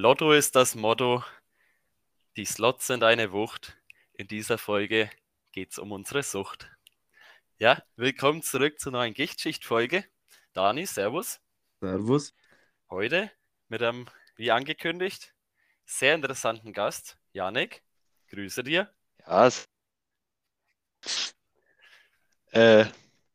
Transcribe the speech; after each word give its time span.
Lotto 0.00 0.32
ist 0.32 0.54
das 0.54 0.76
Motto. 0.76 1.24
Die 2.36 2.44
Slots 2.44 2.86
sind 2.86 3.02
eine 3.02 3.32
Wucht. 3.32 3.76
In 4.12 4.28
dieser 4.28 4.56
Folge 4.56 5.10
geht 5.50 5.72
es 5.72 5.78
um 5.80 5.90
unsere 5.90 6.22
Sucht. 6.22 6.70
Ja, 7.58 7.82
willkommen 7.96 8.42
zurück 8.42 8.78
zur 8.78 8.92
neuen 8.92 9.12
Gichtschicht-Folge. 9.12 10.04
Dani, 10.52 10.86
Servus. 10.86 11.40
Servus. 11.80 12.32
Heute 12.88 13.28
mit 13.66 13.82
einem, 13.82 14.06
wie 14.36 14.52
angekündigt, 14.52 15.34
sehr 15.84 16.14
interessanten 16.14 16.72
Gast, 16.72 17.18
Janik. 17.32 17.82
Grüße 18.28 18.62
dir. 18.62 18.94
Ja, 19.26 19.50
äh, 22.52 22.84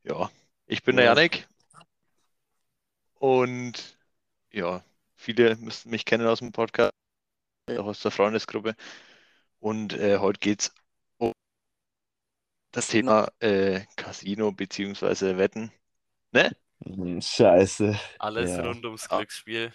ja, 0.03 0.31
ich 0.65 0.81
bin 0.81 0.95
der 0.95 1.07
Janik 1.07 1.45
und 3.15 3.97
ja, 4.49 4.81
viele 5.23 5.55
müssten 5.57 5.89
mich 5.89 6.05
kennen 6.05 6.27
aus 6.27 6.39
dem 6.39 6.51
Podcast, 6.51 6.93
auch 7.71 7.85
aus 7.87 8.01
der 8.01 8.11
Freundesgruppe. 8.11 8.75
Und 9.59 9.93
äh, 9.93 10.19
heute 10.19 10.39
geht 10.39 10.61
es 10.63 10.75
um 11.19 11.33
das 12.71 12.87
Thema 12.89 13.29
äh, 13.39 13.85
Casino 13.95 14.51
bzw. 14.51 15.37
Wetten. 15.37 15.71
Ne? 16.33 16.51
Hm, 16.85 17.21
Scheiße. 17.21 17.95
Alles 18.17 18.57
Ja. 18.57 18.63
rund 18.63 18.85
ums 18.85 19.07
Glücksspiel. 19.09 19.71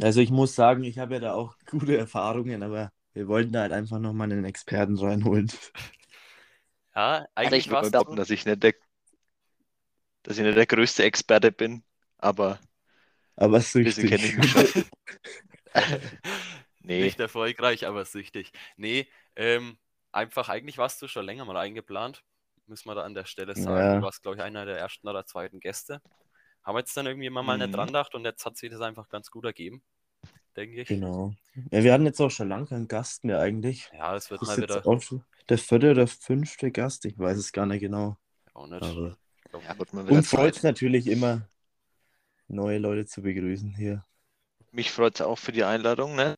Also 0.00 0.20
ich 0.20 0.30
muss 0.30 0.54
sagen, 0.54 0.84
ich 0.84 0.98
habe 0.98 1.14
ja 1.14 1.20
da 1.20 1.34
auch 1.34 1.56
gute 1.70 1.96
Erfahrungen, 1.98 2.62
aber 2.62 2.92
wir 3.14 3.28
wollten 3.28 3.52
da 3.52 3.62
halt 3.62 3.72
einfach 3.72 3.98
nochmal 4.00 4.32
einen 4.32 4.44
Experten 4.44 4.98
reinholen. 4.98 5.50
Ja, 6.96 7.26
Ich 7.40 7.52
eigentlich 7.52 7.68
behaupten, 7.68 8.16
du. 8.16 8.16
dass 8.16 8.30
ich 8.30 8.44
nicht 8.46 8.62
der, 8.64 8.74
dass 10.22 10.38
ich 10.38 10.44
nicht 10.44 10.56
der 10.56 10.66
größte 10.66 11.04
Experte 11.04 11.52
bin, 11.52 11.82
aber 12.18 12.58
Aber 13.36 13.60
süchtig. 13.60 14.08
kenne 14.08 14.24
ich 14.24 14.36
mich 14.36 14.50
schon. 14.50 14.84
Nee, 16.86 17.00
Nicht 17.02 17.18
erfolgreich, 17.18 17.86
aber 17.86 18.04
süchtig. 18.04 18.52
Nee, 18.76 19.08
ähm, 19.36 19.78
einfach, 20.12 20.50
eigentlich 20.50 20.76
warst 20.76 21.00
du 21.00 21.08
schon 21.08 21.24
länger 21.24 21.46
mal 21.46 21.56
eingeplant. 21.56 22.22
Müssen 22.66 22.88
wir 22.90 22.94
da 22.94 23.02
an 23.04 23.14
der 23.14 23.24
Stelle 23.24 23.54
sagen. 23.54 23.76
Ja. 23.78 23.96
Du 23.96 24.02
warst, 24.02 24.22
glaube 24.22 24.36
ich, 24.36 24.42
einer 24.42 24.66
der 24.66 24.78
ersten 24.78 25.08
oder 25.08 25.24
zweiten 25.24 25.60
Gäste. 25.60 26.02
Haben 26.62 26.74
wir 26.76 26.80
jetzt 26.80 26.96
dann 26.96 27.06
irgendwie 27.06 27.26
immer 27.26 27.42
mal 27.42 27.56
nicht 27.58 27.68
Mhm. 27.68 27.72
dran 27.72 27.86
gedacht 27.88 28.14
und 28.14 28.24
jetzt 28.24 28.44
hat 28.44 28.56
sich 28.56 28.70
das 28.70 28.80
einfach 28.82 29.08
ganz 29.08 29.30
gut 29.30 29.44
ergeben, 29.46 29.82
denke 30.56 30.82
ich. 30.82 30.88
Genau. 30.88 31.34
Ja, 31.70 31.82
wir 31.84 31.92
hatten 31.92 32.06
jetzt 32.06 32.20
auch 32.20 32.30
schon 32.30 32.48
lange 32.48 32.66
keinen 32.66 32.88
Gast 32.88 33.24
mehr 33.24 33.40
eigentlich. 33.40 33.90
Ja, 33.92 34.14
es 34.14 34.30
wird 34.30 34.42
Das 34.42 34.48
mal 34.48 34.56
wieder 34.58 34.86
auch 34.86 35.02
der 35.48 35.58
vierte 35.58 35.90
oder 35.90 36.06
fünfte 36.06 36.70
Gast, 36.70 37.04
ich 37.04 37.18
weiß 37.18 37.36
es 37.38 37.52
gar 37.52 37.66
nicht 37.66 37.80
genau. 37.80 38.16
auch 38.54 38.66
nicht. 38.66 38.82
Aber 38.82 39.16
ja, 39.52 39.78
wird 39.78 39.92
mal 39.92 40.06
wieder 40.06 40.16
uns 40.16 40.28
freut 40.28 40.62
natürlich 40.62 41.06
immer, 41.06 41.48
neue 42.48 42.78
Leute 42.78 43.06
zu 43.06 43.22
begrüßen 43.22 43.74
hier. 43.74 44.04
Mich 44.72 44.90
freut 44.90 45.14
es 45.14 45.20
auch 45.22 45.38
für 45.38 45.52
die 45.52 45.64
Einladung, 45.64 46.16
ne? 46.16 46.34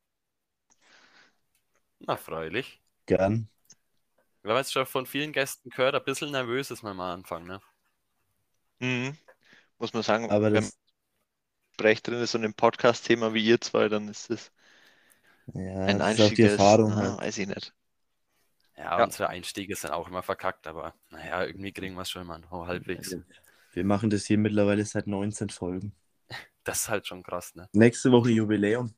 na, 1.99 2.17
freilich. 2.17 2.81
Gern. 3.05 3.49
Wir 4.41 4.49
haben 4.51 4.57
jetzt 4.57 4.73
schon 4.73 4.87
von 4.87 5.05
vielen 5.05 5.31
Gästen 5.31 5.69
gehört, 5.69 5.93
ein 5.93 6.03
bisschen 6.03 6.31
nervös 6.31 6.71
ist 6.71 6.81
man 6.81 6.97
mal 6.97 7.13
am 7.13 7.19
Anfang, 7.19 7.45
ne? 7.45 7.61
Mhm. 8.79 9.17
Muss 9.79 9.93
man 9.93 10.03
sagen, 10.03 10.29
Aber 10.29 10.51
wenn 10.53 10.53
das, 10.53 10.77
Gespräch 11.71 12.03
drin 12.03 12.21
ist 12.21 12.35
und 12.35 12.43
ein 12.43 12.53
Podcast-Thema 12.53 13.33
wie 13.33 13.45
ihr 13.45 13.61
zwei, 13.61 13.87
dann 13.89 14.07
ist 14.09 14.29
es 14.29 14.51
ja, 15.53 15.85
ein 15.85 15.99
das 15.99 16.09
ist 16.09 16.19
auch 16.21 16.31
Einstieg, 16.31 16.35
die 16.35 16.43
der 16.43 16.51
ist, 16.53 16.59
Erfahrung 16.59 16.93
ah, 16.93 16.95
halt. 16.95 17.17
weiß 17.17 17.37
ich 17.39 17.47
nicht. 17.47 17.73
Ja, 18.77 18.97
Ja. 18.97 19.03
unsere 19.03 19.29
Einstiege 19.29 19.75
sind 19.75 19.91
auch 19.91 20.07
immer 20.07 20.23
verkackt, 20.23 20.67
aber 20.67 20.93
naja, 21.09 21.43
irgendwie 21.45 21.73
kriegen 21.73 21.95
wir 21.95 22.01
es 22.03 22.09
schon 22.09 22.25
mal 22.27 22.41
oh, 22.51 22.65
halbwegs. 22.67 23.17
Wir 23.77 23.85
machen 23.85 24.09
das 24.09 24.25
hier 24.25 24.39
mittlerweile 24.39 24.83
seit 24.83 25.05
19 25.05 25.49
Folgen. 25.49 25.93
Das 26.63 26.79
ist 26.79 26.89
halt 26.89 27.05
schon 27.05 27.21
krass, 27.21 27.53
ne? 27.53 27.69
Nächste 27.73 28.11
Woche 28.11 28.31
Jubiläum. 28.31 28.95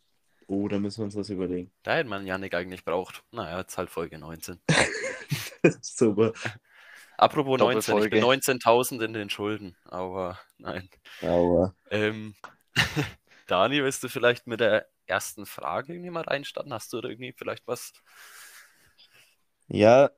Oh, 0.48 0.70
da 0.70 0.80
müssen 0.80 1.00
wir 1.00 1.04
uns 1.04 1.18
was 1.18 1.30
überlegen. 1.30 1.70
Da 1.84 1.96
hätte 1.96 2.08
man 2.08 2.26
Janik 2.26 2.54
eigentlich 2.54 2.86
braucht. 2.86 3.26
Naja, 3.32 3.60
jetzt 3.60 3.78
halt 3.78 3.90
Folge 3.90 4.18
19. 4.18 4.58
Super. 5.82 6.32
Apropos 7.18 7.60
19, 7.60 7.98
ich 7.98 8.10
bin 8.10 8.22
Doppelfolge. 8.22 8.62
19.000 8.62 9.04
in 9.04 9.12
den 9.12 9.30
Schulden, 9.30 9.76
aber 9.84 10.40
nein. 10.58 10.90
Aber 11.22 11.76
Ähm, 11.92 12.36
Dani, 13.48 13.84
willst 13.84 14.02
du 14.06 14.08
vielleicht 14.08 14.48
mit 14.48 14.62
der 14.62 14.88
ersten 15.08 15.46
Frage 15.46 15.92
irgendwie 15.92 16.12
mal 16.12 16.24
reinstarten? 16.24 16.72
Hast 16.72 16.94
du 16.94 17.02
da 17.02 17.10
irgendwie 17.10 17.34
vielleicht 17.34 17.68
was? 17.68 17.92
ja, 19.68 20.10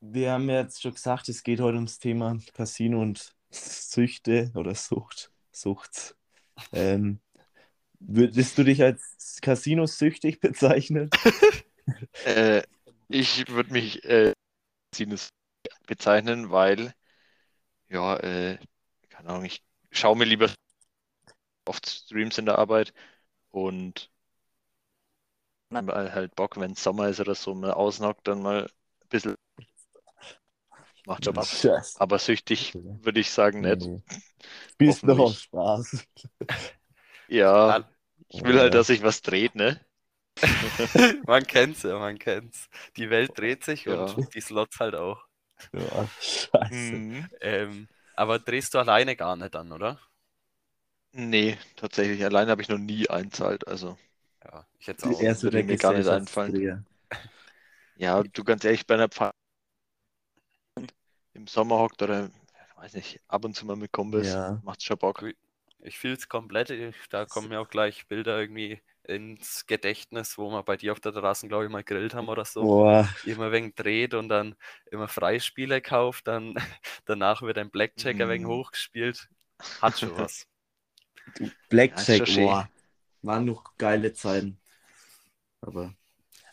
wir 0.00 0.32
haben 0.32 0.50
ja 0.50 0.62
jetzt 0.62 0.82
schon 0.82 0.94
gesagt, 0.94 1.28
es 1.28 1.44
geht 1.44 1.60
heute 1.60 1.76
ums 1.76 2.00
Thema 2.00 2.36
Casino 2.54 3.00
und 3.00 3.36
Süchte 3.52 4.50
oder 4.54 4.74
Sucht. 4.74 5.30
Sucht. 5.52 6.16
Ähm, 6.72 7.20
würdest 8.00 8.58
du 8.58 8.64
dich 8.64 8.82
als 8.82 9.38
Casino-süchtig 9.42 10.40
bezeichnen? 10.40 11.10
Äh, 12.24 12.62
ich 13.08 13.48
würde 13.48 13.72
mich 13.72 14.04
äh, 14.04 14.32
bezeichnen, 15.86 16.50
weil, 16.50 16.92
ja, 17.88 18.16
äh, 18.18 18.58
keine 19.10 19.30
Ahnung, 19.30 19.44
ich 19.46 19.62
schaue 19.92 20.16
mir 20.16 20.24
lieber 20.26 20.50
oft 21.66 21.88
Streams 21.88 22.38
in 22.38 22.46
der 22.46 22.58
Arbeit 22.58 22.92
und 23.50 24.10
mal 25.70 26.12
halt 26.14 26.34
Bock, 26.36 26.56
wenn 26.58 26.72
es 26.72 26.82
Sommer 26.82 27.08
ist 27.08 27.20
oder 27.20 27.34
so, 27.34 27.54
mal 27.54 27.72
ausnockt, 27.72 28.26
dann 28.28 28.42
mal 28.42 28.64
ein 28.64 29.08
bisschen 29.08 29.34
macht 31.06 31.24
schon 31.24 31.34
Spaß. 31.34 31.60
Scheiße. 31.60 32.00
Aber 32.00 32.18
süchtig 32.18 32.72
würde 32.74 33.20
ich 33.20 33.30
sagen 33.30 33.60
nicht. 33.60 33.80
Nee. 33.80 34.02
Spielst 34.72 35.04
noch 35.04 35.18
auf. 35.18 35.38
Spaß. 35.38 36.06
Ja, 37.26 37.88
ich 38.28 38.44
will 38.44 38.58
halt, 38.60 38.74
dass 38.74 38.86
sich 38.88 39.02
was 39.02 39.22
dreht, 39.22 39.54
ne? 39.56 39.80
Man 41.26 41.44
kennt's 41.46 41.82
ja, 41.82 41.98
man 41.98 42.18
kennt's. 42.18 42.68
Die 42.96 43.10
Welt 43.10 43.38
dreht 43.38 43.64
sich 43.64 43.86
Ja. 43.86 44.04
und 44.04 44.34
die 44.34 44.40
Slots 44.40 44.80
halt 44.80 44.94
auch. 44.94 45.26
Ja, 45.72 46.08
scheiße. 46.20 46.74
Mhm. 46.74 47.28
Ähm, 47.40 47.88
aber 48.14 48.38
drehst 48.38 48.74
du 48.74 48.78
alleine 48.78 49.16
gar 49.16 49.36
nicht 49.36 49.54
dann, 49.54 49.72
oder? 49.72 50.00
Nee, 51.14 51.58
tatsächlich. 51.76 52.24
Allein 52.24 52.48
habe 52.48 52.62
ich 52.62 52.68
noch 52.68 52.78
nie 52.78 53.08
einzahlt. 53.08 53.66
Also, 53.68 53.98
Ja, 54.44 54.66
ich 54.78 54.86
jetzt 54.86 55.04
auch. 55.04 55.20
Er 55.20 55.32
ist 55.32 55.40
so 55.40 55.44
würde 55.46 55.62
mir 55.64 55.76
gar 55.76 55.92
nicht 55.94 56.08
einfallen. 56.08 56.86
Ja, 57.96 58.22
du 58.22 58.44
ganz 58.44 58.64
ehrlich, 58.64 58.86
bei 58.86 58.94
einer 58.94 59.08
Pfeife 59.08 59.31
im 61.42 61.46
Sommer 61.48 61.78
hockt 61.78 62.02
oder, 62.02 62.30
weiß 62.76 62.94
nicht, 62.94 63.20
ab 63.28 63.44
und 63.44 63.54
zu 63.56 63.66
mal 63.66 63.76
mit 63.76 63.92
Kumpels, 63.92 64.38
Ja. 64.38 64.62
macht's 64.62 64.84
schon 64.84 64.98
Bock. 64.98 65.24
Ich 65.80 65.98
fühle 65.98 66.14
es 66.14 66.28
komplett. 66.28 66.70
Ich, 66.70 66.94
da 67.10 67.26
kommen 67.26 67.48
mir 67.48 67.60
auch 67.60 67.68
gleich 67.68 68.06
Bilder 68.08 68.38
irgendwie 68.40 68.80
ins 69.04 69.66
Gedächtnis, 69.66 70.38
wo 70.38 70.50
wir 70.50 70.62
bei 70.62 70.76
dir 70.76 70.92
auf 70.92 71.00
der 71.00 71.12
Terrasse, 71.12 71.48
glaube 71.48 71.64
ich, 71.64 71.70
mal 71.70 71.82
grillt 71.84 72.14
haben 72.14 72.28
oder 72.28 72.44
so. 72.44 72.70
Boah, 72.70 73.06
Immer 73.22 73.52
wegen 73.52 73.74
dreht 73.74 74.14
und 74.14 74.28
dann 74.28 74.54
immer 74.90 75.08
Freispiele 75.08 75.80
kauft, 75.80 76.26
dann 76.28 76.54
danach 77.06 77.42
wird 77.42 77.58
ein 77.58 77.70
Blackjack 77.70 78.20
ein 78.20 78.28
wenig 78.28 78.46
Mm. 78.46 78.48
hochgespielt. 78.48 79.28
Hat 79.80 79.98
schon 79.98 80.16
was. 80.16 80.46
Blackjack, 81.68 82.32
boah. 82.34 82.68
Waren 83.22 83.46
noch 83.46 83.76
geile 83.78 84.12
Zeiten. 84.12 84.58
Aber 85.60 85.94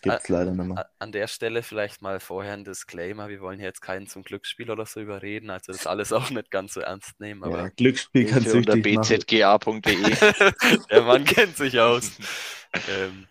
gibt's 0.02 0.30
leider 0.30 0.52
nicht 0.52 0.66
mehr. 0.66 0.90
An 1.00 1.12
der 1.12 1.28
Stelle 1.28 1.64
vielleicht 1.64 2.02
mal 2.02 2.20
vorher 2.20 2.54
ein 2.54 2.64
Disclaimer. 2.64 3.30
Wir 3.30 3.42
wollen 3.42 3.60
hier 3.60 3.68
jetzt 3.68 3.82
keinen 3.82 4.08
zum 4.08 4.24
Glücksspiel 4.24 4.70
oder 4.72 4.86
so 4.86 5.00
überreden, 5.00 5.50
also 5.50 5.72
das 5.72 5.88
alles 5.88 6.14
auch 6.14 6.30
nicht 6.30 6.52
ganz 6.52 6.74
so 6.74 6.82
ernst 6.82 7.20
nehmen, 7.20 7.42
Ja, 7.42 7.48
aber 7.48 7.70
Glücksspiel 7.72 8.26
kann 8.26 8.44
Hilfe 8.44 8.58
unter 8.58 8.78
bzga.de. 8.78 10.16
der 10.90 11.02
Mann 11.02 11.26
kennt 11.26 11.58
sich 11.58 11.80
aus. 11.80 12.12
Ähm, 12.90 13.28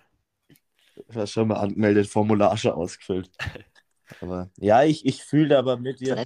Ich 1.08 1.16
habe 1.16 1.26
schon 1.26 1.48
mal 1.48 1.56
angemeldet, 1.56 2.08
Formular 2.08 2.56
schon 2.56 2.72
ausgefüllt. 2.72 3.30
Aber 4.20 4.50
ja, 4.56 4.84
ich, 4.84 5.04
ich 5.04 5.22
fühle 5.22 5.58
aber 5.58 5.76
mit 5.76 6.00
dir. 6.00 6.24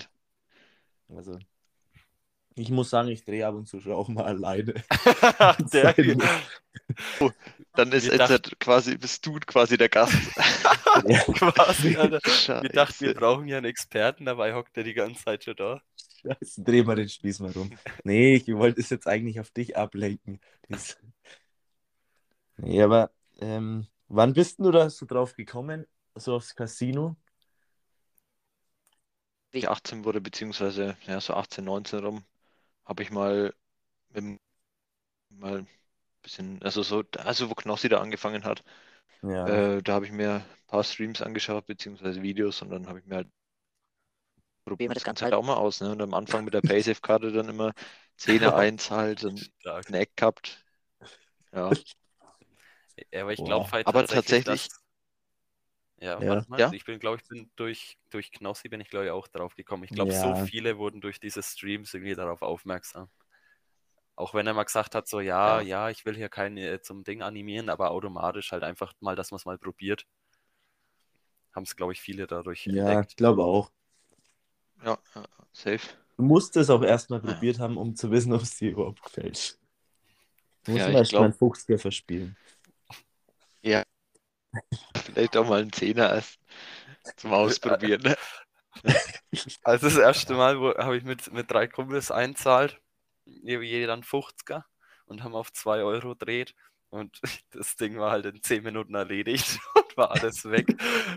Also, 1.09 1.37
ich 2.57 2.71
muss 2.71 2.91
sagen, 2.91 3.09
ich 3.09 3.25
drehe 3.25 3.47
ab 3.47 3.55
und 3.55 3.67
zu 3.67 3.81
schon 3.81 3.93
auch 3.93 4.09
mal 4.09 4.25
alleine. 4.25 4.75
der, 5.73 5.95
Dann 7.75 7.93
ist 7.93 8.11
halt 8.11 8.61
quasi, 8.61 8.97
bist 8.97 9.25
du 9.27 9.39
quasi 9.41 9.77
der 9.77 9.89
Gast. 9.89 10.15
Ja, 11.07 11.21
quasi, 11.21 11.97
Alter. 11.97 12.21
Wir 12.63 12.69
dachten, 12.69 13.07
wir 13.07 13.15
brauchen 13.15 13.49
ja 13.49 13.57
einen 13.57 13.65
Experten, 13.65 14.27
dabei 14.27 14.53
hockt 14.53 14.77
er 14.77 14.85
die 14.85 14.93
ganze 14.93 15.25
Zeit 15.25 15.43
schon 15.43 15.57
da. 15.57 15.81
Scheiße, 16.21 16.63
dreh 16.63 16.83
mal 16.83 16.97
den 16.97 17.09
Spieß 17.09 17.41
mal 17.41 17.51
rum. 17.53 17.71
Nee, 18.05 18.37
ich 18.37 18.47
wollte 18.49 18.79
es 18.79 18.91
jetzt 18.91 19.07
eigentlich 19.07 19.41
auf 19.41 19.51
dich 19.51 19.75
ablenken. 19.75 20.39
Das... 20.69 20.99
Nee, 22.59 22.83
aber 22.83 23.11
ähm, 23.41 23.87
wann 24.09 24.35
bist 24.35 24.59
denn 24.59 24.67
du 24.67 24.71
da 24.71 24.91
so 24.91 25.07
drauf 25.07 25.35
gekommen? 25.35 25.87
So 26.15 26.35
aufs 26.35 26.55
Casino? 26.55 27.17
Wie 29.51 29.59
ich 29.59 29.69
18 29.71 30.05
wurde, 30.05 30.21
beziehungsweise 30.21 30.97
ja, 31.07 31.21
so 31.21 31.35
18, 31.35 31.65
19 31.65 32.05
rum, 32.05 32.25
habe 32.85 33.03
ich 33.03 33.11
mal, 33.11 33.55
mit, 34.11 34.17
dem- 34.25 34.41
mal 35.31 35.59
ein 35.61 35.69
bisschen, 36.23 36.63
also 36.63 36.83
so, 36.83 37.05
also 37.19 37.51
wo 37.51 37.55
Knossi 37.55 37.89
da 37.91 38.01
angefangen 38.01 38.45
hat, 38.45 38.65
Ja. 39.23 39.63
äh, 39.69 39.83
da 39.83 39.95
habe 39.95 40.07
ich 40.07 40.13
mir 40.13 40.37
ein 40.37 40.45
paar 40.69 40.85
Streams 40.85 41.23
angeschaut, 41.23 41.67
beziehungsweise 41.67 42.23
Videos 42.23 42.63
und 42.63 42.71
dann 42.71 42.89
habe 42.89 43.01
ich 43.01 43.07
mir 43.07 43.17
halt 43.17 43.31
probieren 44.65 44.91
wir 44.91 44.95
das 44.95 45.05
Ganze 45.05 45.25
halt 45.25 45.35
auch 45.35 45.45
mal 45.45 45.55
aus, 45.57 45.81
ne? 45.81 45.91
Und 45.93 46.03
am 46.03 46.15
Anfang 46.15 46.45
mit 46.45 46.55
der 46.55 46.63
Paysafe-Karte 46.63 47.33
dann 47.33 47.49
immer 47.49 47.73
10er 48.17 48.55
einzahlt 48.57 49.25
und 49.25 49.51
Stark. 49.61 49.87
ein 49.89 49.95
Eck 49.95 50.17
gehabt. 50.17 50.65
Ja, 51.53 51.77
Ja, 53.13 53.23
aber 53.23 53.33
ich 53.33 53.45
glaube 53.45 53.71
halt 53.73 53.89
Aber 53.89 54.07
tatsächlich, 54.07 54.43
tatsächlich- 54.43 54.43
dass... 54.43 54.82
Ja, 56.03 56.19
Ja. 56.21 56.27
warte 56.27 56.51
mal, 56.51 56.61
Ja? 56.61 56.73
ich 56.73 56.85
bin, 56.85 56.99
glaube 56.99 57.19
ich, 57.23 57.29
bin 57.29 57.51
durch, 57.57 57.97
durch 58.11 58.33
Knossi 58.33 58.69
bin 58.69 58.81
ich, 58.81 58.91
glaube 58.91 59.05
ich, 59.07 59.11
auch 59.13 59.29
drauf 59.29 59.55
gekommen. 59.55 59.85
Ich 59.85 59.93
glaube, 59.93 60.13
Ja. 60.13 60.21
so 60.21 60.35
viele 60.35 60.77
wurden 60.77 61.01
durch 61.01 61.21
diese 61.21 61.43
Streams 61.43 61.95
irgendwie 61.95 62.15
darauf 62.17 62.43
aufmerksam. 62.43 63.09
Auch 64.17 64.33
wenn 64.33 64.47
er 64.47 64.55
mal 64.55 64.63
gesagt 64.65 64.95
hat, 64.95 65.07
so, 65.07 65.21
ja, 65.21 65.61
Ja. 65.61 65.61
ja, 65.61 65.91
ich 65.91 66.07
will 66.07 66.17
hier 66.17 66.31
kein 66.31 66.57
äh, 66.57 66.81
zum 66.81 67.05
Ding 67.05 67.21
animieren, 67.21 67.69
aber 67.69 67.91
automatisch 67.91 68.51
halt 68.53 68.63
einfach 68.63 68.95
mal, 69.01 69.17
dass 69.17 69.31
man 69.33 69.37
es 69.37 69.45
mal 69.45 69.59
probiert. 69.59 70.07
Haben 71.55 71.63
es, 71.63 71.77
glaube 71.77 71.93
ich, 71.95 72.01
viele 72.03 72.27
dadurch 72.27 72.67
Ja, 72.67 72.75
entdeckt. 72.75 73.07
ich 73.09 73.15
glaube 73.17 73.45
auch. 73.45 73.71
Ja, 74.85 74.99
safe. 75.53 75.89
Du 76.17 76.23
musst 76.25 76.57
es 76.57 76.71
auch 76.71 76.83
erstmal 76.83 77.21
Ja. 77.23 77.35
probiert 77.35 77.59
haben, 77.59 77.77
um 77.77 77.95
zu 77.95 78.11
wissen, 78.11 78.33
ob 78.33 78.41
es 78.41 78.57
dir 78.57 78.71
überhaupt 78.71 79.03
gefällt. 79.03 79.59
Du 80.65 80.73
musst 80.73 80.87
Ja, 80.87 80.89
erstmal 80.89 81.27
einen 81.27 81.35
50er 81.35 81.79
verspielen. 81.79 82.37
Vielleicht 85.05 85.37
auch 85.37 85.49
mal 85.49 85.61
einen 85.61 85.73
Zehner 85.73 86.11
erst 86.15 86.39
zum 87.17 87.33
Ausprobieren. 87.33 88.03
Ne? 88.03 88.17
Also 89.63 89.87
das 89.89 89.99
erste 89.99 90.35
Mal 90.35 90.57
habe 90.79 90.97
ich 90.97 91.05
mit, 91.05 91.33
mit 91.33 91.51
drei 91.51 91.67
Kumpels 91.67 92.11
einzahlt, 92.11 92.81
jeder 93.25 93.93
einen 93.93 94.03
50er 94.03 94.65
und 95.05 95.23
haben 95.23 95.35
auf 95.35 95.53
2 95.53 95.83
Euro 95.83 96.15
dreht 96.15 96.55
und 96.93 97.21
das 97.53 97.77
Ding 97.77 97.99
war 97.99 98.13
halt 98.13 98.27
in 98.27 98.43
10 98.43 98.63
Minuten 98.65 98.95
erledigt 98.95 99.59
und 99.77 99.97
war 99.99 100.13
alles 100.13 100.45
weg. 100.47 100.77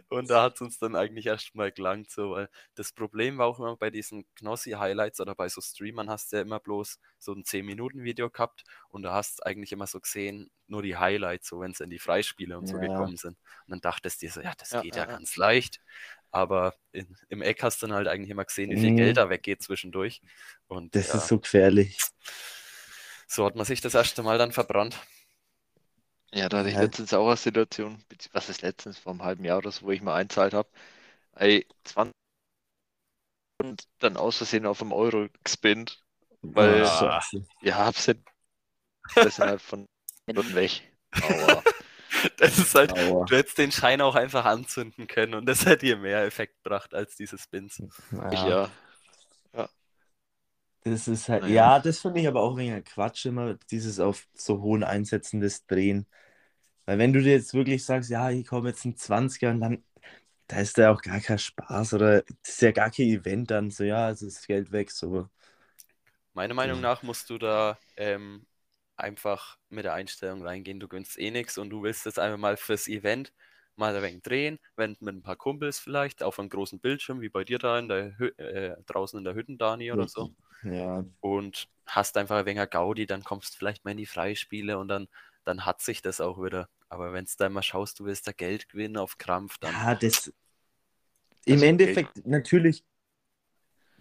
Und 0.09 0.29
da 0.31 0.43
hat 0.43 0.55
es 0.55 0.61
uns 0.61 0.79
dann 0.79 0.95
eigentlich 0.95 1.27
erst 1.27 1.55
mal 1.55 1.71
gelangt, 1.71 2.11
so, 2.11 2.31
weil 2.31 2.49
das 2.75 2.93
Problem 2.93 3.37
war 3.39 3.47
auch 3.47 3.59
immer 3.59 3.77
bei 3.77 3.91
diesen 3.91 4.25
Knossi-Highlights 4.35 5.21
oder 5.21 5.35
bei 5.35 5.49
so 5.49 5.61
Streamern 5.61 6.09
hast 6.09 6.31
du 6.33 6.37
ja 6.37 6.43
immer 6.43 6.59
bloß 6.61 6.99
so 7.19 7.33
ein 7.33 7.45
10-Minuten-Video 7.45 8.31
gehabt 8.31 8.63
und 8.89 9.03
da 9.03 9.13
hast 9.13 9.45
eigentlich 9.45 9.73
immer 9.73 9.87
so 9.87 9.99
gesehen, 10.01 10.51
nur 10.67 10.83
die 10.83 10.97
Highlights, 10.97 11.49
so 11.49 11.61
wenn 11.61 11.71
es 11.71 11.81
in 11.81 11.91
die 11.91 11.99
Freispiele 11.99 12.57
und 12.57 12.67
so 12.67 12.79
Ja. 12.79 12.79
gekommen 12.79 13.17
sind. 13.17 13.37
Und 13.67 13.71
dann 13.71 13.81
dachtest 13.81 14.21
du 14.21 14.27
dir 14.27 14.31
so, 14.33 14.41
ja, 14.41 14.53
das 14.57 14.77
Ja, 14.77 14.79
geht 14.79 14.95
ja, 14.95 15.05
ja, 15.05 15.05
ganz 15.05 15.35
leicht. 15.37 15.81
Aber 16.31 16.75
in, 16.91 17.17
im 17.29 17.41
Eck 17.41 17.63
hast 17.63 17.81
du 17.81 17.87
dann 17.87 17.95
halt 17.95 18.07
eigentlich 18.07 18.29
immer 18.31 18.45
gesehen, 18.45 18.71
wie 18.71 18.77
viel 18.77 18.91
Mhm. 18.91 18.93
Geld 18.93 19.17
da 19.17 19.29
weggeht 19.29 19.61
zwischendurch. 19.61 20.21
Und 20.67 20.93
Das 20.93 21.13
ist 21.13 21.27
so 21.27 21.39
gefährlich. 21.39 21.99
so 23.27 23.45
hat 23.45 23.55
man 23.55 23.65
sich 23.65 23.81
das 23.81 23.93
erste 23.95 24.23
Mal 24.23 24.37
dann 24.37 24.51
verbrannt. 24.51 24.99
Ja, 26.35 26.49
da 26.49 26.59
hatte 26.59 26.69
ich 26.69 26.75
Ja. 26.75 26.81
letztens 26.81 27.13
auch 27.13 27.27
eine 27.27 27.37
Situation, 27.37 28.03
was 28.33 28.49
ist 28.49 28.61
letztens, 28.61 28.97
vor 28.99 29.11
einem 29.13 29.23
halben 29.23 29.43
Jahr 29.45 29.57
oder 29.57 29.71
so, 29.71 29.85
wo 29.87 29.91
ich 29.91 30.01
mal 30.01 30.15
einzahlt 30.15 30.53
habe. 30.53 30.69
Ey, 31.35 31.67
20 31.85 32.15
und 33.61 33.87
dann 33.99 34.17
aus 34.17 34.37
Versehen 34.37 34.65
auf 34.65 34.81
einem 34.81 34.91
Euro 34.91 35.27
gespinnt. 35.43 36.03
Weil- 36.41 36.85
Scheiße. 36.85 37.45
Ja, 37.61 37.77
hab's. 37.77 38.09
Das 39.21 39.35
sind 39.35 39.45
halt 39.45 39.61
von 39.61 39.85
Minuten 40.27 40.55
weg. 40.55 40.81
Aua. 41.21 41.61
Das 42.37 42.57
ist 42.57 42.75
halt, 42.75 42.91
Aua. 42.91 43.25
du 43.27 43.35
hättest 43.35 43.57
den 43.57 43.71
Schein 43.71 44.01
auch 44.01 44.15
einfach 44.15 44.45
anzünden 44.45 45.07
können 45.07 45.33
und 45.35 45.45
das 45.45 45.65
hätte 45.65 45.85
dir 45.85 45.97
mehr 45.97 46.23
Effekt 46.23 46.55
gebracht 46.63 46.93
als 46.93 47.15
diese 47.15 47.37
Spins. 47.37 47.81
Ja, 48.31 48.69
Ja, 49.53 49.69
Das 50.83 51.07
ist 51.07 51.29
halt, 51.29 51.41
Naja. 51.41 51.49
ja, 51.49 51.79
das 51.79 51.99
finde 51.99 52.19
ich 52.21 52.27
aber 52.27 52.41
auch 52.41 52.57
wegen 52.57 52.83
Quatsch 52.83 53.25
immer, 53.25 53.55
dieses 53.71 53.99
auf 53.99 54.27
so 54.35 54.61
hohen 54.61 54.83
Einsätzen 54.83 55.39
des 55.39 55.65
Drehen. 55.65 56.05
Weil 56.85 56.97
wenn 56.99 57.13
du 57.13 57.21
dir 57.21 57.33
jetzt 57.33 57.53
wirklich 57.53 57.83
sagst, 57.83 58.09
ja, 58.09 58.29
ich 58.29 58.45
komme 58.45 58.69
jetzt 58.69 58.85
ein 58.85 58.95
20er 58.97 59.51
und 59.51 59.61
dann, 59.61 59.83
da 60.47 60.59
ist 60.59 60.77
ja 60.77 60.91
auch 60.91 61.01
gar 61.01 61.19
kein 61.19 61.39
Spaß 61.39 61.93
oder 61.95 62.23
ist 62.43 62.61
ja 62.61 62.71
gar 62.71 62.91
kein 62.91 63.07
Event 63.07 63.51
dann, 63.51 63.71
so 63.71 63.83
ja, 63.83 64.09
es 64.11 64.21
ist 64.21 64.47
Geld 64.47 64.71
weg, 64.71 64.91
so. 64.91 65.27
Meiner 66.33 66.53
Meinung 66.53 66.81
nach 66.81 67.01
musst 67.01 67.29
du 67.29 67.37
da 67.37 67.77
ähm, 67.97 68.45
einfach 68.97 69.57
mit 69.69 69.85
der 69.85 69.93
Einstellung 69.93 70.43
reingehen, 70.43 70.79
du 70.79 70.87
gönnst 70.87 71.17
eh 71.17 71.31
nichts 71.31 71.57
und 71.57 71.69
du 71.69 71.81
willst 71.83 72.05
jetzt 72.05 72.19
einfach 72.19 72.37
mal 72.37 72.57
fürs 72.57 72.87
Event 72.87 73.33
mal 73.77 73.95
ein 73.95 74.03
wenig 74.03 74.23
drehen, 74.23 74.59
wenn 74.75 74.95
mit 74.99 75.15
ein 75.15 75.21
paar 75.23 75.35
Kumpels 75.35 75.79
vielleicht 75.79 76.23
auf 76.23 76.39
einem 76.39 76.49
großen 76.49 76.79
Bildschirm, 76.79 77.21
wie 77.21 77.29
bei 77.29 77.43
dir 77.43 77.57
da 77.59 77.77
in 77.79 77.89
der 77.89 78.17
Hü 78.17 78.27
äh, 78.37 78.75
draußen 78.85 79.17
in 79.17 79.25
der 79.25 79.35
Hütten, 79.35 79.57
Dani, 79.57 79.91
oder 79.91 80.07
so. 80.07 80.31
Ja, 80.63 81.05
und 81.19 81.67
hast 81.87 82.17
einfach 82.17 82.37
ein 82.37 82.45
wenig 82.45 82.69
Gaudi, 82.69 83.05
dann 83.05 83.23
kommst 83.23 83.53
du 83.53 83.57
vielleicht 83.57 83.85
mal 83.85 83.91
in 83.91 83.97
die 83.97 84.05
Freispiele 84.05 84.77
und 84.77 84.87
dann, 84.87 85.07
dann 85.45 85.65
hat 85.65 85.81
sich 85.81 86.01
das 86.01 86.21
auch 86.21 86.43
wieder. 86.43 86.69
Aber 86.89 87.13
wenn 87.13 87.25
du 87.25 87.31
da 87.37 87.49
mal 87.49 87.63
schaust, 87.63 87.99
du 87.99 88.05
willst 88.05 88.27
da 88.27 88.31
Geld 88.33 88.69
gewinnen 88.69 88.97
auf 88.97 89.17
Krampf, 89.17 89.57
dann 89.59 89.83
ja, 89.83 89.95
das, 89.95 90.31
im 91.45 91.63
Also, 91.63 91.63
Endeffekt 91.63 92.25
natürlich, 92.27 92.83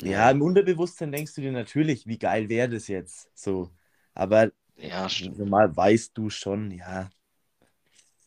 ja, 0.03 0.31
im 0.31 0.43
Unterbewusstsein 0.43 1.13
denkst 1.13 1.35
du 1.35 1.41
dir 1.41 1.53
natürlich, 1.53 2.07
wie 2.07 2.19
geil 2.19 2.49
wäre 2.49 2.69
das 2.69 2.89
jetzt, 2.89 3.31
so. 3.37 3.71
Aber 4.15 4.51
ja, 4.77 5.09
stimmt. 5.09 5.39
normal 5.39 5.77
weißt 5.77 6.17
du 6.19 6.31
schon, 6.31 6.71
ja, 6.73 7.11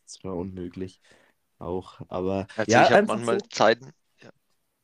das 0.05 0.23
war 0.23 0.35
unmöglich 0.35 1.01
auch, 1.59 2.01
aber 2.09 2.47
Also 2.55 2.67
ja, 2.67 2.81
ich 2.81 2.91
habe 2.91 3.03
einfach 3.03 3.23
manchmal 3.23 3.39
so, 3.39 3.43
Zeiten, 3.49 3.93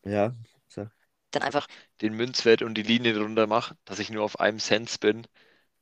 ja, 0.05 0.35
so. 0.67 0.89
dann 1.31 1.41
einfach 1.43 1.67
den 2.01 2.13
Münzwert 2.13 2.61
und 2.61 2.75
die 2.75 2.81
Linie 2.83 3.17
runter 3.19 3.45
mache, 3.47 3.75
dass 3.85 3.99
ich 3.99 4.09
nur 4.09 4.23
auf 4.23 4.39
einem 4.39 4.59
Cent 4.59 4.99
bin, 5.01 5.27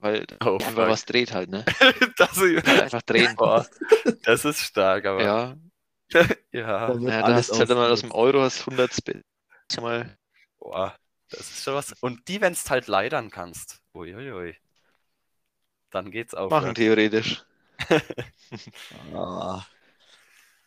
weil 0.02 0.26
Oh, 0.44 0.56
einfach 0.56 0.90
was 0.90 1.06
dreht 1.06 1.34
halt, 1.34 1.50
ne? 1.50 1.64
das, 2.18 2.38
Einfach 2.66 3.02
drehen. 3.04 3.36
Boah, 3.36 3.66
das 4.24 4.46
ist 4.46 4.60
stark, 4.60 5.06
aber 5.06 5.24
ja, 5.24 5.56
Ja, 6.12 6.24
ja 6.52 7.22
Da 7.22 7.36
hast 7.36 7.52
du 7.52 7.58
halt 7.58 7.72
einmal 7.72 7.92
aus 7.92 8.02
dem. 8.02 8.12
Euro 8.12 8.42
hast 8.42 8.66
100 8.66 8.94
Spin. 8.94 9.22
Mal, 9.80 10.18
boah, 10.60 10.96
das 11.30 11.42
ist 11.42 11.64
schon 11.64 11.76
was. 11.76 11.94
Und 12.02 12.28
die, 12.28 12.42
wenn 12.42 12.54
du 12.54 12.60
halt 12.70 12.88
leidern 12.88 13.30
kannst, 13.30 13.82
uiuiui, 13.94 14.56
dann 15.92 16.12
geht's 16.12 16.34
auch. 16.34 16.50
machen 16.50 16.76
theoretisch. 16.76 17.44
Ah. 19.14 19.66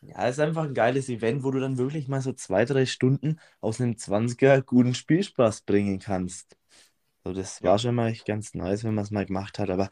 Ja, 0.01 0.29
ist 0.29 0.39
einfach 0.41 0.65
ein 0.65 0.75
geiles 0.75 1.09
Event, 1.09 1.45
wo 1.45 1.51
du 1.51 1.61
dann 1.61 1.79
wirklich 1.79 2.09
mal 2.09 2.21
so 2.21 2.33
zwei, 2.33 2.65
drei 2.65 2.87
Stunden 2.87 3.41
aus 3.61 3.81
einem 3.81 3.97
20er 3.97 4.61
guten 4.61 4.95
Spielspaß 4.95 5.63
bringen 5.63 5.99
kannst. 5.99 6.57
Also 7.25 7.41
das 7.41 7.63
Ja. 7.63 7.71
war 7.71 7.79
schon 7.79 7.95
mal 7.95 8.09
echt 8.11 8.27
ganz 8.27 8.55
nice, 8.55 8.85
wenn 8.85 8.95
man 8.95 9.05
es 9.05 9.11
mal 9.11 9.27
gemacht 9.27 9.59
hat, 9.59 9.71
aber 9.71 9.91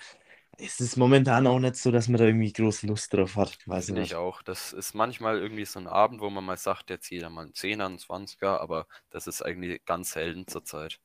es 0.58 0.80
ist 0.80 0.96
momentan 0.96 1.46
auch 1.46 1.58
nicht 1.58 1.76
so, 1.76 1.90
dass 1.92 2.08
man 2.08 2.18
da 2.18 2.26
irgendwie 2.26 2.52
groß 2.52 2.82
Lust 2.84 3.12
drauf 3.14 3.36
hat. 3.36 3.58
Weiß 3.66 3.88
Finde 3.88 4.00
ich 4.00 4.14
auch. 4.14 4.40
Das 4.42 4.72
ist 4.72 4.94
manchmal 4.94 5.38
irgendwie 5.38 5.64
so 5.66 5.78
ein 5.78 5.86
Abend, 5.86 6.20
wo 6.22 6.30
man 6.30 6.42
mal 6.44 6.56
sagt, 6.56 6.88
jetzt 6.88 7.10
jeder 7.10 7.28
mal 7.28 7.42
einen 7.42 7.54
10er, 7.54 7.84
einen 7.86 7.98
20er, 7.98 8.60
aber 8.62 8.86
das 9.10 9.26
ist 9.26 9.42
eigentlich 9.42 9.84
ganz 9.84 10.12
selten 10.12 10.46
zurzeit. 10.46 11.00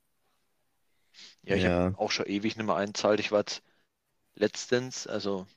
Ja, 1.47 1.56
ich 1.56 1.63
Ja. 1.63 1.74
habe 1.91 2.00
auch 2.00 2.12
schon 2.12 2.27
ewig 2.27 2.57
nicht 2.57 2.65
mehr 2.68 2.75
einzahlt. 2.75 3.19
Ich 3.19 3.31
war 3.31 3.39
jetzt 3.39 3.63
letztens, 4.35 5.07
also 5.07 5.47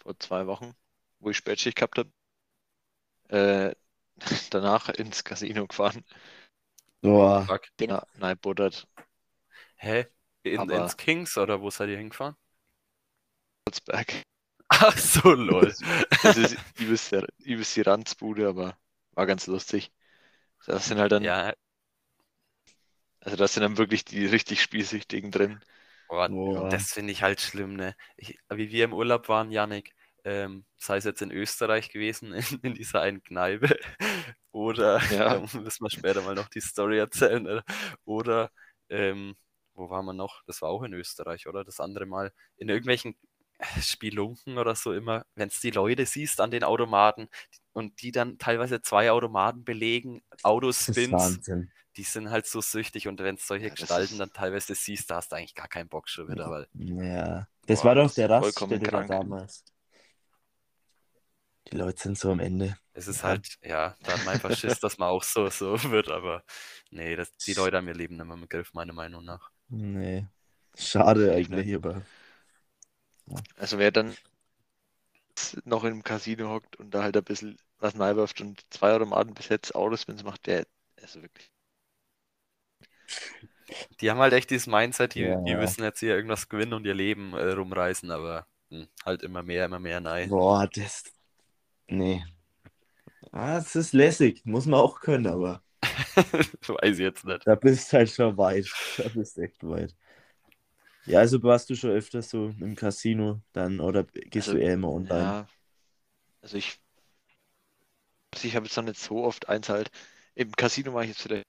vor 0.00 0.18
zwei 0.20 0.46
Wochen, 0.48 0.74
wo 1.20 1.30
ich 1.30 1.38
Spätschicht 1.38 1.76
gehabt 1.76 1.98
habe, 1.98 2.12
äh, 3.28 3.74
danach 4.50 4.88
ins 4.90 5.24
Casino 5.24 5.66
gefahren. 5.66 6.04
Boah, 7.02 7.50
Fuck. 7.50 7.62
Ja, 7.80 8.06
nein, 8.14 8.38
buttert. 8.38 8.86
Hä? 9.76 10.06
In, 10.42 10.68
ins 10.70 10.96
Kings 10.98 11.38
oder 11.38 11.60
wo 11.62 11.70
seid 11.70 11.88
ihr 11.88 11.98
hingefahren? 11.98 12.36
Salzberg. 13.66 14.22
Ach 14.68 14.96
so, 14.98 15.32
lol. 15.34 15.74
Das 16.22 16.36
ist 16.36 16.56
übelst, 16.78 17.12
übelst 17.44 17.76
die 17.76 17.80
Ranzbude, 17.82 18.48
aber 18.48 18.78
war 19.12 19.26
ganz 19.26 19.46
lustig. 19.46 19.92
Das 20.66 20.86
sind 20.86 20.98
halt 21.00 21.12
dann, 21.12 21.24
Ja, 21.24 21.54
also 23.20 23.36
das 23.36 23.54
sind 23.54 23.62
dann 23.62 23.78
wirklich 23.78 24.04
die 24.04 24.26
richtig 24.26 24.62
Spielsüchtigen 24.62 25.30
drin. 25.30 25.60
Boah. 26.08 26.70
das 26.70 26.92
finde 26.92 27.12
ich 27.12 27.22
halt 27.22 27.40
schlimm, 27.40 27.74
ne? 27.76 27.94
Ich, 28.16 28.38
wie 28.52 28.70
wir 28.70 28.84
im 28.84 28.92
Urlaub 28.94 29.28
waren, 29.28 29.50
Yannick, 29.50 29.94
ähm, 30.24 30.64
sei 30.78 30.96
es 30.96 31.04
jetzt 31.04 31.22
in 31.22 31.30
Österreich 31.30 31.90
gewesen, 31.90 32.32
in, 32.34 32.44
in 32.62 32.74
dieser 32.74 33.00
einen 33.02 33.22
Kneipe, 33.22 33.78
oder, 34.52 35.00
Ja. 35.08 35.28
da 35.28 35.40
müssen 35.40 35.84
wir 35.84 35.90
später 35.90 36.22
mal 36.22 36.34
noch 36.34 36.48
die 36.48 36.60
Story 36.60 36.98
erzählen, 36.98 37.46
oder, 37.46 37.64
oder 38.04 38.50
ähm, 38.88 39.36
wo 39.80 39.90
waren 39.90 40.06
wir 40.06 40.14
noch? 40.14 40.42
Das 40.46 40.62
war 40.62 40.70
auch 40.70 40.84
in 40.84 40.94
Österreich, 40.94 41.48
oder? 41.48 41.64
Das 41.64 41.80
andere 41.80 42.06
Mal 42.06 42.32
in 42.58 42.70
irgendwelchen 42.70 43.16
Spielunken 43.82 44.58
oder 44.58 44.74
so 44.76 44.92
immer, 44.94 45.26
wenn 45.34 45.48
es 45.48 45.60
die 45.60 45.70
Leute 45.72 46.06
siehst 46.06 46.40
an 46.40 46.50
den 46.52 46.64
Automaten 46.64 47.28
und 47.72 48.02
die 48.02 48.12
dann 48.12 48.38
teilweise 48.38 48.82
zwei 48.82 49.10
Automaten 49.12 49.64
belegen, 49.64 50.22
Autospins, 50.42 51.40
die 51.96 52.04
sind 52.04 52.30
halt 52.30 52.46
so 52.46 52.60
süchtig 52.62 53.08
und 53.08 53.20
wenn 53.20 53.36
es 53.36 53.46
solche 53.46 53.70
Ja, 53.70 53.72
Gestalten 53.72 54.18
dann 54.18 54.32
teilweise 54.32 54.74
siehst, 54.74 55.10
da 55.10 55.16
hast 55.16 55.32
du 55.32 55.36
eigentlich 55.36 55.54
gar 55.54 55.68
keinen 55.68 55.88
Bock 55.88 56.08
schon 56.08 56.30
wieder, 56.30 56.50
weil 56.50 56.68
Ja, 56.74 57.46
das 57.66 57.84
Boah, 57.84 57.84
war 57.84 57.94
doch 57.94 58.10
das 58.10 58.14
der 58.14 58.28
Raststätte 58.30 59.04
damals. 59.06 59.64
Die 61.72 61.76
Leute 61.78 62.02
sind 62.02 62.18
so 62.18 62.32
am 62.32 62.40
Ende. 62.40 62.76
es 62.92 63.06
ist 63.08 63.22
Ja. 63.22 63.24
halt, 63.24 63.58
ja, 63.62 63.96
da 64.02 64.12
hat 64.12 64.22
man 64.22 64.34
einfach 64.34 64.52
Schiss, 64.52 64.80
dass 64.80 64.98
man 64.98 65.08
auch 65.08 65.22
so, 65.22 65.48
so 65.50 65.72
wird, 65.90 66.08
aber 66.08 66.44
nee, 66.90 67.16
das, 67.16 67.32
die 67.46 67.54
Leute 67.54 67.76
haben 67.76 67.88
ihr 67.88 67.94
Leben 67.94 68.16
nicht 68.16 68.26
mehr 68.26 68.36
im 68.36 68.48
Griff, 68.48 68.72
meiner 68.74 68.92
Meinung 68.92 69.24
nach. 69.24 69.50
Nee. 69.70 70.26
Schade 70.76 71.32
eigentlich, 71.34 71.74
aber. 71.74 72.02
Also 73.56 73.78
wer 73.78 73.92
dann 73.92 74.16
noch 75.64 75.82
im 75.82 76.04
Casino 76.04 76.50
hockt 76.50 76.76
und 76.76 76.92
da 76.94 77.02
halt 77.02 77.16
ein 77.16 77.24
bisschen 77.24 77.58
was 77.78 77.98
reinwirft 77.98 78.40
und 78.40 78.62
zwei 78.70 78.92
Automaten 78.94 79.34
bis 79.34 79.48
jetzt 79.48 79.74
Autospins 79.74 80.22
macht, 80.22 80.46
der 80.46 80.66
ist 80.96 81.20
wirklich. 81.20 81.50
Die 84.00 84.10
haben 84.10 84.18
halt 84.18 84.32
echt 84.32 84.50
dieses 84.50 84.66
Mindset, 84.66 85.14
die, 85.14 85.36
die 85.46 85.54
Ja. 85.54 85.56
müssen 85.56 85.82
jetzt 85.84 86.00
hier 86.00 86.14
irgendwas 86.16 86.48
gewinnen 86.48 86.72
und 86.74 86.86
ihr 86.86 86.94
Leben 86.94 87.34
äh, 87.34 87.52
rumreißen, 87.52 88.10
aber 88.10 88.46
Hm, 88.70 88.86
halt 89.04 89.22
immer 89.24 89.42
mehr, 89.42 89.64
immer 89.64 89.80
mehr, 89.80 90.00
nein. 90.00 90.32
Boah, 90.32 90.66
das. 90.66 91.04
Nee. 91.88 92.24
Ah, 93.32 93.58
es 93.58 93.74
ist 93.76 93.92
lässig, 93.92 94.44
muss 94.44 94.66
man 94.66 94.78
auch 94.80 95.00
können, 95.00 95.26
aber 95.26 95.62
Weiß 96.68 96.94
ich 96.94 96.98
jetzt 97.00 97.24
nicht. 97.24 97.44
da 97.44 97.54
bist 97.54 97.92
halt 97.92 98.10
schon 98.10 98.36
weit. 98.36 98.74
Da 98.96 99.08
bist 99.08 99.38
echt 99.38 99.62
weit. 99.64 99.94
Ja, 101.04 101.18
also 101.20 101.42
warst 101.42 101.68
du 101.70 101.74
schon 101.74 101.90
öfter 101.90 102.22
so 102.22 102.54
im 102.60 102.74
Casino 102.76 103.42
dann 103.52 103.80
oder 103.80 104.04
gehst 104.04 104.52
Also, 104.52 104.52
du 104.52 104.56
eher 104.58 104.74
immer 104.74 104.90
online? 104.90 105.34
Ja, 105.34 105.48
also 106.42 106.58
ich, 106.58 106.80
also 108.34 108.48
ich 108.48 108.56
habe 108.56 108.66
jetzt 108.66 108.76
noch 108.76 108.82
nicht 108.84 108.98
so 109.00 109.22
oft 109.24 109.48
einzahlt. 109.48 109.90
Im 110.34 110.50
Casino 110.52 110.94
war 110.94 111.02
ich 111.02 111.10
jetzt 111.10 111.22
vielleicht. 111.22 111.46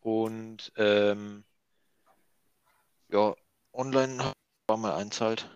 Und 0.00 0.72
ähm, 0.76 1.44
ja, 3.10 3.34
online 3.74 4.32
war 4.66 4.76
mal 4.78 4.94
einzahlt. 4.94 5.46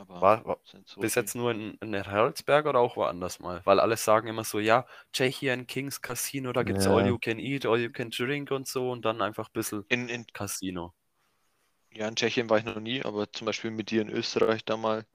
Aber 0.00 0.20
War, 0.22 0.44
war 0.46 0.60
so 0.84 1.00
bis 1.00 1.14
jetzt 1.14 1.34
nur 1.34 1.50
in, 1.52 1.74
in 1.80 1.94
Heroldsberg 1.94 2.66
oder 2.66 2.78
auch 2.80 2.96
woanders 2.96 3.38
mal? 3.38 3.60
Weil 3.64 3.80
alle 3.80 3.96
sagen 3.96 4.28
immer 4.28 4.44
so, 4.44 4.58
ja, 4.58 4.86
Tschechien, 5.12 5.66
Kings 5.66 6.00
Casino, 6.00 6.52
da 6.52 6.62
gibt's 6.62 6.86
All 6.86 7.02
Ja. 7.02 7.06
You 7.06 7.18
Can 7.18 7.38
Eat, 7.38 7.66
All 7.66 7.78
You 7.80 7.90
Can 7.90 8.10
Drink 8.10 8.50
und 8.50 8.66
so 8.66 8.90
und 8.90 9.04
dann 9.04 9.20
einfach 9.22 9.48
ein 9.48 9.52
bisschen 9.52 9.84
In, 9.88 10.08
in, 10.08 10.26
Casino. 10.32 10.94
ja, 11.92 12.08
in 12.08 12.16
Tschechien 12.16 12.48
war 12.50 12.58
ich 12.58 12.64
noch 12.64 12.80
nie, 12.80 13.02
aber 13.04 13.32
zum 13.32 13.46
Beispiel 13.46 13.70
mit 13.70 13.90
dir 13.90 14.02
in 14.02 14.10
Österreich 14.10 14.64
da 14.64 14.76
mal. 14.76 15.06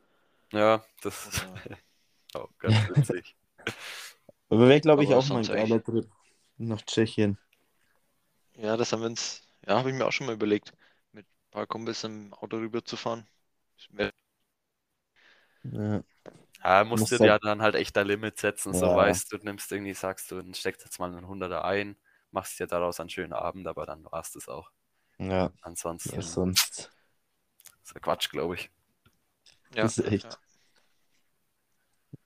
Ja, 0.53 0.83
das 1.01 1.27
ist 1.27 1.47
auch 2.35 2.49
ganz 2.59 2.87
witzig. 2.89 3.35
Aber 4.49 4.67
wäre, 4.67 4.81
glaube 4.81 5.03
ich, 5.03 5.13
auch 5.13 5.27
mal 5.27 5.41
ein 5.41 5.47
sonst 5.47 5.51
geiler 5.51 5.83
Trip 5.83 6.09
nach 6.57 6.81
Tschechien. 6.81 7.37
ja, 8.55 8.75
das 8.77 8.91
haben 8.91 9.01
wir 9.01 9.07
uns, 9.07 9.47
ja, 9.67 9.77
habe 9.77 9.89
ich 9.89 9.95
mir 9.95 10.05
auch 10.05 10.11
schon 10.11 10.27
mal 10.27 10.33
überlegt, 10.33 10.73
mit 11.11 11.25
ein 11.25 11.51
paar 11.51 11.67
Kumpels 11.67 12.03
im 12.03 12.33
Auto 12.33 12.57
rüber 12.57 12.83
zu 12.83 12.97
fahren. 12.97 13.27
Ja. 15.71 16.03
Ja, 16.63 16.83
musst 16.83 17.01
Musst 17.01 17.11
du 17.13 17.19
halt- 17.19 17.43
dir 17.43 17.47
dann 17.47 17.61
halt 17.61 17.75
echt 17.75 17.97
ein 17.97 18.07
Limit 18.07 18.39
setzen. 18.39 18.73
So 18.73 18.85
Ja. 18.87 18.95
weißt 18.95 19.31
du, 19.31 19.37
nimmst 19.37 19.71
irgendwie, 19.71 19.93
sagst 19.93 20.31
du, 20.31 20.41
steckst 20.53 20.83
jetzt 20.83 20.99
mal 20.99 21.11
einen 21.11 21.27
Hunderter 21.27 21.63
ein, 21.63 21.95
machst 22.31 22.59
dir 22.59 22.67
daraus 22.67 22.99
einen 22.99 23.09
schönen 23.09 23.33
Abend, 23.33 23.67
aber 23.67 23.85
dann 23.85 24.03
war's 24.05 24.31
das 24.31 24.47
auch. 24.47 24.71
Ja, 25.19 25.51
Ansonsten 25.61 26.15
ja, 26.15 26.21
sonst. 26.21 26.91
ist 27.83 27.93
ja 27.93 27.99
Quatsch, 27.99 28.29
glaube 28.29 28.55
ich. 28.55 28.71
Ja, 29.75 29.83
Das 29.83 29.97
ist 29.97 30.07
echt. 30.11 30.39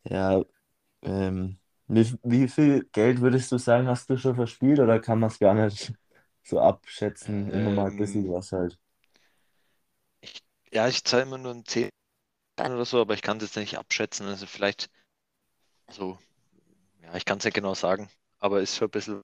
ja. 0.03 0.39
Ja, 0.39 0.43
ähm, 1.01 1.59
wie, 1.87 2.15
wie 2.23 2.47
viel 2.47 2.85
Geld 2.91 3.21
würdest 3.21 3.51
du 3.51 3.57
sagen, 3.57 3.87
hast 3.87 4.09
du 4.09 4.17
schon 4.17 4.35
verspielt 4.35 4.79
oder 4.79 4.99
kann 4.99 5.19
man 5.19 5.29
es 5.29 5.39
gar 5.39 5.53
nicht 5.53 5.93
so 6.43 6.59
abschätzen? 6.59 7.51
Immer 7.51 7.71
mal 7.71 7.91
ein 7.91 7.97
bisschen 7.97 8.25
Ähm, 8.25 8.31
was 8.33 8.51
halt. 8.51 8.79
Ja, 10.71 10.87
ich 10.87 11.03
zahle 11.03 11.23
immer 11.23 11.37
nur 11.37 11.53
ein 11.53 11.65
10 11.65 11.89
oder 12.73 12.85
so, 12.85 13.01
aber 13.01 13.13
ich 13.13 13.21
kann 13.21 13.37
es 13.37 13.43
jetzt 13.43 13.55
nicht 13.57 13.77
abschätzen. 13.77 14.27
Also 14.27 14.45
vielleicht 14.45 14.89
so, 15.91 16.19
ja, 17.01 17.15
ich 17.15 17.25
kann 17.25 17.39
es 17.39 17.45
nicht 17.45 17.53
genau 17.53 17.73
sagen, 17.73 18.09
aber 18.39 18.61
ist 18.61 18.75
schon 18.77 18.87
ein 18.87 18.91
bisschen, 18.91 19.21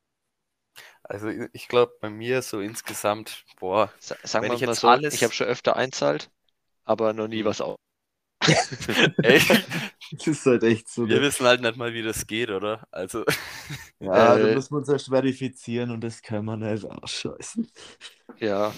Also 1.03 1.29
ich- 1.29 1.67
glaube, 1.67 1.93
bei 2.01 2.09
mir 2.09 2.41
so 2.41 2.59
insgesamt, 2.59 3.43
boah, 3.59 3.91
sa- 3.99 4.17
sagen 4.23 4.47
wir 4.47 4.55
ich 4.55 4.61
mal 4.61 4.71
jetzt 4.71 4.81
so, 4.81 4.87
alles- 4.87 5.13
ich 5.13 5.23
habe 5.23 5.33
schon 5.33 5.47
öfter 5.47 5.75
einzahlt, 5.75 6.31
aber 6.83 7.13
noch 7.13 7.27
nie 7.27 7.43
Mhm. 7.43 7.45
was 7.47 7.61
auf. 7.61 7.77
ey, 9.23 9.39
Das 10.11 10.27
ist 10.27 10.45
halt 10.45 10.63
echt 10.63 10.89
so. 10.89 11.07
wir 11.07 11.21
wissen 11.21 11.45
halt 11.45 11.61
nicht 11.61 11.77
mal, 11.77 11.93
wie 11.93 12.03
das 12.03 12.27
geht, 12.27 12.49
oder? 12.49 12.87
Also, 12.91 13.23
Ja, 13.99 14.37
da 14.37 14.47
Äh, 14.47 14.55
müssen 14.55 14.71
wir 14.73 14.77
uns 14.79 14.89
erst 14.89 15.07
verifizieren 15.07 15.89
und 15.91 16.01
das 16.01 16.21
kann 16.21 16.45
man 16.45 16.59
nicht 16.59 16.85
ausscheißen. 16.85 17.71
Ja, 18.39 18.73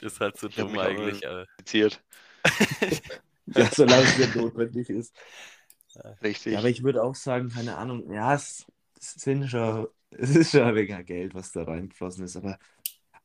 ist 0.00 0.20
halt 0.20 0.38
so 0.38 0.48
dumm 0.48 0.72
mich 0.72 0.80
auch 0.80 0.84
eigentlich. 0.84 1.22
äh. 1.22 1.46
Ja, 3.56 3.70
solange 3.70 4.04
es 4.04 4.16
nicht 4.16 4.34
notwendig 4.34 4.90
ist. 4.90 5.14
Richtig. 6.22 6.52
Ja, 6.52 6.58
aber 6.60 6.68
ich 6.68 6.82
würde 6.82 7.02
auch 7.02 7.14
sagen, 7.14 7.50
keine 7.50 7.76
Ahnung, 7.76 8.10
ja, 8.12 8.34
es, 8.34 8.66
es 9.00 9.12
sind 9.14 9.48
schon, 9.48 9.88
es 10.10 10.34
ist 10.36 10.50
schon 10.52 10.62
ein 10.62 10.74
wenig 10.74 11.06
Geld, 11.06 11.34
was 11.34 11.52
da 11.52 11.64
reingeflossen 11.64 12.24
ist, 12.24 12.36
aber 12.36 12.58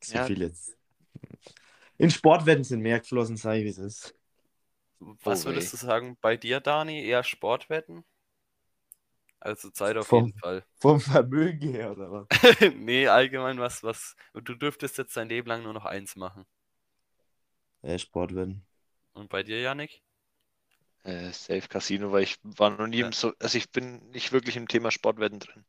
so 0.01 0.19
Ja. 0.19 0.21
viel 0.21 0.41
jetzt. 0.41 0.77
In 1.97 2.11
Sportwetten 2.11 2.63
sind 2.63 2.81
mehr 2.81 2.99
geflossen, 2.99 3.35
sag 3.37 3.55
ich, 3.57 3.63
wie 3.65 3.69
es 3.69 3.77
ist. 3.79 4.15
Was 5.23 5.45
Oh, 5.45 5.45
würdest 5.45 5.71
weh. 5.71 5.71
du 5.71 5.77
sagen 5.77 6.17
bei 6.19 6.35
dir, 6.35 6.59
Dani? 6.59 7.05
Eher 7.05 7.23
Sportwetten? 7.23 8.03
Also 9.39 9.69
Zeit 9.69 9.95
auf 9.97 10.11
Vom- 10.11 10.11
jeden 10.11 10.33
Fall. 10.33 10.65
Vom 10.79 10.99
Vermögen 10.99 11.71
her, 11.71 11.91
oder 11.91 12.11
was? 12.11 12.27
Nee, 12.75 13.07
allgemein 13.07 13.59
was, 13.59 13.83
was. 13.83 14.15
Du 14.33 14.55
dürftest 14.55 14.97
jetzt 14.97 15.15
dein 15.17 15.29
Leben 15.29 15.47
lang 15.47 15.63
nur 15.63 15.73
noch 15.73 15.85
eins 15.85 16.15
machen. 16.15 16.45
Äh, 17.81 17.99
Sportwetten. 17.99 18.65
Und 19.13 19.29
bei 19.29 19.41
dir, 19.41 19.59
Janik? 19.59 20.03
Äh, 21.03 21.31
Safe 21.33 21.67
Casino, 21.67 22.11
weil 22.11 22.23
ich 22.23 22.39
war 22.43 22.69
noch 22.71 22.87
nie 22.87 22.99
Ja. 22.99 23.07
im 23.07 23.11
so, 23.11 23.33
also 23.39 23.57
ich 23.57 23.71
bin 23.71 24.09
nicht 24.11 24.31
wirklich 24.31 24.55
im 24.57 24.67
Thema 24.67 24.91
Sportwetten 24.91 25.39
drin. 25.39 25.65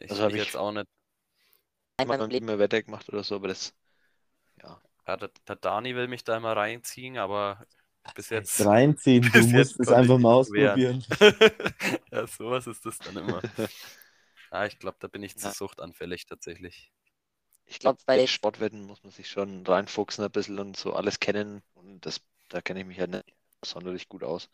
Ich, 0.00 0.10
Also 0.10 0.22
hab 0.22 0.34
ich 0.34 0.38
jetzt 0.38 0.56
auch 0.56 0.72
nicht. 0.72 0.88
Einmal 1.96 2.20
im 2.20 2.28
Leben 2.28 2.50
eine 2.50 2.58
Wette 2.58 2.82
gemacht 2.82 3.08
oder 3.08 3.24
so, 3.24 3.34
aber 3.36 3.48
das, 3.48 3.72
ja. 4.62 4.80
Ja, 5.06 5.16
der, 5.16 5.30
der 5.48 5.56
Dani 5.56 5.94
will 5.96 6.08
mich 6.08 6.24
da 6.24 6.36
immer 6.36 6.56
reinziehen, 6.56 7.18
aber 7.18 7.66
bis 8.14 8.30
jetzt. 8.30 8.68
Reinziehen, 8.68 9.30
du 9.30 9.30
bis 9.32 9.46
musst 9.46 9.78
jetzt 9.78 9.80
es 9.80 9.90
einfach 9.90 10.18
mal 10.18 10.32
ausprobieren. 10.34 11.04
ja, 12.12 12.26
sowas 12.26 12.66
ist 12.66 12.84
das 12.86 13.00
dann 13.02 13.16
immer. 13.16 13.44
Ja, 14.52 14.66
ich 14.66 14.78
glaube, 14.78 14.98
da 15.00 15.08
bin 15.08 15.22
ich 15.24 15.36
zu 15.36 15.48
Ja. 15.48 15.52
suchtanfällig 15.52 16.26
tatsächlich. 16.26 16.92
Ich 17.66 17.80
glaube, 17.80 17.98
bei 18.06 18.24
Sportwetten 18.28 18.84
muss 18.84 19.02
man 19.02 19.10
sich 19.10 19.28
schon 19.28 19.66
reinfuchsen 19.66 20.24
ein 20.24 20.30
bisschen 20.30 20.60
und 20.60 20.76
so 20.76 20.92
alles 20.94 21.18
kennen. 21.18 21.60
Und 21.74 22.06
das, 22.06 22.20
da 22.48 22.60
kenne 22.62 22.80
ich 22.80 22.86
mich 22.86 23.00
halt 23.00 23.10
nicht 23.10 23.34
sonderlich 23.64 24.08
gut 24.08 24.24
aus. 24.24 24.48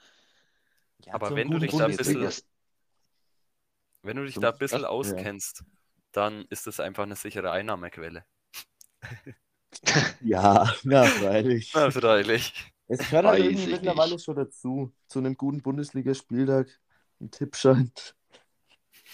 Ja, 1.05 1.15
Aber 1.15 1.35
wenn 1.35 1.49
du 1.51 1.55
guten 1.59 1.67
dich 1.69 1.77
da 1.77 1.85
ein 1.87 1.93
Bundesliga- 1.93 2.27
bisschen- 2.27 2.49
Wenn 4.03 4.17
du 4.17 4.25
dich 4.25 4.35
Zum- 4.35 4.43
da 4.43 4.51
ein 4.51 4.59
bisschen 4.59 4.85
auskennst, 4.85 5.65
dann 6.13 6.45
ist 6.51 6.67
das 6.67 6.81
einfach 6.81 7.03
eine 7.05 7.17
sichere 7.17 7.51
Einnahmequelle. 7.51 8.25
Ja, 10.23 10.73
na, 10.85 11.05
freilich. 11.05 11.73
Na, 11.75 11.91
freilich. 11.91 12.73
Es 12.87 13.01
gehört 13.01 13.27
halt 13.27 13.41
irgendwie 13.45 13.65
ich 13.65 13.71
mittlerweile 13.71 14.13
nicht. 14.15 14.25
schon 14.25 14.37
dazu. 14.37 14.93
Zu 15.09 15.19
einem 15.19 15.37
guten 15.37 15.61
Bundesligaspieltag. 15.63 16.69
Ein 17.21 17.31
Tippschein. 17.31 17.93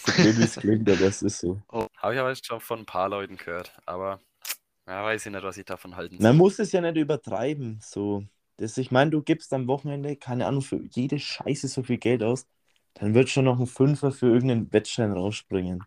So 0.07 0.13
es 0.23 0.57
klingt, 0.57 0.89
aber 0.89 1.01
es 1.01 1.23
ist 1.23 1.39
so. 1.39 1.61
Habe 1.97 2.15
ich 2.15 2.21
aber 2.21 2.29
jetzt 2.29 2.47
schon 2.47 2.61
von 2.61 2.81
ein 2.81 2.87
paar 2.87 3.09
Leuten 3.09 3.37
gehört, 3.37 3.73
aber 3.87 4.21
ja, 4.87 5.03
weiß 5.03 5.25
ich 5.27 5.33
nicht, 5.33 5.43
was 5.43 5.57
ich 5.57 5.65
davon 5.65 5.97
halten 5.97 6.17
Man 6.17 6.23
soll. 6.23 6.35
muss 6.35 6.59
es 6.59 6.73
ja 6.73 6.81
nicht 6.83 6.97
übertreiben. 6.97 7.81
So. 7.83 8.25
Das, 8.56 8.76
ich 8.78 8.90
meine, 8.90 9.11
du 9.11 9.23
gibst 9.23 9.52
am 9.52 9.66
Wochenende, 9.68 10.16
keine 10.16 10.46
Ahnung, 10.46 10.62
für 10.62 10.80
jede 10.90 11.18
Scheiße 11.18 11.68
so 11.68 11.82
viel 11.82 11.99
Geld 11.99 12.23
aus. 12.23 12.46
Dann 12.94 13.14
wird 13.14 13.28
schon 13.28 13.44
noch 13.46 13.58
ein 13.61 13.66
Fünfer 13.66 14.12
für 14.12 14.26
irgendeinen 14.28 14.73
Wettschein 14.73 15.12
rausspringen. 15.12 15.87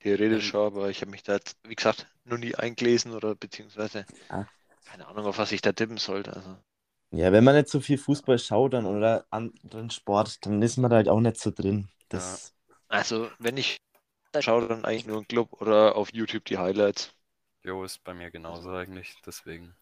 Theoretisch 0.00 0.44
Ähm, 0.44 0.48
schon, 0.48 0.66
aber 0.66 0.90
ich 0.90 1.00
habe 1.00 1.10
mich 1.10 1.22
da 1.22 1.32
jetzt, 1.36 1.56
wie 1.66 1.74
gesagt, 1.74 2.06
noch 2.24 2.36
nie 2.36 2.54
eingelesen 2.54 3.12
oder 3.14 3.34
beziehungsweise 3.34 4.04
Ah. 4.28 4.46
keine 4.84 5.08
Ahnung, 5.08 5.26
auf 5.26 5.38
was 5.38 5.52
ich 5.52 5.62
da 5.62 5.72
tippen 5.72 5.98
sollte. 5.98 6.34
Also, 6.34 6.56
Ja, 7.10 7.30
wenn 7.32 7.44
man 7.44 7.54
nicht 7.54 7.68
so 7.68 7.80
viel 7.80 7.96
Fußball 7.98 8.38
schaut 8.38 8.72
dann, 8.72 8.86
oder 8.86 9.26
anderen 9.30 9.90
Sport, 9.90 10.44
dann 10.46 10.60
ist 10.62 10.78
man 10.78 10.90
da 10.90 10.96
halt 10.96 11.08
auch 11.08 11.20
nicht 11.20 11.36
so 11.38 11.50
drin. 11.50 11.88
Das, 12.08 12.54
also 12.88 13.28
wenn 13.38 13.56
ich 13.56 13.78
schaue, 14.40 14.68
dann 14.68 14.84
eigentlich 14.84 15.06
nur 15.06 15.18
ein 15.20 15.28
Club 15.28 15.52
oder 15.60 15.96
auf 15.96 16.12
YouTube 16.14 16.44
die 16.46 16.58
Highlights. 16.58 17.14
Jo, 17.64 17.84
ist 17.84 18.04
bei 18.04 18.14
mir 18.14 18.30
genauso 18.30 18.70
eigentlich, 18.70 19.16
deswegen 19.26 19.74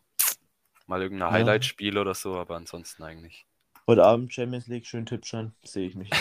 mal 0.90 1.00
irgendein 1.00 1.28
Ja. 1.28 1.32
Highlight-Spiel 1.32 1.96
oder 1.96 2.14
so, 2.14 2.36
aber 2.36 2.56
ansonsten 2.56 3.02
eigentlich. 3.02 3.46
Heute 3.86 4.04
Abend 4.04 4.34
Champions 4.34 4.66
League, 4.66 4.86
schön 4.86 5.06
Tippschein, 5.06 5.54
sehe 5.64 5.88
ich 5.88 5.94
mich. 5.94 6.10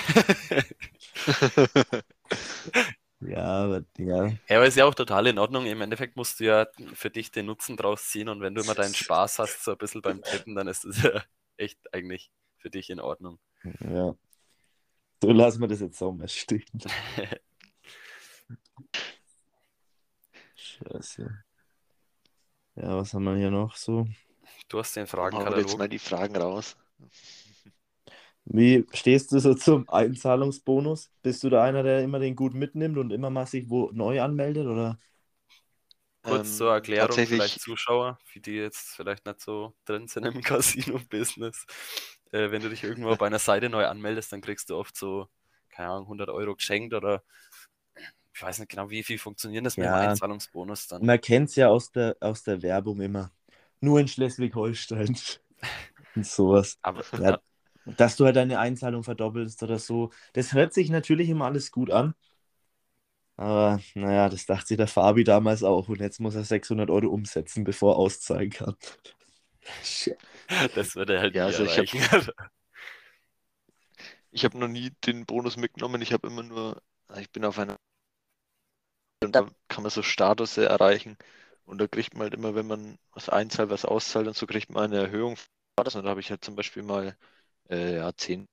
Ja, 3.22 3.66
aber 3.66 3.84
ja. 3.98 4.28
Ja, 4.48 4.58
aber 4.58 4.66
ist 4.66 4.78
ja 4.78 4.86
auch 4.86 4.96
total 4.96 5.28
in 5.28 5.38
Ordnung. 5.40 5.66
Im 5.66 5.82
Endeffekt 5.82 6.16
musst 6.16 6.40
du 6.40 6.46
ja 6.46 6.68
für 6.94 7.10
dich 7.10 7.32
den 7.32 7.48
Nutzen 7.48 7.76
draus 7.76 8.08
ziehen 8.08 8.30
und 8.30 8.40
wenn 8.40 8.56
du 8.56 8.62
immer 8.62 8.76
deinen 8.76 8.94
Spaß 8.94 9.40
hast, 9.40 9.66
so 9.66 9.72
ein 9.72 9.78
bisschen 9.78 10.02
beim 10.02 10.22
Tippen, 10.22 10.56
dann 10.56 10.70
ist 10.70 10.86
das 10.86 11.04
ja 11.04 11.22
echt 11.58 11.94
eigentlich 11.94 12.32
für 12.60 12.70
dich 12.70 12.90
in 12.90 13.02
Ordnung. 13.02 13.38
Ja. 13.82 14.16
So 15.22 15.34
lassen 15.34 15.60
wir 15.60 15.68
das 15.68 15.82
jetzt 15.82 16.02
auch 16.02 16.14
mal 16.14 16.30
stehen. 16.30 16.64
Scheiße. 20.56 21.44
Ja, 22.76 22.96
was 22.96 23.14
haben 23.14 23.26
wir 23.26 23.36
hier 23.36 23.52
noch 23.52 23.76
so? 23.76 24.08
Du 24.70 24.80
hast 24.80 24.96
den 24.96 25.06
Hauen 25.32 25.56
wir 25.56 25.62
jetzt 25.62 25.76
Fragenkatalog. 25.76 25.80
mal 25.80 25.90
die 25.90 25.98
Fragen 25.98 26.36
raus. 26.36 26.78
Wie 28.46 28.86
stehst 28.94 29.32
du 29.32 29.40
so 29.40 29.54
zum 29.54 29.88
Einzahlungsbonus? 29.90 31.12
Bist 31.22 31.44
du 31.44 31.50
da 31.50 31.64
einer, 31.64 31.84
der 31.84 32.04
immer 32.04 32.20
den 32.20 32.36
gut 32.36 32.54
mitnimmt 32.54 32.98
und 32.98 33.12
immer 33.12 33.30
mal 33.30 33.46
sich 33.46 33.70
wo 33.70 33.90
neu 33.94 34.22
anmeldet? 34.22 34.66
Oder? 34.68 34.98
Kurz 36.22 36.56
Ähm, 36.56 36.58
zur 36.58 36.74
Erklärung, 36.74 37.26
tatsächlich, 37.26 37.28
vielleicht 37.28 37.60
Zuschauer, 37.62 38.20
für 38.26 38.40
die 38.40 38.52
jetzt 38.56 38.90
vielleicht 38.96 39.26
nicht 39.26 39.40
so 39.42 39.74
drin 39.86 40.08
sind 40.08 40.26
im 40.26 40.42
Casino-Business. 40.44 41.66
Äh, 42.32 42.52
wenn 42.52 42.62
du 42.62 42.70
dich 42.70 42.84
irgendwo 42.84 43.16
bei 43.16 43.28
einer 43.28 43.40
Seite 43.40 43.70
neu 43.70 43.86
anmeldest, 43.86 44.32
dann 44.32 44.42
kriegst 44.42 44.70
du 44.70 44.76
oft 44.78 44.96
so, 44.98 45.28
keine 45.70 45.90
Ahnung, 45.90 46.08
100 46.08 46.30
Euro 46.30 46.56
geschenkt 46.56 46.94
oder 46.94 47.24
ich 48.34 48.42
weiß 48.42 48.60
nicht 48.60 48.70
genau, 48.70 48.90
wie 48.90 49.04
viel 49.04 49.18
funktioniert 49.20 49.66
das 49.66 49.78
mit 49.78 49.88
dem 49.88 49.94
Ja. 49.94 49.96
Einzahlungsbonus 49.96 50.88
dann. 50.88 51.04
Man 51.04 51.22
kennt 51.22 51.50
es 51.50 51.56
ja 51.58 51.70
aus 51.70 51.92
der, 51.92 52.18
aus 52.22 52.44
der 52.44 52.62
Werbung 52.64 53.02
immer. 53.02 53.32
Nur 53.82 54.00
in 54.00 54.08
Schleswig-Holstein. 54.08 55.18
Und 56.16 56.26
sowas. 56.26 56.80
Aber 56.82 57.04
Ja, 57.18 57.42
dass 57.86 58.16
du 58.18 58.26
halt 58.26 58.36
deine 58.36 58.60
Einzahlung 58.60 59.04
verdoppelst 59.04 59.64
oder 59.64 59.80
so. 59.80 60.12
Das 60.34 60.54
hört 60.54 60.74
sich 60.74 60.90
natürlich 60.90 61.30
immer 61.30 61.46
alles 61.46 61.72
gut 61.72 61.92
an. 61.92 62.14
Aber 63.38 63.80
naja, 63.96 64.28
das 64.30 64.46
dachte 64.46 64.68
sich 64.68 64.78
der 64.78 64.88
Fabi 64.88 65.24
damals 65.24 65.64
auch. 65.64 65.88
Und 65.88 66.00
jetzt 66.02 66.20
muss 66.20 66.36
er 66.36 66.44
600 66.44 66.90
Euro 66.90 67.08
umsetzen, 67.08 67.64
bevor 67.64 67.94
er 67.94 67.98
auszahlen 67.98 68.50
kann. 68.50 68.76
Shit. 69.84 70.18
das 70.76 70.96
wird 70.96 71.10
er 71.10 71.20
halt 71.22 71.36
Ja, 71.36 71.46
also 71.46 71.64
ich 71.64 71.78
hab- 71.78 71.86
erreichen. 71.86 72.00
Ich 74.32 74.44
habe 74.46 74.58
noch 74.58 74.68
nie 74.68 74.92
den 75.06 75.26
Bonus 75.26 75.58
mitgenommen. 75.58 76.02
Ich 76.02 76.14
habe 76.14 76.28
immer 76.28 76.44
nur, 76.44 76.82
ich 77.18 77.30
bin 77.32 77.46
auf 77.46 77.60
einer 77.60 77.78
und 79.24 79.34
da 79.36 79.50
kann 79.68 79.84
man 79.84 79.92
so 79.92 80.02
Status 80.04 80.58
erreichen. 80.58 81.18
Und 81.70 81.80
da 81.80 81.88
kriegt 81.88 82.14
man 82.16 82.24
halt 82.24 82.34
immer, 82.36 82.56
wenn 82.56 82.68
man 82.68 82.98
was 83.14 83.30
einzahlt, 83.30 83.70
was 83.70 83.86
auszahlt 83.86 84.28
und 84.28 84.36
so 84.38 84.48
kriegt 84.48 84.70
man 84.72 84.86
eine 84.86 85.04
Erhöhung. 85.04 85.38
Und 85.78 85.96
da 85.96 86.04
habe 86.10 86.20
ich 86.22 86.30
halt 86.32 86.44
zum 86.44 86.56
Beispiel 86.56 86.84
mal 86.84 87.18
äh, 87.70 87.96
ja, 87.98 88.14
zehn 88.16 88.48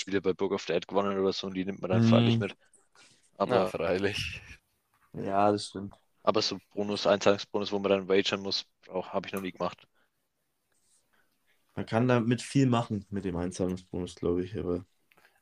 Spiele 0.00 0.22
bei 0.22 0.34
Book 0.34 0.52
of 0.52 0.64
the 0.66 0.72
Dead 0.74 0.88
gewonnen 0.88 1.18
oder 1.18 1.32
so 1.32 1.46
und 1.48 1.54
die 1.54 1.64
nimmt 1.66 1.80
man 1.82 1.90
dann 1.90 2.02
Mhm. 2.02 2.02
freilich 2.02 2.40
mit. 2.40 2.56
Aber, 3.38 3.62
Ja, 3.62 3.66
freilich. 3.66 4.42
Ja, 5.14 5.50
das 5.52 5.66
stimmt. 5.66 5.94
aber 6.24 6.42
so 6.42 6.58
Bonus, 6.74 7.06
Einzahlungsbonus, 7.06 7.72
wo 7.72 7.78
man 7.78 7.90
dann 7.90 8.08
wagern 8.08 8.40
muss, 8.42 8.66
auch 8.88 9.14
habe 9.14 9.28
ich 9.28 9.32
noch 9.32 9.40
nie 9.40 9.52
gemacht. 9.52 9.86
Man 11.76 11.86
kann 11.86 12.08
damit 12.08 12.42
viel 12.42 12.66
machen 12.66 13.06
mit 13.10 13.24
dem 13.24 13.36
Einzahlungsbonus, 13.36 14.16
glaube 14.16 14.44
ich. 14.44 14.58
Aber 14.58 14.84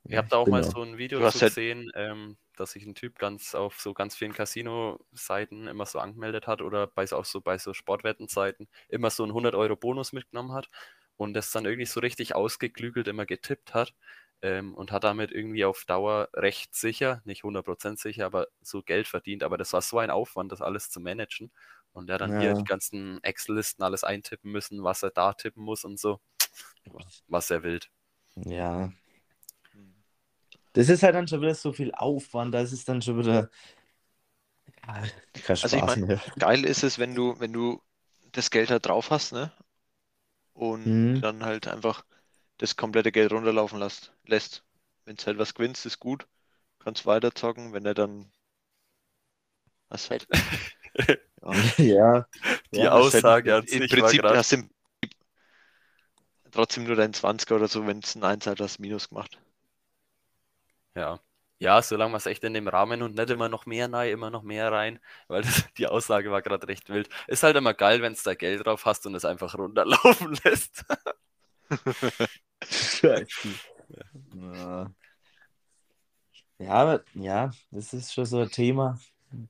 Ihr 0.07 0.19
habt 0.19 0.33
da 0.33 0.37
auch 0.37 0.47
mal 0.47 0.63
so 0.65 0.83
ein 0.83 0.99
Video 0.99 1.19
zu 1.19 1.25
halt- 1.25 1.41
gesehen, 1.41 1.91
ähm, 1.95 2.37
dass 2.57 2.73
sich 2.73 2.85
ein 2.85 2.95
Typ 2.95 3.19
ganz 3.19 3.55
auf 3.55 3.81
so 3.81 3.95
ganz 3.95 4.15
vielen 4.15 4.33
Casino-Seiten 4.33 5.67
immer 5.67 5.87
so 5.87 5.99
angemeldet 5.99 6.47
hat 6.47 6.61
oder 6.63 6.87
bei 6.87 7.07
so- 7.07 7.17
auch 7.17 7.25
so 7.25 7.41
bei 7.41 7.59
so 7.59 7.73
Sportwettenseiten 7.73 8.69
immer 8.89 9.11
so 9.11 9.23
einen 9.23 9.33
100 9.33 9.55
Euro 9.55 9.77
Bonus 9.77 10.13
mitgenommen 10.13 10.53
hat 10.53 10.69
und 11.17 11.35
das 11.35 11.51
dann 11.53 11.65
irgendwie 11.65 11.87
so 11.87 12.01
richtig 12.01 12.35
ausgeklügelt 12.35 13.09
immer 13.09 13.25
getippt 13.27 13.73
hat 13.75 13.95
ähm, 14.43 14.75
und 14.75 14.93
hat 14.93 15.05
damit 15.05 15.33
irgendwie 15.33 15.65
auf 15.65 15.85
Dauer 15.87 16.29
recht 16.35 16.75
sicher, 16.75 17.23
nicht 17.25 17.43
100% 17.45 17.99
sicher, 17.99 18.27
aber 18.27 18.49
so 18.61 18.83
Geld 18.83 19.09
verdient. 19.09 19.43
Aber 19.43 19.57
das 19.57 19.73
war 19.73 19.81
so 19.83 19.99
ein 19.99 20.11
Aufwand, 20.11 20.53
das 20.53 20.61
alles 20.61 20.91
zu 20.91 21.01
managen 21.01 21.51
und 21.93 22.11
er 22.11 22.19
dann 22.19 22.39
hier 22.41 22.51
Ja. 22.51 22.55
die 22.55 22.65
ganzen 22.65 23.23
Excel-Listen 23.25 23.83
alles 23.83 24.05
eintippen 24.05 24.53
müssen, 24.53 24.85
was 24.85 25.03
er 25.03 25.11
da 25.11 25.33
tippen 25.33 25.63
muss 25.65 25.85
und 25.85 25.99
so. 25.99 26.21
Was 27.29 27.51
er 27.51 27.63
will. 27.63 27.81
ja, 28.37 28.93
das 30.75 30.89
ist 30.91 31.03
halt 31.03 31.15
dann 31.15 31.29
schon 31.29 31.41
wieder 31.41 31.55
so 31.55 31.73
viel 31.73 31.93
Aufwand. 31.95 32.55
Da 32.55 32.61
ist 32.61 32.73
es 32.73 32.85
dann 32.85 33.03
schon 33.03 33.19
wieder 33.19 33.33
ja, 33.33 33.49
Also 35.63 35.77
ich 35.77 35.83
mein- 35.83 36.07
mehr. 36.07 36.21
Geil 36.39 36.65
ist 36.65 36.83
es, 36.85 36.99
wenn 36.99 37.15
du, 37.15 37.39
wenn 37.41 37.53
du 37.53 37.83
das 38.33 38.51
Geld 38.51 38.71
da 38.71 38.79
drauf 38.79 39.11
hast, 39.11 39.33
ne? 39.33 39.53
Und 40.55 40.87
Mhm. 40.87 41.21
dann 41.23 41.45
halt 41.45 41.69
einfach 41.69 42.05
das 42.59 42.77
komplette 42.77 43.13
Geld 43.13 43.33
runterlaufen 43.33 43.79
lässt. 43.79 44.13
lässt. 44.27 44.65
Wenn 45.05 45.17
du 45.17 45.27
halt 45.27 45.39
was 45.39 45.55
gewinnst, 45.55 45.87
ist 45.87 46.01
gut. 46.01 46.27
Kannst 46.81 47.07
weiter 47.07 47.35
zocken, 47.35 47.73
wenn 47.73 47.87
er 47.87 47.95
dann 47.95 48.31
was 49.89 50.11
halt. 50.11 50.27
Ja, 51.43 51.75
ja, 51.79 52.27
Die 52.75 52.81
Ja, 52.85 52.93
halt 52.93 53.05
Aussage 53.05 53.55
an 53.55 53.65
im 53.67 53.81
Prinzip 53.89 54.23
grad- 54.23 54.37
hast 54.39 54.53
du 54.53 54.57
im 54.57 54.71
Prinzip 55.01 55.17
trotzdem 56.53 56.85
nur 56.85 56.97
dein 56.97 57.13
20er 57.13 57.57
oder 57.57 57.69
so, 57.69 57.87
wenn 57.87 57.99
es 57.99 58.15
ein 58.15 58.25
1 58.25 58.47
hat, 58.47 58.59
hast 58.61 58.79
du 58.79 58.83
Minus 58.83 59.11
gemacht. 59.11 59.39
Ja. 60.95 61.21
Ja, 61.61 61.81
solange 61.83 62.11
man 62.11 62.19
es 62.19 62.27
echt 62.27 62.45
in 62.45 62.53
dem 62.55 62.69
Rahmen 62.69 63.01
und 63.03 63.15
nicht 63.15 63.31
immer 63.31 63.49
noch 63.49 63.65
mehr 63.65 63.91
rein, 63.93 64.11
immer 64.11 64.31
noch 64.31 64.43
mehr 64.43 64.71
rein, 64.73 64.99
weil 65.29 65.43
das, 65.43 65.65
die 65.79 65.87
Aussage 65.87 66.31
war 66.31 66.43
gerade 66.43 66.67
recht 66.69 66.89
wild. 66.91 67.09
Ist 67.27 67.43
halt 67.43 67.57
immer 67.57 67.75
geil, 67.75 68.03
wenn 68.03 68.15
du 68.15 68.21
da 68.25 68.35
Geld 68.35 68.67
drauf 68.67 68.85
hast 68.87 69.07
und 69.07 69.15
es 69.15 69.25
einfach 69.25 69.55
runterlaufen 69.57 70.37
lässt. 70.45 70.85
Scheiße. 72.65 73.49
Ja. 74.35 74.91
Ja, 76.59 76.71
aber 76.71 77.05
ja, 77.15 77.51
das 77.71 77.93
ist 77.95 78.13
schon 78.13 78.27
so 78.27 78.41
ein 78.41 78.51
Thema. 78.51 78.99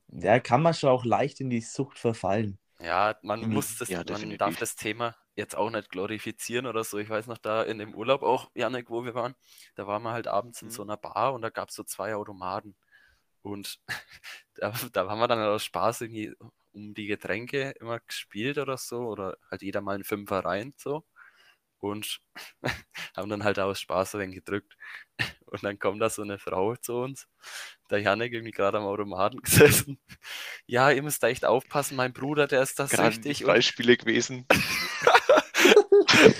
Da 0.07 0.39
kann 0.39 0.61
man 0.61 0.73
schon 0.73 0.89
auch 0.89 1.05
leicht 1.05 1.39
in 1.41 1.49
die 1.49 1.61
Sucht 1.61 1.97
verfallen. 1.99 2.57
Ja, 2.79 3.15
man 3.21 3.41
Mhm. 3.41 3.53
muss 3.53 3.77
das, 3.77 3.89
Ja, 3.89 4.03
man 4.07 4.37
darf 4.37 4.57
das 4.57 4.75
Thema 4.75 5.15
jetzt 5.35 5.55
auch 5.55 5.69
nicht 5.69 5.89
glorifizieren 5.89 6.65
oder 6.65 6.83
so. 6.83 6.97
Ich 6.97 7.09
weiß 7.09 7.27
noch, 7.27 7.37
da 7.37 7.63
in 7.63 7.77
dem 7.79 7.93
Urlaub 7.95 8.23
auch, 8.23 8.51
Janik, 8.55 8.89
wo 8.89 9.03
wir 9.05 9.15
waren, 9.15 9.35
da 9.75 9.87
waren 9.87 10.03
wir 10.03 10.11
halt 10.11 10.27
abends 10.27 10.61
in 10.61 10.69
Mhm. 10.69 10.71
so 10.71 10.83
einer 10.83 10.97
Bar 10.97 11.33
und 11.33 11.41
da 11.41 11.49
gab 11.49 11.69
es 11.69 11.75
so 11.75 11.83
zwei 11.83 12.15
Automaten. 12.15 12.75
Und 13.41 13.79
da, 14.55 14.73
da 14.93 15.09
haben 15.09 15.19
wir 15.19 15.27
dann 15.27 15.39
aus 15.43 15.63
Spaß 15.65 16.01
irgendwie 16.01 16.33
um 16.73 16.93
die 16.93 17.07
Getränke 17.07 17.71
immer 17.79 17.99
gespielt 18.01 18.57
oder 18.57 18.77
so, 18.77 18.99
oder 19.07 19.37
halt 19.51 19.61
jeder 19.61 19.81
mal 19.81 19.95
einen 19.95 20.03
Fünfer 20.03 20.39
rein, 20.45 20.73
so. 20.77 21.05
Und 21.79 22.21
haben 23.15 23.29
dann 23.29 23.43
halt 23.43 23.59
aus 23.59 23.79
Spaß 23.81 24.15
ein 24.15 24.31
gedrückt. 24.31 24.75
Und 25.47 25.63
dann 25.63 25.79
kommt 25.79 26.01
da 26.01 26.09
so 26.09 26.23
eine 26.23 26.39
Frau 26.39 26.75
zu 26.75 26.95
uns, 26.95 27.27
der 27.89 27.99
Janik 27.99 28.33
irgendwie 28.33 28.51
gerade 28.51 28.79
am 28.79 28.85
Automaten 28.85 29.41
gesessen. 29.41 29.99
Ja, 30.65 30.91
ihr 30.91 31.03
müsst 31.03 31.23
da 31.23 31.27
echt 31.27 31.45
aufpassen, 31.45 31.95
mein 31.95 32.13
Bruder, 32.13 32.47
der 32.47 32.61
ist 32.63 32.79
da 32.79 32.87
Gerade 32.87 33.19
die 33.19 33.33
süchtig 33.33 33.45
und 33.45 33.47
Beispiele 33.47 33.95
gewesen. 33.97 34.45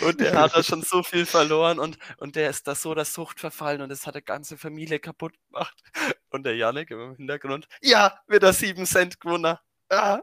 Und 0.01 0.19
der 0.19 0.33
hat 0.39 0.55
da 0.55 0.63
schon 0.63 0.81
so 0.81 1.03
viel 1.03 1.25
verloren 1.25 1.79
und, 1.79 1.97
und 2.17 2.35
der 2.35 2.49
ist 2.49 2.67
da 2.67 2.75
so 2.75 2.93
der 2.95 3.05
Sucht 3.05 3.39
verfallen 3.39 3.81
und 3.81 3.89
das 3.89 4.05
hat 4.07 4.15
eine 4.15 4.21
ganze 4.23 4.57
Familie 4.57 4.99
kaputt 4.99 5.33
gemacht. 5.47 5.81
Und 6.29 6.43
der 6.45 6.55
Janik 6.55 6.91
im 6.91 7.15
Hintergrund, 7.15 7.67
ja, 7.81 8.19
wieder 8.27 8.51
7 8.53 8.85
Cent 8.85 9.19
gewonnen. 9.19 9.57
Ah, 9.89 10.21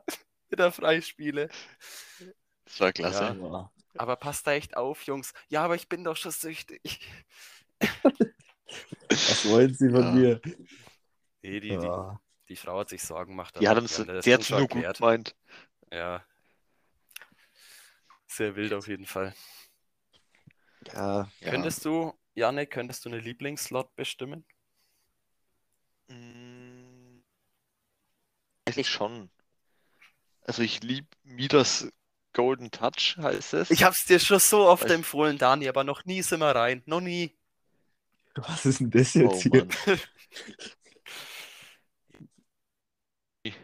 wieder 0.51 0.73
Freispiele. 0.73 1.49
Das 2.65 2.81
war 2.81 2.93
klasse. 2.93 3.37
Ja. 3.41 3.49
Ja. 3.49 3.71
Aber 3.97 4.17
passt 4.17 4.47
da 4.47 4.53
echt 4.53 4.77
auf, 4.77 5.03
Jungs. 5.05 5.33
Ja, 5.49 5.65
aber 5.65 5.75
ich 5.75 5.89
bin 5.89 6.05
doch 6.05 6.17
schon 6.17 6.33
süchtig. 6.33 6.81
Was 9.11 9.49
wollen 9.49 9.75
Sie 9.75 9.91
von 9.91 10.03
Ja. 10.03 10.11
mir? 10.13 10.41
Nee, 11.43 11.61
die, 11.61 11.69
die, 11.69 11.75
Ja. 11.75 12.21
die 12.49 12.57
Frau 12.57 12.79
hat 12.81 12.89
sich 12.89 13.03
Sorgen 13.03 13.33
gemacht. 13.33 13.55
Die 13.61 13.69
hat 13.69 13.79
uns, 13.79 13.97
das 13.97 14.25
die 14.25 14.33
hat's 14.33 14.49
nur 14.51 14.67
gut 14.67 14.95
gemeint. 14.97 15.37
Ja. 15.93 16.25
Sehr 18.33 18.57
wild 18.57 18.73
auf 18.73 18.89
jeden 18.89 19.05
Fall. 19.05 19.35
Ja. 20.87 21.31
Ja. 21.41 21.51
Könntest 21.51 21.85
du, 21.85 22.15
Janik, 22.35 22.71
könntest 22.71 23.05
du 23.05 23.11
eine 23.11 23.19
Lieblingsslot 23.19 23.95
bestimmen? 23.95 24.45
Mm, 26.09 27.21
Eigentlich 28.67 28.89
schon. 28.89 29.31
Also 30.45 30.63
ich 30.63 30.83
liebe 30.83 31.09
Midas 31.25 31.89
Golden 32.33 32.71
Touch, 32.71 33.19
heißt 33.19 33.53
es. 33.53 33.71
Ich 33.71 33.85
hab's 33.85 34.07
dir 34.07 34.19
schon 34.19 34.39
so 34.39 34.67
oft 34.67 34.85
Weiß- 34.87 34.95
empfohlen, 34.95 35.37
Dani, 35.37 35.69
aber 35.69 35.85
noch 35.85 36.07
nie 36.07 36.23
sind 36.23 36.41
wir 36.41 36.55
rein. 36.57 36.83
Noch 36.87 37.03
nie. 37.03 37.37
Was 38.35 38.65
ist 38.65 38.81
denn 38.81 38.91
das 38.91 39.15
Oh 39.15 39.21
jetzt 39.21 39.43
hier? 39.43 39.67
Mann. 39.67 39.69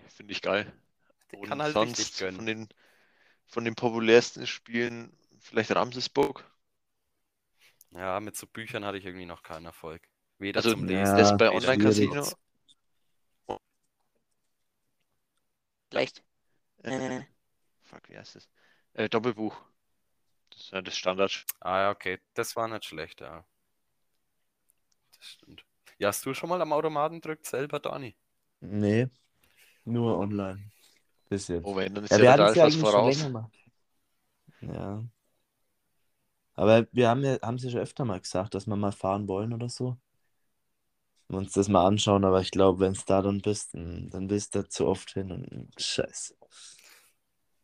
Finde 0.09 0.33
ich 0.33 0.43
geil. 0.43 0.71
Der 1.33 1.39
Und 1.39 1.49
kann 1.49 1.63
halt 1.63 1.73
sonst 1.73 1.99
richtig 1.99 2.19
gönnen. 2.19 2.37
von 2.37 2.47
den, 2.47 2.69
von 3.49 3.65
den 3.65 3.75
populärsten 3.75 4.47
Spielen 4.47 5.13
vielleicht 5.41 5.75
Ramsesburg. 5.75 6.45
Ja, 7.91 8.21
mit 8.21 8.37
so 8.37 8.47
Büchern 8.47 8.85
hatte 8.85 8.99
ich 8.99 9.05
irgendwie 9.05 9.27
noch 9.27 9.43
keinen 9.43 9.67
Erfolg. 9.67 10.03
Weder 10.39 10.63
Also 10.63 10.71
zum 10.71 10.85
Ja, 10.89 10.89
Lesen. 10.89 11.17
das 11.17 11.33
bei 11.33 11.51
Online-Casino. 11.51 12.33
Vielleicht. 15.91 16.23
Äh, 16.85 16.93
Äh, 16.93 17.23
fuck, 17.85 18.09
wie 18.11 18.19
heißt 18.19 18.37
das? 18.37 18.49
Äh, 18.95 19.09
Doppelbuch. 19.09 19.57
Das 20.51 20.61
ist 20.61 20.71
ja 20.73 20.83
das 20.83 20.95
Standard. 20.99 21.47
Ah 21.61 21.79
ja, 21.85 21.91
okay. 21.91 22.19
Das 22.35 22.55
war 22.55 22.69
nicht 22.69 22.85
schlecht, 22.85 23.21
ja. 23.23 23.47
Das 25.19 25.27
stimmt. 25.27 25.67
Ja, 25.99 26.09
hast 26.09 26.25
du 26.25 26.33
schon 26.33 26.49
mal 26.49 26.63
am 26.63 26.73
Automaten 26.73 27.21
drückt 27.21 27.45
selber, 27.45 27.79
Dani? 27.79 28.17
Nee, 28.61 29.09
nur 29.85 30.19
online. 30.19 30.71
Bis 31.31 31.49
jetzt. 31.49 31.65
Oh, 31.65 31.77
wenn, 31.77 31.95
dann 31.95 32.05
ist 32.05 32.17
Ja, 32.17 32.21
ja, 32.21 32.23
wir 32.23 32.33
da 32.33 32.33
hatten 32.33 32.47
es 32.47 32.55
ja 32.55 32.65
eigentlich 32.65 32.71
schon 32.71 32.79
voraus. 32.79 33.05
länger 33.05 33.29
mal. 33.31 33.51
Ja. 34.61 35.03
Aber 36.57 36.87
wir 36.93 37.09
haben 37.09 37.25
ja, 37.25 37.39
haben 37.41 37.57
sie 37.59 37.71
schon 37.71 37.81
öfter 37.81 38.05
mal 38.05 38.21
gesagt, 38.21 38.55
dass 38.55 38.67
wir 38.67 38.77
mal 38.77 38.93
fahren 38.93 39.29
wollen 39.29 39.55
oder 39.55 39.71
so. 39.71 39.97
Und 41.29 41.37
uns 41.37 41.53
das 41.53 41.69
mal 41.69 41.87
anschauen, 41.87 42.25
aber 42.27 42.41
ich 42.43 42.51
glaube, 42.51 42.81
wenn 42.81 42.93
es 42.93 43.05
da 43.07 43.23
dann 43.23 43.41
bist, 43.41 43.73
dann 43.75 44.29
bist 44.29 44.55
du 44.55 44.61
da 44.63 44.69
zu 44.69 44.87
oft 44.87 45.11
hin 45.13 45.31
und 45.33 45.71
scheiße. 45.81 46.35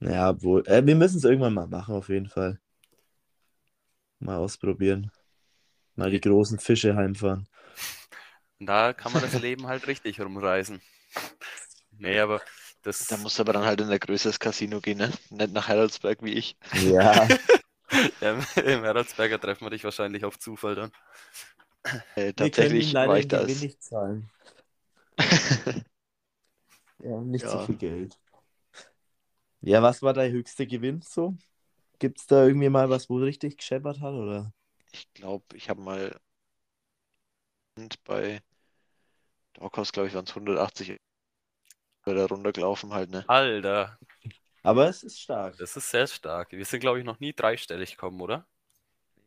Ja, 0.01 0.41
wohl. 0.43 0.63
Äh, 0.69 0.87
wir 0.87 0.95
müssen 0.95 1.17
es 1.19 1.25
irgendwann 1.25 1.55
mal 1.55 1.67
machen, 1.67 1.97
auf 1.97 2.09
jeden 2.09 2.29
Fall. 2.29 2.61
Mal 4.19 4.39
ausprobieren. 4.39 5.13
Mal 5.97 6.11
die 6.11 6.21
großen 6.21 6.59
Fische 6.61 6.97
heimfahren. 6.97 7.49
Da 8.59 8.93
kann 8.93 9.13
man 9.13 9.23
das 9.23 9.39
Leben 9.39 9.67
halt 9.69 9.87
richtig 9.87 10.21
rumreißen. 10.21 10.81
Nee, 11.99 12.19
aber 12.21 12.41
das. 12.85 13.07
Da 13.07 13.17
musst 13.17 13.39
du 13.39 13.43
aber 13.43 13.53
dann 13.53 13.65
halt 13.65 13.81
in 13.81 13.91
ein 13.91 13.99
größeres 13.99 14.39
Casino 14.39 14.81
gehen, 14.81 14.99
ne? 14.99 15.11
Nicht 15.31 15.53
nach 15.53 15.69
Heidelberg 15.69 16.23
wie 16.23 16.33
ich. 16.35 16.57
Ja, 16.73 17.27
Ja, 18.21 18.33
Im 18.57 18.83
Heroldsberger 18.85 19.41
treffen 19.41 19.67
wir 19.67 19.71
dich 19.71 19.85
wahrscheinlich 19.85 20.25
auf 20.25 20.39
Zufall 20.39 20.75
dann. 20.75 20.91
Äh, 22.17 22.33
wir 22.37 22.51
können 22.51 22.77
tatsächlich 22.77 22.95
war 22.95 23.19
ich 23.19 23.29
da. 23.29 23.41
Gewinn 23.43 23.61
nicht 23.61 23.83
zahlen. 23.83 24.29
Ja, 26.99 27.21
nicht 27.21 27.49
so 27.49 27.59
Ja. 27.59 27.67
viel 27.67 27.77
Geld. 27.77 28.19
Ja, 29.63 29.83
was 29.83 30.03
war 30.03 30.13
dein 30.13 30.33
höchster 30.33 30.67
Gewinn 30.67 31.01
so? 31.03 31.37
Gibt 31.99 32.21
es 32.21 32.27
da 32.27 32.47
irgendwie 32.47 32.69
mal 32.69 32.91
was, 32.91 33.11
wo 33.11 33.17
richtig 33.19 33.59
gescheppert 33.59 34.01
hat? 34.01 34.15
Oder? 34.15 34.53
Ich 34.93 35.13
glaube, 35.13 35.45
ich 35.57 35.69
habe 35.69 35.83
mal 35.83 36.19
bei 38.05 38.41
Doghouse, 39.55 39.91
glaube 39.93 40.09
ich, 40.09 40.15
waren 40.15 40.25
es 40.27 40.35
180 40.35 40.97
da 42.13 42.27
runtergelaufen 42.27 42.93
halt, 42.93 43.11
ne? 43.11 43.27
Alter, 43.29 43.99
Aber 44.65 44.89
es 44.89 45.03
ist 45.05 45.21
stark. 45.21 45.57
das 45.57 45.77
ist 45.77 45.91
sehr 45.91 46.07
stark. 46.07 46.53
Wir 46.53 46.65
sind, 46.65 46.79
glaube 46.81 46.99
ich, 47.01 47.05
noch 47.05 47.19
nie 47.21 47.33
dreistellig 47.33 47.93
gekommen, 47.93 48.21
oder? 48.21 48.47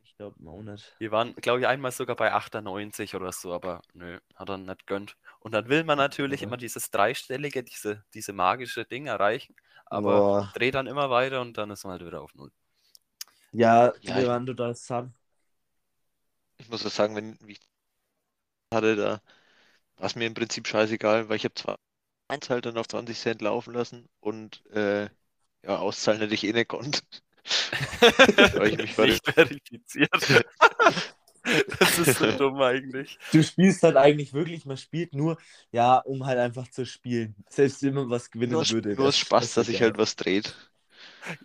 Ich 0.03 0.15
glaube 0.17 0.37
auch 0.49 0.63
nicht. 0.63 0.97
Wir 0.99 1.11
waren, 1.11 1.33
glaube 1.35 1.59
ich, 1.61 1.67
einmal 1.67 1.91
sogar 1.91 2.15
bei 2.15 2.31
98 2.33 3.15
oder 3.15 3.31
so, 3.31 3.53
aber 3.53 3.81
nö, 3.93 4.19
hat 4.35 4.49
er 4.49 4.57
nicht 4.57 4.85
gönnt. 4.87 5.17
Und 5.39 5.51
dann 5.53 5.69
will 5.69 5.83
man 5.83 5.97
natürlich 5.97 6.41
Ja. 6.41 6.43
immer 6.43 6.57
dieses 6.57 6.91
dreistellige, 6.91 7.63
diese, 7.63 8.03
diese 8.13 8.33
magische 8.33 8.85
Ding 8.85 9.05
erreichen, 9.07 9.55
aber 9.85 10.27
Boah. 10.31 10.53
dreht 10.53 10.75
dann 10.75 10.87
immer 10.87 11.09
weiter 11.09 11.41
und 11.41 11.57
dann 11.57 11.69
ist 11.71 11.83
man 11.83 11.93
halt 11.93 12.05
wieder 12.05 12.21
auf 12.21 12.33
Null. 12.35 12.51
Ja, 13.51 13.93
Ja, 14.01 14.19
wir 14.19 14.27
ich- 14.27 14.29
waren 14.29 14.45
total 14.45 14.73
satt. 14.75 15.09
Ich 16.59 16.69
muss 16.69 16.85
auch 16.85 16.91
sagen, 16.91 17.15
wenn 17.15 17.35
ich 17.47 17.59
hatte, 18.73 18.95
da 18.95 19.21
war 19.97 20.07
es 20.07 20.15
mir 20.15 20.27
im 20.27 20.33
Prinzip 20.35 20.67
scheißegal, 20.67 21.29
weil 21.29 21.37
ich 21.37 21.45
habe 21.45 21.55
zwar 21.55 21.77
eins 22.27 22.49
halt 22.49 22.65
dann 22.65 22.77
auf 22.77 22.87
20 22.87 23.19
Cent 23.19 23.41
laufen 23.41 23.73
lassen 23.73 24.09
und 24.19 24.65
äh, 24.71 25.05
ja, 25.63 25.77
auszahlen 25.79 26.21
hätte 26.21 26.33
ich 26.35 26.43
eh 26.45 26.53
nicht 26.53 26.69
konnt. 26.69 27.03
Weil 28.55 28.69
ich 28.69 28.97
mich 28.97 28.97
Nicht 28.97 29.25
verifiziert. 29.33 30.11
das 31.79 31.97
ist 31.97 32.17
so 32.17 32.31
dumm 32.31 32.61
eigentlich. 32.61 33.17
Du 33.31 33.43
spielst 33.43 33.83
halt 33.83 33.97
eigentlich 33.97 34.33
wirklich, 34.33 34.65
man 34.65 34.77
spielt 34.77 35.13
nur, 35.13 35.37
ja, 35.71 35.97
um 35.99 36.25
halt 36.25 36.39
einfach 36.39 36.67
zu 36.69 36.85
spielen. 36.85 37.35
Selbst 37.49 37.83
wenn 37.83 37.93
man 37.93 38.09
was 38.09 38.31
gewinnen 38.31 38.53
Nur, 38.53 38.65
würde. 38.69 38.95
nur 38.95 39.11
das- 39.11 39.17
Spaß, 39.17 39.53
das 39.53 39.53
dass 39.53 39.67
sich 39.67 39.81
halt 39.81 39.97
was 39.97 40.15
dreht. 40.15 40.55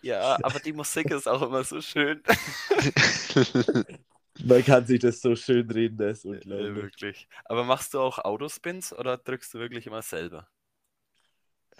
Ja, 0.02 0.38
aber 0.42 0.60
die 0.60 0.72
Musik 0.72 1.10
ist 1.10 1.26
auch 1.28 1.42
immer 1.42 1.64
so 1.64 1.80
schön. 1.80 2.22
Man 4.44 4.64
kann 4.64 4.86
sich 4.86 5.00
das 5.00 5.20
so 5.20 5.34
schön 5.36 5.70
reden, 5.70 5.96
das 5.98 6.18
ist 6.18 6.24
unglaublich. 6.24 6.74
wirklich. 6.74 7.28
Aber 7.44 7.64
machst 7.64 7.94
du 7.94 8.00
auch 8.00 8.18
Autospins 8.18 8.92
oder 8.92 9.16
drückst 9.18 9.54
du 9.54 9.58
wirklich 9.58 9.86
immer 9.86 10.02
selber? 10.02 10.48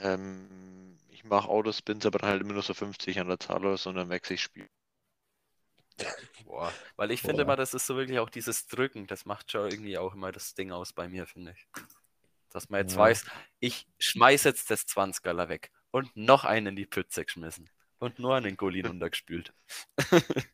Ähm, 0.02 0.98
ich 1.10 1.24
mache 1.24 1.48
Autospins, 1.48 2.06
aber 2.06 2.18
dann 2.18 2.30
halt 2.30 2.42
immer 2.42 2.54
nur 2.54 2.62
so 2.62 2.74
50 2.74 3.20
an 3.20 3.28
der 3.28 3.40
Zahl 3.40 3.64
oder 3.64 3.76
so, 3.78 3.90
und 3.90 3.96
dann 3.96 4.10
wechsle 4.10 4.34
ich 4.34 4.42
Spiel. 4.42 4.68
Boah. 6.44 6.72
Weil 6.96 7.10
ich 7.10 7.22
finde 7.22 7.42
immer, 7.42 7.56
das 7.56 7.74
ist 7.74 7.86
so 7.86 7.96
wirklich 7.96 8.18
auch 8.18 8.30
dieses 8.30 8.66
Drücken, 8.66 9.06
das 9.06 9.24
macht 9.26 9.50
schon 9.52 9.70
irgendwie 9.70 9.98
auch 9.98 10.14
immer 10.14 10.32
das 10.32 10.54
Ding 10.54 10.72
aus 10.72 10.92
bei 10.92 11.08
mir, 11.08 11.26
finde 11.26 11.52
ich. 11.56 11.68
Dass 12.50 12.68
man 12.70 12.80
jetzt 12.80 12.94
Ja. 12.94 13.00
weiß, 13.00 13.24
ich 13.60 13.86
schmeiß 13.98 14.44
jetzt 14.44 14.70
das 14.70 14.86
20er 14.86 15.48
weg 15.48 15.70
und 15.90 16.14
noch 16.16 16.44
einen 16.44 16.68
in 16.68 16.76
die 16.76 16.86
Pütze 16.86 17.24
geschmissen 17.24 17.70
und 17.98 18.18
nur 18.18 18.36
einen 18.36 18.56
Golin 18.56 18.86
runtergespült. 18.88 19.54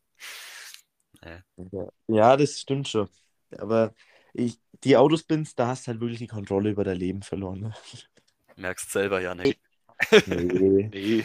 Ja. 1.24 1.88
Ja, 2.08 2.36
das 2.36 2.60
stimmt 2.60 2.88
schon. 2.88 3.08
Aber 3.58 3.94
ich, 4.34 4.60
die 4.84 4.96
Autospins, 4.96 5.54
da 5.54 5.68
hast 5.68 5.86
du 5.86 5.92
halt 5.92 6.00
wirklich 6.00 6.18
die 6.18 6.26
Kontrolle 6.26 6.70
über 6.70 6.84
dein 6.84 6.96
Leben 6.98 7.22
verloren. 7.22 7.60
Ne? 7.60 7.74
Merkst 8.58 8.90
selber 8.90 9.20
ja 9.20 9.34
nicht. 9.34 9.58
Nee. 10.26 10.92
Nee. 10.94 11.24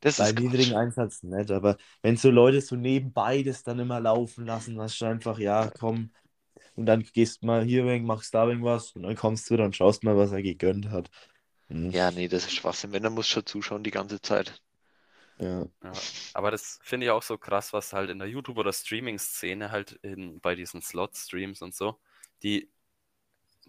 Das 0.00 0.18
Bei 0.18 0.32
ist 0.32 0.36
Quatsch. 0.36 0.44
niedrigen 0.44 0.74
Einsatz 0.74 1.22
nicht, 1.22 1.50
aber 1.50 1.76
wenn 2.02 2.16
so 2.16 2.30
Leute 2.30 2.60
so 2.60 2.76
nebenbei 2.76 3.42
das 3.42 3.62
dann 3.62 3.78
immer 3.78 4.00
laufen 4.00 4.44
lassen, 4.46 4.78
hast 4.80 5.00
du 5.00 5.06
einfach, 5.06 5.38
ja, 5.38 5.70
komm, 5.70 6.12
und 6.76 6.86
dann 6.86 7.02
gehst 7.04 7.42
mal 7.44 7.64
hier 7.64 7.86
weg, 7.86 8.02
machst 8.04 8.34
da 8.34 8.46
irgendwas 8.48 8.92
und 8.92 9.04
dann 9.04 9.16
kommst 9.16 9.50
du 9.50 9.54
wieder 9.54 9.64
und 9.66 9.76
schaust 9.76 10.04
mal, 10.04 10.16
was 10.16 10.32
er 10.32 10.42
gegönnt 10.42 10.90
hat. 10.90 11.10
Hm, 11.68 11.92
Ja, 11.92 12.10
nee, 12.10 12.26
das 12.26 12.46
ist 12.46 12.52
Schwachsinn. 12.54 12.92
Wenn, 12.92 13.02
dann 13.02 13.12
muss 13.14 13.28
schon 13.28 13.44
zuschauen 13.46 13.84
die 13.84 13.90
ganze 13.90 14.20
Zeit. 14.22 14.60
ja. 15.38 15.66
Ja, 15.82 16.06
aber 16.34 16.50
das 16.50 16.78
finde 16.82 17.06
ich 17.06 17.10
auch 17.10 17.22
so 17.22 17.38
krass, 17.38 17.72
was 17.72 17.92
halt 17.94 18.10
in 18.10 18.18
der 18.18 18.28
YouTube- 18.28 18.58
oder 18.58 18.72
Streaming-Szene 18.72 19.70
halt 19.70 19.92
in, 20.02 20.38
bei 20.40 20.54
diesen 20.54 20.82
Slot-Streams 20.82 21.62
und 21.62 21.74
so, 21.74 21.98
die 22.42 22.70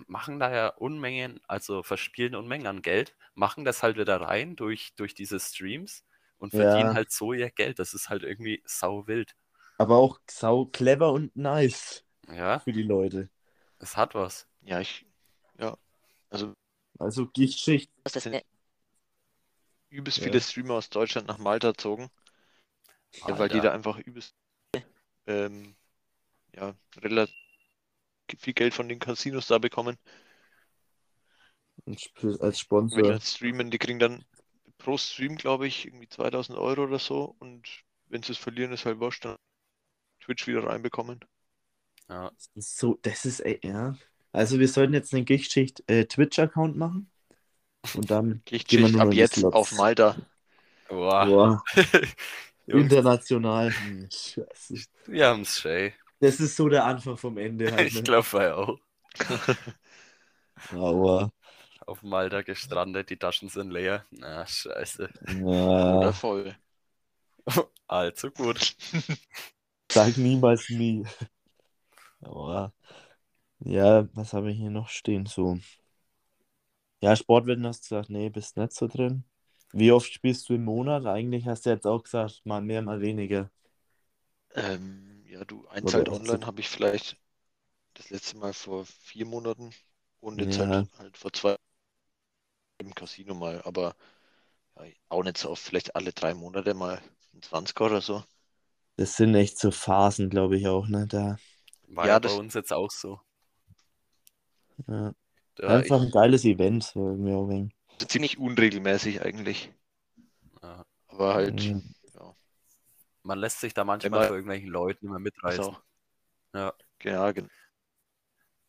machen 0.08 0.40
da 0.40 0.52
ja 0.54 0.68
Unmengen, 0.70 1.40
also 1.48 1.84
verspielen 1.84 2.36
Unmengen 2.36 2.68
an 2.68 2.82
Geld, 2.82 3.16
machen 3.34 3.66
das 3.66 3.84
halt 3.84 3.98
wieder 3.98 4.22
rein 4.22 4.56
durch, 4.56 4.94
durch 4.96 5.14
diese 5.14 5.40
Streams 5.40 6.04
und 6.38 6.54
Ja. 6.54 6.60
verdienen 6.62 6.94
halt 6.94 7.12
so 7.12 7.34
ihr 7.34 7.50
Geld. 7.52 7.80
Das 7.80 7.94
ist 7.94 8.10
halt 8.10 8.24
irgendwie 8.24 8.62
sau 8.66 9.08
wild. 9.08 9.36
Aber 9.78 9.98
auch 9.98 10.20
sau 10.30 10.66
clever 10.66 11.12
und 11.12 11.36
nice 11.36 12.04
Ja, 12.28 12.60
für 12.60 12.72
die 12.72 12.84
Leute. 12.84 13.30
es 13.80 13.98
hat 13.98 14.14
was. 14.16 14.48
Ja, 14.62 14.80
ich, 14.80 15.06
ja, 15.58 15.78
also 16.30 16.54
Also 17.00 17.28
Gichtschicht. 17.28 17.92
Was 18.04 18.14
das, 18.14 18.24
Sind- 18.24 18.36
äh, 18.36 18.44
übelst 19.90 20.20
Ja. 20.20 20.26
viele 20.26 20.40
Streamer 20.42 20.76
aus 20.76 20.90
Deutschland 20.90 21.28
nach 21.28 21.38
Malta 21.40 21.74
zogen, 21.74 22.10
ja, 23.28 23.38
weil 23.40 23.50
die 23.50 23.60
da 23.60 23.72
einfach 23.72 23.98
übelst 23.98 24.36
ähm, 25.28 25.76
ja, 26.56 26.76
relativ 26.98 27.36
viel 28.40 28.54
Geld 28.54 28.74
von 28.74 28.90
den 28.90 29.00
Casinos 29.00 29.48
da 29.48 29.58
bekommen. 29.58 29.98
als 32.42 32.60
Wenn 32.90 32.94
die 32.94 33.02
Sponsor. 33.02 33.10
dann 33.10 33.22
streamen, 33.22 33.72
die 33.72 33.80
kriegen 33.80 33.98
dann 33.98 34.24
pro 34.78 34.98
Stream, 34.98 35.36
glaube 35.38 35.68
ich, 35.68 35.86
irgendwie 35.88 36.08
2000 36.10 36.60
Euro 36.60 36.84
oder 36.84 37.00
so 37.00 37.36
und 37.40 37.68
wenn 38.08 38.24
sie 38.24 38.34
es 38.34 38.38
verlieren, 38.38 38.72
ist 38.74 38.86
halt 38.86 39.00
wurscht, 39.00 39.26
dann 39.26 39.38
Twitch 40.22 40.48
wieder 40.48 40.66
reinbekommen. 40.66 41.20
Ja, 42.10 42.32
so, 42.56 43.00
das 43.04 43.26
ist, 43.26 43.40
ey, 43.42 43.60
ja. 43.64 43.96
Also 44.32 44.60
wir 44.60 44.68
sollten 44.68 44.94
jetzt 44.94 45.14
einen 45.14 45.26
Gichtschicht 45.26 45.84
äh, 45.90 46.06
Twitch-Account 46.06 46.78
machen. 46.78 47.10
Und 47.94 48.12
dann 48.12 48.44
Gehen 48.68 48.82
wir 48.82 48.90
nur 48.90 49.02
ab 49.02 49.14
jetzt 49.14 49.36
Slots. 49.36 49.54
auf 49.54 49.72
Malta. 49.72 50.16
Boah. 50.90 51.28
boah, 51.28 51.64
international. 52.68 53.72
Hm, 53.72 54.10
Scheiße. 54.12 54.88
wir 55.06 55.28
haben 55.28 55.42
es, 55.42 55.60
Shay. 55.60 55.94
Das 56.22 56.40
ist 56.40 56.56
so 56.56 56.70
der 56.70 56.86
Anfang 56.86 57.18
vom 57.18 57.38
Ende 57.38 57.74
halt. 57.74 57.88
Ich 57.88 58.02
Ne? 58.02 58.04
glaube 58.04 58.28
bei 58.32 58.54
auch. 58.54 58.80
Aua. 60.74 61.30
Auf 61.86 62.02
Malta 62.04 62.42
gestrandet, 62.42 63.10
die 63.12 63.18
Taschen 63.18 63.50
sind 63.50 63.70
leer. 63.72 64.06
Na, 64.12 64.46
scheiße. 64.48 65.10
Oder 65.88 66.14
Ja, 66.14 66.14
voll. 66.14 66.56
Allzu 67.88 68.32
gut. 68.32 68.76
sag 69.94 70.18
niemals 70.18 70.70
nie. 70.70 71.06
Aua. 72.24 72.74
Ja, 73.60 74.08
was 74.16 74.34
habe 74.34 74.52
ich 74.52 74.58
hier 74.60 74.72
noch 74.72 74.90
stehen? 74.90 75.26
So. 75.28 75.60
Ja, 77.02 77.16
Sportwetten 77.16 77.68
hast 77.68 77.84
du 77.86 77.96
gesagt, 77.96 78.10
nee, 78.10 78.30
bist 78.30 78.58
nicht 78.58 78.72
so 78.74 78.88
drin. 78.88 79.24
Wie 79.74 79.92
oft 79.92 80.12
spielst 80.14 80.48
du 80.50 80.54
im 80.56 80.64
Monat? 80.66 81.06
Eigentlich 81.06 81.46
hast 81.48 81.66
du 81.66 81.70
jetzt 81.70 81.86
auch 81.88 82.04
gesagt, 82.04 82.42
mal 82.46 82.62
mehr, 82.62 82.82
mal 82.82 83.02
weniger. 83.02 83.50
Ähm, 84.56 85.21
ja, 85.32 85.44
du, 85.46 85.68
halt 85.70 86.10
echt 86.10 86.10
online 86.10 86.46
habe 86.46 86.60
ich 86.62 86.70
vielleicht 86.70 87.18
das 87.96 88.10
letzte 88.12 88.38
Mal 88.38 88.54
vor 88.54 88.86
vier 88.86 89.26
Monaten 89.26 89.74
und 90.22 90.42
jetzt 90.42 90.60
Ja. 90.60 90.60
halt, 90.60 90.88
halt 91.00 91.18
vor 91.18 91.34
zwei 91.34 91.58
im 92.80 92.94
Casino 92.94 93.34
mal, 93.34 93.62
aber 93.64 93.96
ja, 94.78 94.86
auch 95.10 95.24
nicht 95.24 95.38
so 95.38 95.50
oft, 95.52 95.64
vielleicht 95.64 95.96
alle 95.96 96.14
drei 96.14 96.34
Monate 96.34 96.74
mal 96.74 97.02
ein 97.34 97.42
20er 97.44 97.86
oder 97.86 98.02
so. 98.02 98.24
Das 98.96 99.18
sind 99.18 99.36
echt 99.36 99.60
so 99.60 99.70
Phasen, 99.70 100.30
glaube 100.30 100.56
ich 100.58 100.68
auch, 100.70 100.88
ne? 100.88 101.06
Da, 101.06 101.42
War 101.90 102.10
Ja, 102.10 102.20
bei 102.24 102.32
das- 102.32 102.32
uns 102.32 102.56
jetzt 102.56 102.74
auch 102.74 102.90
so. 102.90 103.20
ja. 104.88 105.14
Da 105.56 105.80
Einfach 105.80 106.02
ich, 106.02 106.02
ein 106.02 106.12
geiles 106.12 106.46
Event, 106.46 106.84
so 106.84 107.10
irgendwie 107.12 107.34
auch 107.34 107.50
wegen. 107.50 107.72
Also 107.94 108.06
ziemlich 108.08 108.38
unregelmäßig 108.38 109.22
eigentlich, 109.22 109.72
ja, 110.64 110.86
aber 111.08 111.34
halt, 111.36 111.76
Mhm. 111.76 111.94
Ja, 113.24 113.28
man 113.28 113.40
lässt 113.40 113.60
sich 113.60 113.74
da 113.74 113.84
manchmal 113.84 114.12
man- 114.20 114.28
von 114.28 114.36
irgendwelchen 114.36 114.70
Leuten 114.70 115.08
immer 115.08 115.20
mitreißen. 115.20 115.64
auch. 115.64 115.82
Ja. 116.54 116.74
Genau, 117.00 117.34
genau. 117.34 117.48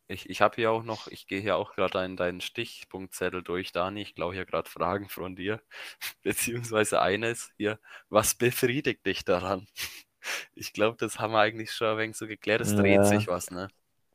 Ich, 0.09 0.29
ich 0.29 0.41
habe 0.43 0.57
hier 0.57 0.71
auch 0.71 0.83
noch, 0.83 1.07
ich 1.09 1.27
gehe 1.27 1.41
hier 1.41 1.57
auch 1.57 1.75
gerade 1.75 1.93
deinen, 1.93 2.17
deinen 2.17 2.41
Stichpunktzettel 2.43 3.43
durch, 3.43 3.73
Dani. 3.73 4.03
Ich 4.03 4.15
glaube 4.15 4.35
hier 4.35 4.45
gerade 4.45 4.69
Fragen 4.69 5.09
von 5.09 5.37
dir. 5.37 5.63
Beziehungsweise 6.23 7.01
eines 7.01 7.51
hier, 7.57 7.79
was 8.09 8.35
befriedigt 8.35 9.07
dich 9.07 9.25
daran? 9.25 9.67
Ich 10.55 10.73
glaube, 10.73 10.97
das 10.99 11.19
haben 11.19 11.33
wir 11.33 11.41
eigentlich 11.41 11.73
schon 11.73 11.89
ein 11.89 11.99
wenig 11.99 12.17
so 12.17 12.29
geklärt. 12.29 12.61
Es 12.61 12.77
dreht 12.77 12.95
Ja. 12.95 13.03
sich 13.05 13.27
was, 13.27 13.51
ne? 13.51 13.67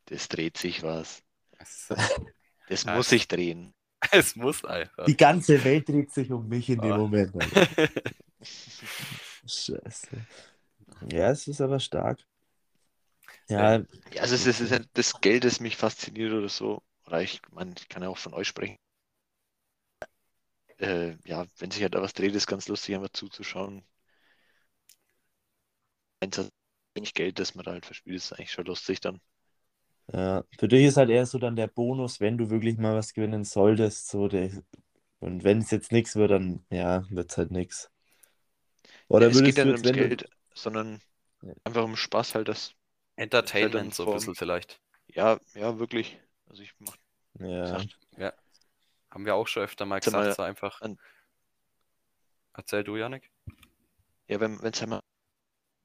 Das 0.05 0.29
dreht 0.29 0.55
sich 0.57 0.81
was. 0.81 1.21
Es, 1.59 1.89
Das 2.69 2.83
Ja, 2.85 2.95
muss 2.95 3.09
sich 3.09 3.27
drehen. 3.27 3.73
es 4.11 4.37
muss 4.37 4.63
einfach. 4.63 5.03
Die 5.05 5.17
ganze 5.17 5.61
Welt 5.65 5.89
dreht 5.89 6.11
sich 6.13 6.31
um 6.31 6.47
mich 6.47 6.69
in 6.69 6.79
dem 6.79 6.93
Ah. 6.93 6.97
Moment. 6.97 7.33
Scheiße. 9.47 10.25
Ja, 11.01 11.31
es 11.31 11.47
ist 11.47 11.61
aber 11.61 11.79
stark. 11.79 12.25
Ja, 13.57 13.79
Ja, 14.13 14.21
also 14.21 14.35
es 14.35 14.45
ist, 14.45 14.61
es 14.61 14.71
ist 14.71 14.89
das 14.93 15.19
Geld, 15.21 15.43
das 15.43 15.59
mich 15.59 15.75
fasziniert 15.77 16.31
oder 16.33 16.49
so. 16.49 16.81
Oder 17.05 17.21
ich 17.21 17.41
meine, 17.51 17.73
ich 17.77 17.87
kann 17.89 18.03
ja 18.03 18.09
auch 18.09 18.17
von 18.17 18.33
euch 18.33 18.47
sprechen. 18.47 18.77
Äh, 20.79 21.17
ja, 21.25 21.45
wenn 21.59 21.69
sich 21.71 21.81
halt 21.83 21.93
da 21.95 22.01
was 22.01 22.13
dreht, 22.13 22.33
ist 22.35 22.47
ganz 22.47 22.67
lustig, 22.67 22.95
einfach 22.95 23.09
zuzuschauen. 23.09 23.83
Einsatz, 26.21 26.51
wenig 26.93 27.15
Geld, 27.15 27.39
das 27.39 27.55
man 27.55 27.65
da 27.65 27.71
halt 27.71 27.87
verspielt, 27.87 28.17
ist 28.17 28.31
eigentlich 28.33 28.51
schon 28.51 28.65
lustig 28.65 29.01
dann. 29.01 29.19
ja, 30.13 30.43
für 30.59 30.67
dich 30.67 30.85
ist 30.85 30.97
halt 30.97 31.09
eher 31.09 31.25
so 31.25 31.37
dann 31.39 31.55
der 31.55 31.67
Bonus, 31.67 32.19
wenn 32.19 32.37
du 32.37 32.49
wirklich 32.49 32.77
mal 32.77 32.95
was 32.95 33.13
gewinnen 33.13 33.43
solltest. 33.43 34.07
So 34.09 34.27
der, 34.27 34.49
und 35.19 35.43
wenn 35.43 35.59
es 35.59 35.71
jetzt 35.71 35.91
nichts 35.91 36.15
wird, 36.15 36.31
dann 36.31 36.65
ja, 36.71 37.05
wird 37.09 37.31
es 37.31 37.37
halt 37.37 37.51
nichts. 37.51 37.91
Oder 39.07 39.27
es 39.27 39.35
würdest 39.35 39.55
geht 39.55 39.57
ja 39.57 39.63
du 39.65 39.71
nicht 39.71 39.85
jetzt, 39.85 39.95
ums 39.95 39.97
du, 39.97 40.07
Geld, 40.09 40.29
sondern 40.53 41.01
Ja. 41.41 41.53
einfach 41.63 41.83
um 41.83 41.95
Spaß 41.95 42.35
halt, 42.35 42.47
das. 42.47 42.73
Entertainment 43.15 43.95
so 43.95 44.07
ein 44.07 44.13
bisschen 44.13 44.35
vielleicht. 44.35 44.79
Ja, 45.07 45.39
ja, 45.55 45.79
wirklich. 45.79 46.19
Also 46.49 46.61
ich 46.61 46.73
mach 46.79 46.95
ja, 47.39 47.67
Sagt- 47.67 47.97
Haben 49.09 49.25
wir 49.25 49.35
auch 49.35 49.47
schon 49.47 49.63
öfter 49.63 49.85
mal 49.85 50.01
Sag 50.01 50.13
mal, 50.13 50.19
gesagt, 50.19 50.37
so 50.37 50.43
einfach. 50.43 50.81
an- 50.81 50.99
Erzähl 52.53 52.83
du, 52.83 52.97
Janik. 52.97 53.29
Ja, 54.27 54.39
wenn 54.39 54.59
es 54.61 54.81
einmal 54.81 55.01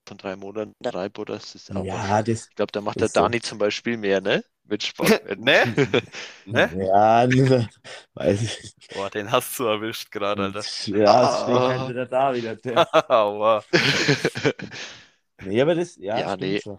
von 0.07 0.19
drei 0.19 0.37
Monaten 0.37 0.75
oder 0.85 1.35
es 1.35 1.55
ist 1.55 1.75
auch 1.75 1.85
ja, 1.85 2.23
das, 2.23 2.49
Ich 2.49 2.57
glaube, 2.57 2.73
da 2.73 2.81
macht 2.81 2.97
der 2.99 3.07
Ist 3.07 3.15
so. 3.15 3.21
Dani 3.21 3.41
zum 3.41 3.59
Beispiel 3.59 3.97
mehr, 3.97 4.21
ne? 4.21 4.45
Mit 4.65 4.83
Sportwetten. 4.83 5.45
Ne? 5.45 5.67
Ne? 6.45 6.71
ja, 6.71 7.27
ne, 7.27 7.69
weiß 8.15 8.43
ich 8.43 8.63
nicht. 8.65 8.77
Boah, 8.93 9.11
den 9.11 9.31
hast 9.33 9.59
du 9.59 9.65
erwischt 9.65 10.11
gerade, 10.11 10.45
Alter. 10.45 10.65
Ja, 10.85 11.23
es 11.25 11.39
steht 11.41 11.67
Ah. 11.67 11.67
halt 11.67 11.87
wieder 11.89 12.07
da 12.07 12.35
wieder. 12.35 12.57
Der. 12.57 12.85
Aua. 13.11 13.65
Nee, 15.41 15.61
aber 15.61 15.75
das, 15.75 15.97
ja, 15.97 16.25
Ja, 16.25 16.29
stimmt 16.29 16.43
nee. 16.53 16.61
schon. 16.61 16.79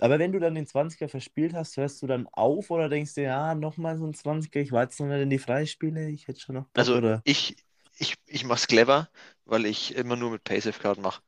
Aber 0.00 0.18
wenn 0.18 0.32
du 0.32 0.40
dann 0.40 0.54
den 0.54 0.66
20er 0.66 1.08
verspielt 1.08 1.54
hast, 1.54 1.76
hörst 1.76 2.02
du 2.02 2.06
dann 2.06 2.26
auf 2.28 2.70
oder 2.70 2.88
denkst 2.88 3.14
du, 3.14 3.22
ja, 3.22 3.54
nochmal 3.54 3.98
so 3.98 4.06
ein 4.06 4.14
20er, 4.14 4.60
ich 4.60 4.72
war 4.72 4.84
jetzt 4.84 4.98
noch 5.00 5.06
nicht 5.08 5.20
in 5.22 5.30
die 5.30 5.38
Freispiele, 5.38 6.08
ich 6.10 6.28
hätte 6.28 6.40
schon 6.40 6.54
noch 6.56 6.68
Bock, 6.68 6.92
Also 6.92 6.94
oder? 6.94 7.24
ich, 7.24 7.56
ich, 7.98 8.14
ich 8.26 8.44
mach's 8.44 8.66
clever, 8.66 9.10
weil 9.44 9.66
ich 9.66 9.94
immer 9.94 10.16
nur 10.16 10.30
mit 10.30 10.44
PaySafe-Card 10.44 10.98
mache. 10.98 11.22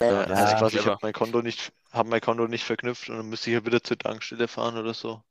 Ja, 0.00 0.24
das 0.24 0.40
also 0.40 0.44
ist 0.44 0.56
quasi, 0.56 0.76
ich 0.76 0.86
habe 0.86 0.96
mein 1.00 1.12
Konto 1.12 1.42
nicht, 1.42 1.72
habe 1.92 2.08
mein 2.08 2.20
Konto 2.20 2.46
nicht 2.48 2.64
verknüpft 2.64 3.08
und 3.08 3.16
dann 3.16 3.28
müsste 3.28 3.50
ich 3.50 3.54
ja 3.54 3.66
wieder 3.66 3.82
zur 3.82 3.98
Tankstelle 3.98 4.46
fahren 4.48 4.76
oder 4.78 4.94
so. 4.94 5.22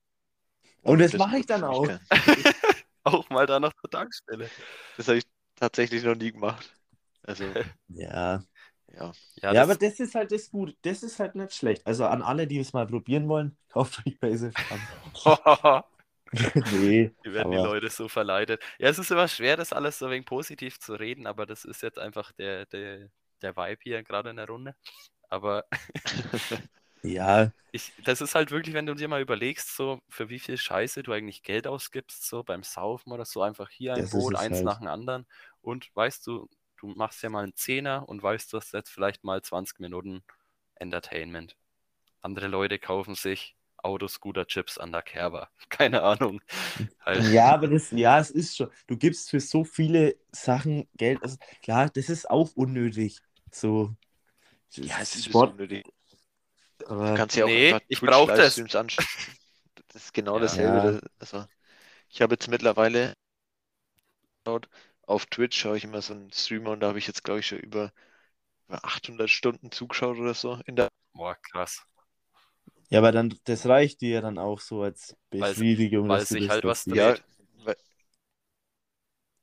Und 0.83 0.99
das 0.99 1.13
das 1.13 1.17
mache 1.17 1.37
ich 1.39 1.45
dann 1.45 1.63
auch. 1.63 1.91
Auch 3.03 3.29
mal 3.29 3.45
da 3.45 3.59
noch 3.59 3.73
zur 3.73 3.89
Tankstelle. 3.89 4.51
Das 4.95 5.07
habe 5.07 5.17
ich 5.19 5.25
tatsächlich 5.55 6.03
noch 6.03 6.15
nie 6.15 6.31
gemacht. 6.31 6.75
Also, 7.23 7.55
Ja. 7.89 8.43
ja. 8.87 9.15
Ja, 9.41 9.53
Ja, 9.53 9.61
das, 9.63 9.63
aber 9.63 9.75
das 9.75 9.99
ist 9.99 10.15
halt 10.15 10.31
das 10.31 10.49
gut. 10.49 10.75
Das 10.83 11.03
ist 11.03 11.19
halt 11.19 11.35
nicht 11.35 11.53
schlecht. 11.53 11.85
Also 11.85 12.05
an 12.05 12.21
alle, 12.21 12.47
die 12.47 12.59
es 12.59 12.73
mal 12.73 12.87
probieren 12.87 13.27
wollen, 13.27 13.57
kauft 13.69 14.01
euch 14.07 14.19
Basic 14.19 14.55
an. 14.69 14.87
nee, 16.65 17.11
Wie 17.23 17.33
werden 17.33 17.51
die 17.51 17.57
aber 17.57 17.57
Leute 17.57 17.89
so 17.89 18.07
verleitet? 18.09 18.61
Ja, 18.79 18.89
es 18.89 18.99
ist 18.99 19.11
immer 19.11 19.27
schwer, 19.27 19.55
das 19.57 19.71
alles 19.73 19.99
so 19.99 20.09
wegen 20.09 20.25
positiv 20.25 20.79
zu 20.79 20.93
reden, 20.95 21.25
aber 21.27 21.45
das 21.45 21.65
ist 21.65 21.81
jetzt 21.81 21.99
einfach 21.99 22.31
der, 22.33 22.65
der, 22.65 23.09
der 23.43 23.55
Vibe 23.55 23.79
hier 23.83 24.03
gerade 24.03 24.31
in 24.31 24.37
der 24.37 24.47
Runde. 24.47 24.75
Aber 25.29 25.65
ja, 27.03 27.51
ich, 27.71 27.91
das 28.03 28.21
ist 28.21 28.35
halt 28.35 28.51
wirklich, 28.51 28.75
wenn 28.75 28.85
du 28.85 28.93
dir 28.93 29.07
mal 29.07 29.21
überlegst, 29.21 29.75
so 29.75 29.99
für 30.09 30.29
wie 30.29 30.39
viel 30.39 30.57
Scheiße 30.57 31.03
du 31.03 31.11
eigentlich 31.11 31.43
Geld 31.43 31.65
ausgibst, 31.67 32.27
so 32.27 32.43
beim 32.43 32.63
Saufen 32.63 33.11
oder 33.11 33.25
so, 33.25 33.41
einfach 33.41 33.69
hier 33.69 33.95
ein 33.95 34.01
Das 34.03 34.11
Boot, 34.11 34.35
eins 34.35 34.57
halt. 34.57 34.65
nach 34.65 34.79
dem 34.79 34.87
anderen. 34.87 35.25
Und 35.61 35.89
weißt 35.95 36.25
du, 36.27 36.49
du 36.77 36.87
machst 36.87 37.23
ja 37.23 37.29
mal 37.29 37.43
einen 37.43 37.55
Zehner 37.55 38.07
und 38.07 38.21
weißt, 38.21 38.53
du 38.53 38.57
hast 38.57 38.73
jetzt 38.73 38.91
vielleicht 38.91 39.23
mal 39.23 39.41
20 39.41 39.79
Minuten 39.79 40.23
Entertainment. 40.75 41.57
Andere 42.21 42.47
Leute 42.47 42.79
kaufen 42.79 43.15
sich 43.15 43.55
Autoscooter 43.77 44.47
Chips 44.47 44.77
an 44.77 44.91
der 44.91 45.01
Kerber. 45.01 45.49
Keine 45.69 46.03
Ahnung. 46.03 46.41
Halt. 47.05 47.33
ja, 47.33 47.53
aber 47.53 47.67
das, 47.67 47.91
ja, 47.91 48.19
es 48.19 48.31
ist 48.31 48.55
schon. 48.55 48.69
Du 48.87 48.97
gibst 48.97 49.29
für 49.29 49.39
so 49.39 49.63
viele 49.63 50.15
Sachen 50.31 50.87
Geld. 50.95 51.21
Also, 51.23 51.37
klar, 51.61 51.89
das 51.89 52.09
ist 52.09 52.29
auch 52.29 52.51
unnötig. 52.55 53.19
So. 53.53 53.95
Ja, 54.75 54.99
es 55.01 55.15
ist 55.15 55.25
Sport, 55.25 55.51
unnötig. 55.53 55.85
Du 56.79 56.85
aber 56.87 57.15
kannst 57.15 57.35
ja 57.35 57.45
auch 57.45 57.49
Nee, 57.49 57.77
ich 57.87 57.99
Twitch 57.99 58.11
brauch 58.11 58.27
das. 58.27 58.57
Das 59.89 60.05
ist 60.05 60.13
genau 60.13 60.35
Ja. 60.37 60.41
dasselbe. 60.41 61.01
Also, 61.19 61.45
ich 62.09 62.21
habe 62.21 62.33
jetzt 62.33 62.47
mittlerweile 62.47 63.13
auf 65.05 65.25
Twitch 65.27 65.59
schaue 65.59 65.77
ich 65.77 65.83
immer 65.83 66.01
so 66.01 66.13
einen 66.13 66.31
Streamer 66.31 66.71
und 66.71 66.79
da 66.79 66.87
habe 66.87 66.97
ich 66.99 67.07
jetzt, 67.07 67.23
glaube 67.23 67.39
ich, 67.41 67.47
schon 67.47 67.59
über, 67.59 67.91
über 68.67 68.83
800 68.83 69.29
Stunden 69.29 69.71
zugeschaut 69.71 70.17
oder 70.17 70.33
so 70.33 70.59
in 70.65 70.75
der 70.75 70.89
Boah, 71.13 71.35
krass. 71.51 71.81
ja, 72.89 72.99
aber 72.99 73.11
dann, 73.11 73.33
das 73.45 73.65
reicht 73.65 74.01
dir 74.01 74.09
ja 74.09 74.21
dann 74.21 74.37
auch 74.37 74.59
so 74.59 74.81
als 74.83 75.15
Weil- 75.31 75.51
Befriedigung, 75.51 76.09
weil 76.09 76.19
dass 76.19 76.29
du 76.29 76.35
sich 76.35 76.43
das 76.47 76.55
halt 76.55 76.65
was 76.65 76.83
siehst. 76.83 76.97
Ja, 76.97 77.11
dreht. 77.13 77.23
weil 77.65 77.75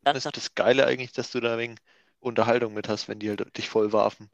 das 0.03 0.25
ist 0.27 0.37
das 0.37 0.55
Geile 0.55 0.87
eigentlich, 0.87 1.13
dass 1.13 1.31
du 1.31 1.41
da 1.41 1.57
wegen 1.59 1.77
Unterhaltung 2.21 2.75
mit 2.75 2.89
hast, 2.89 3.09
wenn 3.09 3.19
die 3.21 3.31
halt 3.31 3.57
dich 3.57 3.69
voll 3.71 3.93
warfen. 3.93 4.31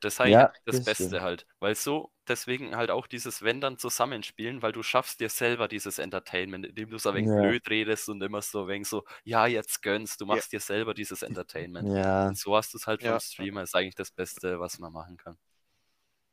Das 0.00 0.14
ist 0.14 0.20
eigentlich 0.20 0.38
Ja, 0.38 0.52
das 0.64 0.80
Beste 0.80 1.20
stimmt. 1.20 1.22
halt. 1.22 1.46
Weil 1.58 1.74
so, 1.74 2.12
deswegen 2.28 2.76
halt 2.76 2.90
auch 2.90 3.06
dieses 3.06 3.42
Wenn 3.42 3.60
dann 3.60 3.78
zusammenspielen, 3.78 4.62
weil 4.62 4.72
du 4.72 4.82
schaffst 4.82 5.20
dir 5.20 5.28
selber 5.30 5.68
dieses 5.68 5.98
Entertainment, 5.98 6.66
indem 6.66 6.90
du 6.90 6.98
so 6.98 7.08
ein 7.10 7.14
wenig 7.16 7.32
Ja. 7.32 7.36
blöd 7.36 7.68
redest 7.70 8.08
und 8.08 8.22
immer 8.22 8.42
so 8.42 8.62
ein 8.62 8.68
wenig 8.68 8.88
so, 8.88 9.04
ja, 9.24 9.46
jetzt 9.46 9.82
gönnst, 9.82 10.20
du 10.20 10.26
machst 10.26 10.52
dir 10.52 10.60
selber 10.60 10.94
dieses 10.94 11.22
Entertainment. 11.22 11.92
Ja, 11.92 12.28
Und 12.28 12.36
so 12.38 12.54
hast 12.56 12.72
du 12.74 12.78
es 12.78 12.86
halt 12.86 13.02
vom 13.02 13.18
Ja. 13.18 13.20
Streamer, 13.20 13.62
ist 13.62 13.74
eigentlich 13.74 13.94
das 13.94 14.10
Beste, 14.10 14.60
was 14.60 14.78
man 14.78 14.92
machen 14.92 15.16
kann. 15.16 15.36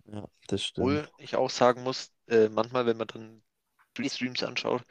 ja, 0.05 0.27
das 0.47 0.63
stimmt. 0.63 1.01
Obwohl 1.01 1.09
ich 1.17 1.35
auch 1.35 1.49
sagen 1.49 1.81
muss, 1.83 2.11
äh, 2.27 2.47
manchmal, 2.49 2.85
wenn 2.85 2.97
man 2.97 3.07
dann 3.07 3.43
die 3.97 4.09
Streams 4.09 4.43
anschaut, 4.43 4.83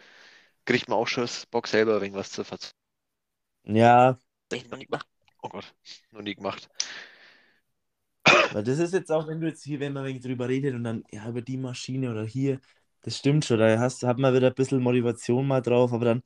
kriegt 0.66 0.88
man 0.88 0.98
auch 0.98 1.09
schon 1.09 1.25
das 1.25 1.46
Bock 1.46 1.68
selber 1.68 1.94
irgendwas 2.03 2.31
zu 2.33 2.44
verzeihen. 2.44 2.75
Ja, 3.64 4.18
ich 4.53 4.68
noch 4.70 4.79
nicht 4.79 4.90
gemacht. 4.90 5.07
Oh 5.42 5.48
Gott, 5.48 5.74
noch 6.11 6.22
nie 6.22 6.35
gemacht. 6.35 6.68
Weil 8.52 8.64
das 8.64 8.78
ist 8.78 8.92
jetzt 8.94 9.11
auch, 9.11 9.26
wenn 9.28 9.40
du 9.40 9.46
jetzt 9.48 9.62
hier, 9.64 9.81
wenn 9.81 9.92
man 9.92 10.05
wegen 10.05 10.20
drüber 10.20 10.48
redet 10.48 10.74
und 10.74 10.85
dann, 10.85 11.05
ja, 11.11 11.28
über 11.28 11.42
die 11.42 11.57
Maschine 11.57 12.11
oder 12.11 12.24
hier, 12.24 12.61
das 13.02 13.18
stimmt 13.18 13.44
schon, 13.44 13.59
da 13.59 13.78
hast, 13.78 14.02
hat 14.05 14.18
man 14.18 14.35
wieder 14.35 14.48
ein 14.48 14.55
bisschen 14.55 14.83
Motivation 14.83 15.46
mal 15.46 15.61
drauf, 15.62 15.92
aber 15.92 16.05
dann, 16.05 16.22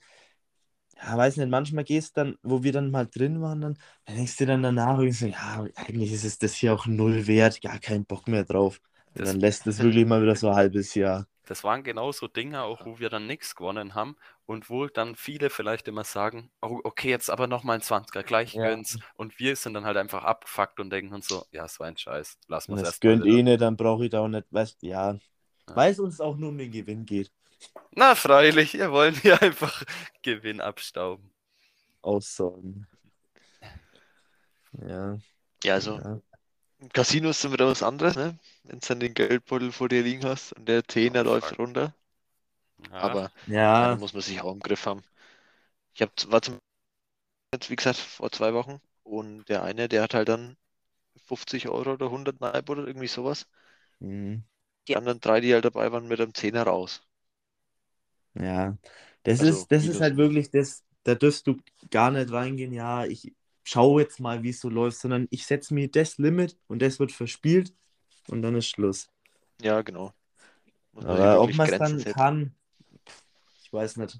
ja, 0.96 1.16
weiß 1.16 1.36
nicht, 1.36 1.48
manchmal 1.50 1.84
gehst 1.84 2.16
dann, 2.16 2.36
wo 2.42 2.62
wir 2.62 2.72
dann 2.72 2.90
mal 2.90 3.06
drin 3.06 3.40
waren, 3.42 3.60
dann, 3.60 3.78
dann 4.04 4.16
denkst 4.16 4.36
du 4.36 4.46
dann 4.46 4.62
danach 4.62 4.98
irgendwie 4.98 5.12
so, 5.12 5.26
ja, 5.26 5.66
eigentlich 5.76 6.12
ist 6.12 6.24
es 6.24 6.38
das 6.38 6.54
hier 6.54 6.74
auch 6.74 6.86
null 6.86 7.26
wert, 7.26 7.60
gar 7.60 7.78
keinen 7.78 8.06
Bock 8.06 8.28
mehr 8.28 8.44
drauf. 8.44 8.80
Und 9.14 9.26
dann 9.26 9.40
lässt 9.40 9.66
es 9.66 9.78
wirklich 9.82 10.06
mal 10.06 10.22
wieder 10.22 10.36
so 10.36 10.48
ein 10.48 10.56
halbes 10.56 10.94
Jahr. 10.94 11.26
Das 11.46 11.64
waren 11.64 11.84
genau 11.84 12.12
so 12.12 12.28
Dinge, 12.28 12.62
auch 12.62 12.84
wo 12.86 12.98
wir 12.98 13.08
dann 13.10 13.26
nichts 13.26 13.54
gewonnen 13.56 13.94
haben 13.94 14.16
und 14.46 14.70
wo 14.70 14.86
dann 14.88 15.16
viele 15.16 15.50
vielleicht 15.50 15.88
immer 15.88 16.04
sagen, 16.04 16.50
oh, 16.62 16.80
okay, 16.84 17.10
jetzt 17.10 17.30
aber 17.30 17.46
nochmal 17.46 17.76
ein 17.78 17.82
20er, 17.82 18.22
gleich 18.24 18.58
Ja. 18.58 18.60
gönn's. 18.60 18.98
Und 19.16 19.38
wir 19.38 19.56
sind 19.56 19.74
dann 19.74 19.86
halt 19.86 19.96
einfach 19.96 20.24
abgefuckt 20.24 20.80
und 20.80 20.90
denken 20.90 21.14
uns 21.14 21.28
so, 21.28 21.46
ja, 21.52 21.64
es 21.64 21.80
war 21.80 21.86
ein 21.88 21.96
Scheiß, 21.98 22.38
lassen 22.48 22.72
Und 22.72 22.76
wir 22.76 22.82
es 22.82 22.82
das 22.82 23.00
erstmal 23.00 23.00
gönnt 23.00 23.24
wieder. 23.24 23.26
eh 23.26 23.42
nicht, 23.42 23.60
dann 23.60 23.76
brauche 23.76 24.04
ich 24.04 24.10
da 24.10 24.20
auch 24.20 24.28
nicht, 24.28 24.46
weißt 24.52 24.82
ja, 24.82 25.18
Ja. 25.68 25.74
weil 25.74 25.92
es 25.92 25.98
uns 26.00 26.20
auch 26.20 26.36
nur 26.36 26.50
um 26.50 26.58
den 26.58 26.70
Gewinn 26.72 27.06
geht. 27.06 27.32
Na, 27.96 28.14
freilich, 28.14 28.74
wir 28.74 28.92
wollen 28.92 29.14
hier 29.16 29.42
einfach 29.42 29.82
Gewinn 30.22 30.60
abstauben. 30.60 31.32
Aussagen. 32.02 32.86
Ja, 34.72 35.18
Ja, 35.64 35.74
also 35.74 36.00
ja. 36.04 36.22
Im 36.78 36.88
Casino 36.90 37.30
ist 37.30 37.44
dann 37.44 37.52
wieder 37.52 37.66
was 37.66 37.82
anderes, 37.82 38.16
ne? 38.16 38.38
Wenn 38.64 38.80
du 38.80 38.86
dann 38.88 39.00
den 39.00 39.14
Geldbeutel 39.14 39.72
vor 39.72 39.88
dir 39.90 40.02
liegen 40.02 40.24
hast 40.24 40.52
und 40.54 40.66
der 40.68 40.84
Zehner 40.88 41.22
Oh, 41.24 41.24
läuft 41.24 41.58
runter. 41.58 41.94
Ja, 42.90 42.98
Aber 42.98 43.32
ja, 43.46 43.98
muss 43.98 44.12
man 44.12 44.22
sich 44.22 44.40
auch 44.42 44.52
im 44.52 44.60
Griff 44.60 44.86
haben. 44.86 45.02
Ich 45.94 46.02
hab, 46.02 46.12
war 46.32 46.42
zum 46.42 46.58
jetzt, 47.54 47.70
wie 47.70 47.76
gesagt, 47.76 47.98
vor 47.98 48.30
zwei 48.32 48.54
Wochen 48.54 48.80
und 49.04 49.46
der 49.48 49.62
eine, 49.64 49.88
der 49.88 50.02
hat 50.04 50.14
halt 50.14 50.28
dann 50.28 50.56
50 51.26 51.68
Euro 51.68 51.94
oder 51.94 52.10
100 52.10 52.40
Neib 52.40 52.70
oder 52.70 52.86
irgendwie 52.86 53.08
sowas. 53.08 53.46
mhm. 54.00 54.42
Die 54.88 54.96
anderen 54.96 55.20
drei, 55.20 55.40
die 55.40 55.54
halt 55.54 55.64
dabei 55.64 55.92
waren, 55.92 56.08
mit 56.08 56.20
einem 56.20 56.34
Zehner 56.34 56.64
raus. 56.64 57.00
Ja, 58.34 58.76
das 59.22 59.40
Also, 59.40 59.42
ist, 59.42 59.70
das 59.72 59.86
ist 59.86 60.00
halt 60.00 60.16
wirklich 60.16 60.50
das, 60.50 60.84
da 61.04 61.14
dürfst 61.14 61.46
du 61.46 61.56
gar 61.90 62.10
nicht 62.10 62.30
reingehen, 62.32 62.72
ja, 62.72 63.04
ich 63.06 63.32
schaue 63.66 64.02
jetzt 64.02 64.20
mal, 64.20 64.42
wie 64.42 64.50
es 64.50 64.60
so 64.60 64.68
läuft, 64.68 64.98
sondern 64.98 65.26
ich 65.30 65.44
setze 65.44 65.74
mir 65.74 65.90
das 65.90 66.18
Limit 66.18 66.56
und 66.68 66.80
das 66.80 67.00
wird 67.00 67.12
verspielt 67.12 67.74
und 68.28 68.42
dann 68.42 68.54
ist 68.54 68.68
Schluss. 68.68 69.08
Ja, 69.60 69.82
genau. 69.82 70.12
Man 70.92 71.06
Aber 71.06 71.40
ob 71.42 71.52
man 71.54 71.68
es 71.68 71.78
dann 71.78 71.98
setzen. 71.98 72.12
kann, 72.12 72.54
ich 73.62 73.72
weiß 73.72 73.96
nicht. 73.96 74.18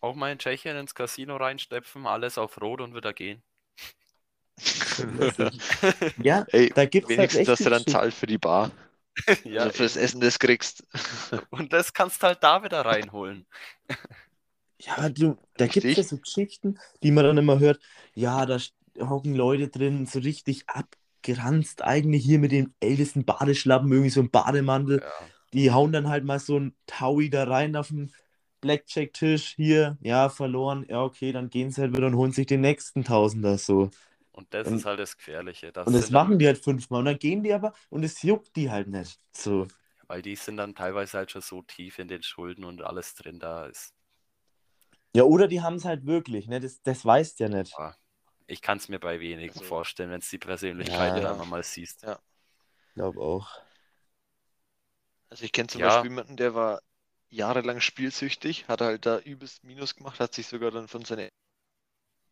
auch 0.00 0.14
mal 0.14 0.32
in 0.32 0.38
Tschechien 0.38 0.76
ins 0.76 0.94
Casino 0.94 1.36
reinstepfen, 1.36 2.06
alles 2.06 2.38
auf 2.38 2.60
Rot 2.60 2.80
und 2.80 2.94
wieder 2.94 3.12
gehen. 3.12 3.42
Ja, 6.22 6.46
Ey, 6.48 6.70
da 6.70 6.86
gibt 6.86 7.10
es 7.10 7.18
halt 7.18 7.34
wenigstens, 7.34 7.40
echt 7.40 7.48
dass 7.48 7.58
du 7.58 7.68
dann 7.70 7.86
zahlt 7.86 8.14
für 8.14 8.26
die 8.26 8.38
Bar. 8.38 8.70
ja, 9.44 9.62
also 9.64 9.76
fürs. 9.76 9.96
Essen 9.96 10.20
das 10.20 10.38
kriegst. 10.38 10.82
und 11.50 11.72
das 11.74 11.92
kannst 11.92 12.22
du 12.22 12.28
halt 12.28 12.42
da 12.42 12.64
wieder 12.64 12.84
reinholen. 12.86 13.46
Ja, 14.80 15.08
du, 15.08 15.36
da 15.56 15.66
gibt 15.66 15.86
es 15.86 15.96
ja 15.96 16.02
so 16.02 16.18
Geschichten, 16.18 16.78
die 17.02 17.10
man 17.10 17.24
dann 17.24 17.38
immer 17.38 17.58
hört. 17.58 17.80
Ja, 18.14 18.44
da 18.44 18.58
hocken 19.00 19.34
Leute 19.34 19.68
drin, 19.68 20.06
so 20.06 20.18
richtig 20.18 20.68
abgeranzt, 20.68 21.82
eigentlich 21.82 22.24
hier 22.24 22.38
mit 22.38 22.52
dem 22.52 22.74
ältesten 22.80 23.24
Badeschlappen, 23.24 23.90
irgendwie 23.90 24.10
so 24.10 24.20
ein 24.20 24.30
Bademantel. 24.30 25.00
Ja. 25.00 25.10
Die 25.52 25.70
hauen 25.70 25.92
dann 25.92 26.08
halt 26.08 26.24
mal 26.24 26.38
so 26.38 26.58
ein 26.58 26.74
Taui 26.86 27.30
da 27.30 27.44
rein 27.44 27.76
auf 27.76 27.88
den 27.88 28.12
Blackjack-Tisch. 28.60 29.54
Hier, 29.56 29.96
ja, 30.00 30.28
verloren. 30.28 30.84
Ja, 30.88 31.02
okay, 31.02 31.32
dann 31.32 31.48
gehen 31.48 31.70
sie 31.70 31.80
halt 31.80 31.96
wieder 31.96 32.06
und 32.08 32.16
holen 32.16 32.32
sich 32.32 32.46
den 32.46 32.60
nächsten 32.60 33.04
Tausender 33.04 33.56
so. 33.56 33.90
Und 34.32 34.52
das 34.52 34.68
Und- 34.68 34.76
ist 34.76 34.84
halt 34.84 35.00
das 35.00 35.16
Gefährliche. 35.16 35.72
Das 35.72 35.86
Und 35.86 35.94
das 35.94 36.10
machen 36.10 36.38
die 36.38 36.46
halt 36.46 36.58
fünfmal. 36.58 36.98
Und 37.00 37.06
dann 37.06 37.18
gehen 37.18 37.42
die 37.42 37.54
aber 37.54 37.72
und 37.88 38.04
es 38.04 38.22
juckt 38.22 38.54
die 38.56 38.70
halt 38.70 38.88
nicht. 38.88 39.18
So. 39.32 39.66
Weil 40.08 40.20
die 40.20 40.36
sind 40.36 40.58
dann 40.58 40.74
teilweise 40.74 41.18
halt 41.18 41.30
schon 41.30 41.40
so 41.40 41.62
tief 41.62 41.98
in 41.98 42.08
den 42.08 42.22
Schulden 42.22 42.64
und 42.64 42.82
alles 42.82 43.14
drin 43.14 43.38
da 43.38 43.66
ist. 43.66 43.95
Ja, 45.16 45.22
oder 45.24 45.48
die 45.48 45.62
haben 45.62 45.76
es 45.76 45.84
halt 45.84 46.04
wirklich, 46.06 46.46
ne? 46.46 46.60
Das, 46.60 46.82
das 46.82 47.04
weißt 47.04 47.40
ja 47.40 47.48
nicht. 47.48 47.72
Ja. 47.78 47.94
Ich 48.46 48.60
kann 48.62 48.78
es 48.78 48.88
mir 48.88 48.98
bei 49.00 49.18
wenigen 49.18 49.52
Also- 49.54 49.64
vorstellen, 49.64 50.10
wenn 50.10 50.20
es 50.20 50.28
die 50.30 50.38
Persönlichkeit 50.38 51.22
Ja. 51.22 51.32
einmal 51.32 51.46
mal 51.46 51.62
siehst. 51.62 52.02
Ja. 52.02 52.20
glaube 52.94 53.20
auch. 53.20 53.48
Also 55.28 55.44
ich 55.44 55.52
kenne 55.52 55.68
zum 55.68 55.80
Ja. 55.80 55.88
Beispiel 55.88 56.10
jemanden, 56.10 56.36
der 56.36 56.54
war 56.54 56.80
jahrelang 57.28 57.80
spielsüchtig, 57.80 58.68
hat 58.68 58.80
halt 58.80 59.04
da 59.06 59.18
übelst 59.18 59.64
Minus 59.64 59.94
gemacht, 59.96 60.20
hat 60.20 60.34
sich 60.34 60.46
sogar 60.46 60.70
dann 60.70 60.88
von 60.88 61.04
seiner 61.04 61.28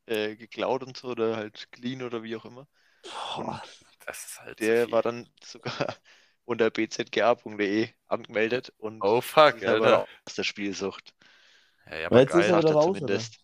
äh, 0.07 0.37
geklaut 0.37 0.83
und 0.83 0.97
so 0.97 1.09
oder 1.09 1.37
halt 1.37 1.71
clean 1.73 2.03
oder 2.03 2.23
wie 2.23 2.37
auch 2.37 2.45
immer. 2.45 2.69
Boah, 3.37 3.63
Das 4.07 4.25
ist 4.27 4.41
halt 4.41 4.61
Der 4.61 4.85
viel. 4.85 4.93
war 4.93 5.03
dann 5.03 5.29
sogar 5.43 5.65
unter 6.45 6.71
bzga.de 6.71 7.89
angemeldet 8.07 8.73
und 8.77 9.03
Oh 9.03 9.21
fuck, 9.23 9.63
Alter. 9.63 10.07
aus 10.27 10.35
der 10.35 10.45
Spielsucht. 10.45 11.15
Ja, 11.91 11.97
ja, 11.99 12.07
Aber 12.07 12.21
jetzt 12.21 12.31
ist 12.35 12.49
geil, 12.49 12.51
er 12.51 12.57
er 12.65 12.73
raus, 12.73 12.97
oder? 13.03 13.07
zumindest. 13.07 13.39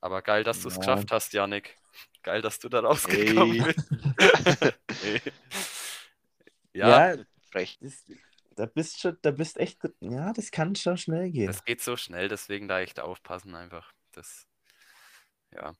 aber 0.00 0.22
geil, 0.22 0.44
dass 0.44 0.62
du 0.62 0.68
es 0.68 0.74
Ja. 0.74 0.80
geschafft 0.80 1.10
hast, 1.12 1.32
Janik. 1.32 1.76
Geil, 2.22 2.42
dass 2.42 2.58
du 2.58 2.68
da 2.68 2.80
rausgekommen 2.80 3.56
Ey. 3.56 3.64
bist. 3.64 3.90
Nee. 5.02 5.20
ja, 6.72 7.10
Ja, 7.12 7.16
das, 7.80 8.04
da 8.56 8.66
bist 8.66 9.00
schon, 9.00 9.16
da 9.22 9.30
bist 9.30 9.58
echt, 9.58 9.78
ja, 10.00 10.32
das 10.32 10.50
kann 10.50 10.74
schon 10.74 10.96
schnell 10.96 11.30
gehen. 11.30 11.48
das 11.48 11.64
geht 11.64 11.80
so 11.82 11.96
schnell, 11.96 12.28
deswegen 12.28 12.68
da 12.68 12.80
echt 12.80 13.00
aufpassen 13.00 13.54
einfach. 13.54 13.92
Das, 14.12 14.46
ja. 15.52 15.74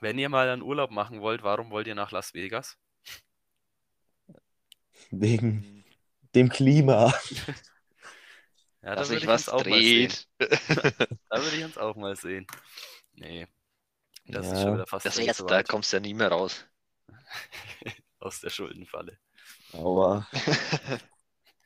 Wenn 0.00 0.18
ihr 0.18 0.28
mal 0.28 0.48
einen 0.48 0.62
Urlaub 0.62 0.90
machen 0.90 1.20
wollt, 1.20 1.42
warum 1.42 1.70
wollt 1.70 1.86
ihr 1.86 1.94
nach 1.94 2.12
Las 2.12 2.34
Vegas? 2.34 2.76
Wegen 5.10 5.62
Hm, 5.62 5.84
dem 6.34 6.48
Klima. 6.48 7.12
Ja, 8.82 8.96
da 8.96 9.06
Dass 9.06 9.08
würde 9.08 9.18
sich 9.18 9.26
ich 9.26 9.28
was 9.28 9.54
dreht. 9.56 10.28
Da 11.30 11.42
würde 11.42 11.56
ich 11.56 11.64
uns 11.64 11.78
auch 11.78 11.96
mal 11.96 12.14
sehen. 12.16 12.46
Nee, 13.14 13.46
das 14.32 14.52
ist 14.52 14.60
Ja. 14.60 14.62
schon 14.62 14.74
wieder 14.74 14.86
fast 14.86 15.12
Das 15.12 15.14
zu 15.14 15.22
Da 15.46 15.62
kommst 15.62 15.92
du 15.92 15.96
ja 15.96 16.00
nie 16.00 16.14
mehr 16.14 16.28
raus. 16.30 16.64
aus 18.20 18.40
der 18.40 18.50
Schuldenfalle. 18.50 19.18
Aber 19.72 20.26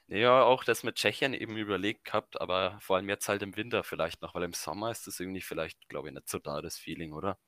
Ja, 0.09 0.42
auch 0.42 0.64
das 0.64 0.83
mit 0.83 0.96
Tschechien 0.96 1.33
eben 1.35 1.57
überlegt 1.57 2.05
gehabt, 2.07 2.40
aber 2.40 2.76
vor 2.81 2.96
allem 2.96 3.09
jetzt 3.09 3.29
halt 3.29 3.42
im 3.42 3.57
Winter 3.57 3.85
vielleicht 3.85 4.20
noch, 4.22 4.35
weil 4.35 4.42
im 4.44 4.52
Sommer 4.52 4.90
ist 4.90 5.07
das 5.07 5.20
irgendwie 5.20 5.42
vielleicht, 5.42 5.88
glaube 5.88 6.09
ich, 6.09 6.14
nicht 6.14 6.29
so 6.29 6.38
da, 6.40 6.61
das 6.62 6.76
Feeling, 6.79 7.12
oder? 7.12 7.38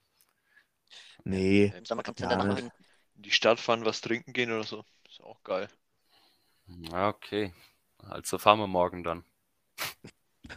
nee, 1.25 1.73
Im 1.73 1.85
Sommer 1.87 2.03
kommt 2.03 2.21
es 2.21 2.27
Ja, 2.29 2.29
dann. 2.29 2.59
In 2.59 2.71
die 3.15 3.31
Stadt 3.31 3.59
fahren, 3.59 3.85
was 3.87 4.01
trinken 4.03 4.33
gehen 4.35 4.53
oder 4.53 4.65
so. 4.65 4.85
Ist 5.09 5.21
auch 5.23 5.43
geil. 5.45 5.69
Ja, 6.91 7.09
okay. 7.09 7.53
Also 7.99 8.39
fahren 8.39 8.61
wir 8.61 8.67
morgen 8.69 9.03
dann. 9.05 9.25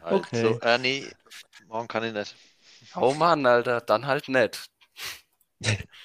Okay. 0.10 0.54
Also, 0.54 0.60
äh, 0.62 0.78
nee, 0.78 1.12
morgen 1.68 1.88
kann 1.88 2.04
ich 2.04 2.14
nicht. 2.14 2.36
Oh 2.96 3.14
Mann, 3.14 3.46
Alter, 3.46 3.82
dann 3.82 4.06
halt 4.06 4.28
nett. 4.30 4.66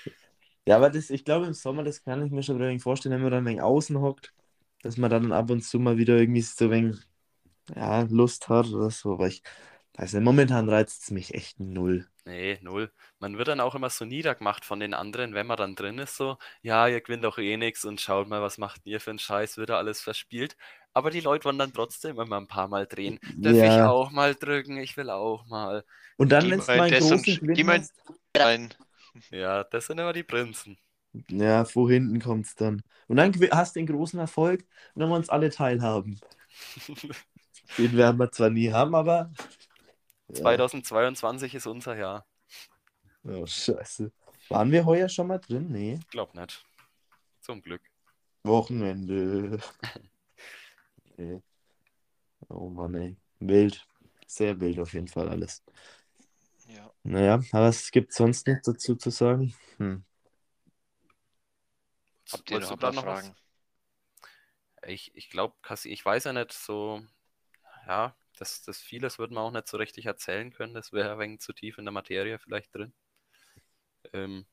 Ja, 0.67 0.77
aber 0.77 0.91
das, 0.91 1.11
ich 1.11 1.25
glaube, 1.25 1.47
im 1.47 1.55
Sommer, 1.55 1.85
das 1.85 2.03
kann 2.03 2.25
ich 2.27 2.33
mir 2.33 2.43
schon 2.43 2.59
wieder 2.59 2.79
vorstellen, 2.81 3.15
wenn 3.15 3.23
man 3.23 3.31
dann 3.31 3.45
wenig 3.47 3.63
außen 3.63 4.01
hockt, 4.01 4.35
dass 4.83 4.97
man 4.97 5.11
dann 5.11 5.33
ab 5.33 5.51
und 5.51 5.63
zu 5.63 5.79
mal 5.79 5.97
wieder 5.97 6.17
irgendwie 6.17 6.43
so 6.43 6.71
wenig, 6.71 6.97
ja, 7.75 8.03
Lust 8.03 8.49
hat 8.49 8.69
oder 8.69 8.91
so. 8.91 9.15
Aber 9.15 9.29
ich 9.29 9.43
weiß 9.95 10.15
nicht, 10.15 10.25
momentan 10.25 10.69
reizt 10.69 11.05
es 11.05 11.11
mich 11.13 11.35
echt 11.35 11.61
null. 11.61 12.07
Nee, 12.25 12.59
null. 12.61 12.91
Man 13.21 13.39
wird 13.39 13.47
dann 13.49 13.61
auch 13.61 13.77
immer 13.77 13.89
so 13.89 14.05
niedergemacht 14.05 14.65
von 14.65 14.81
den 14.81 14.95
anderen, 14.95 15.33
wenn 15.35 15.47
man 15.47 15.57
dann 15.57 15.77
drin 15.77 15.99
ist, 15.99 16.17
so, 16.17 16.39
ja, 16.63 16.89
ihr 16.89 17.01
gewinnt 17.01 17.23
doch 17.25 17.39
eh 17.39 17.57
nichts 17.57 17.85
und 17.85 18.01
schaut 18.01 18.27
mal, 18.29 18.43
was 18.43 18.59
macht 18.59 18.85
ihr 18.85 19.01
für 19.01 19.11
einen 19.11 19.21
Scheiß, 19.21 19.57
wird 19.59 19.71
da 19.71 19.79
alles 19.79 20.01
verspielt. 20.01 20.57
Aber 20.97 21.11
die 21.11 21.21
Leute 21.21 21.45
wollen 21.45 21.59
dann 21.59 21.75
trotzdem 21.75 22.19
immer 22.19 22.39
ein 22.39 22.47
paar 22.47 22.69
Mal 22.69 22.87
drehen. 22.87 23.19
Darf 23.37 23.53
ich 23.53 23.59
Ja. 23.63 23.91
auch 23.91 24.11
mal 24.13 24.35
drücken? 24.35 24.79
Ich 24.79 24.97
will 24.97 25.11
auch 25.11 25.45
mal. 25.45 25.85
Und 26.17 26.31
dann, 26.33 26.51
wenn 26.51 26.59
es 26.59 26.69
mal 26.69 26.91
großen 26.91 27.23
Gewinn 27.23 27.69
hast, 27.69 27.93
Nein, 28.35 28.73
Ja, 29.31 29.63
das 29.65 29.89
sind 29.89 29.99
immer 29.99 30.15
die 30.15 30.23
Prinzen. 30.23 30.79
ja, 31.29 31.67
vor 31.67 31.91
hinten 31.91 32.19
kommt 32.19 32.47
es 32.47 32.55
dann. 32.55 32.83
Und 33.09 33.17
dann 33.17 33.31
hast 33.51 33.77
du 33.77 33.81
den 33.81 33.87
großen 33.89 34.19
Erfolg 34.19 34.65
und 34.95 35.01
dann 35.01 35.11
wollen 35.11 35.21
uns 35.21 35.29
alle 35.29 35.51
teilhaben. 35.51 36.19
Den 37.77 37.95
werden 37.95 38.17
wir 38.19 38.31
zwar 38.33 38.49
nie 38.49 38.73
haben, 38.73 38.95
aber. 38.95 39.31
Ja. 40.29 40.35
2022 40.37 41.55
ist 41.57 41.67
unser 41.67 41.95
Jahr. 41.95 42.25
Oh, 43.23 43.45
scheiße. 43.45 44.11
Waren 44.49 44.71
wir 44.73 44.87
heuer 44.87 45.11
schon 45.11 45.27
mal 45.27 45.41
drin? 45.41 45.67
Nee. 45.71 46.01
Glaub 46.11 46.35
nicht. 46.35 46.65
Zum 47.43 47.61
Glück. 47.61 47.83
Wochenende. 48.45 49.59
nee. 51.17 51.43
Oh 52.49 52.69
Mann, 52.69 52.95
ey. 52.95 53.17
Wild. 53.41 53.87
Sehr 54.27 54.59
wild 54.61 54.79
auf 54.79 54.93
jeden 54.93 55.09
Fall 55.09 55.29
alles. 55.29 55.63
ja. 56.69 56.93
Naja, 57.03 57.35
aber 57.53 57.69
was 57.69 57.91
gibt 57.91 58.13
sonst 58.13 58.47
noch 58.47 58.61
dazu 58.65 58.97
zu 58.97 59.11
sagen? 59.11 59.55
Hm. 59.79 60.05
Habt 62.33 62.51
ihr 62.51 62.61
noch 62.61 62.71
noch 62.71 62.81
was? 62.81 62.99
Fragen? 62.99 63.37
Ich, 64.87 65.15
ich 65.15 65.31
glaube, 65.31 65.55
ich 65.85 66.05
weiß 66.05 66.25
ja 66.25 66.33
nicht 66.33 66.53
so, 66.53 67.03
ja, 67.87 68.17
das, 68.39 68.63
das 68.63 68.79
vieles 68.79 69.19
wird 69.19 69.31
man 69.31 69.45
auch 69.45 69.51
nicht 69.53 69.69
so 69.69 69.77
richtig 69.77 70.07
erzählen 70.07 70.53
können. 70.53 70.75
Das 70.75 70.93
wäre 70.93 71.13
ein 71.13 71.19
wenig 71.19 71.41
zu 71.41 71.53
tief 71.53 71.79
in 71.79 71.85
der 71.85 71.93
Materie 71.93 72.39
vielleicht 72.39 72.75
drin. 72.75 72.93
Ähm, 74.13 74.47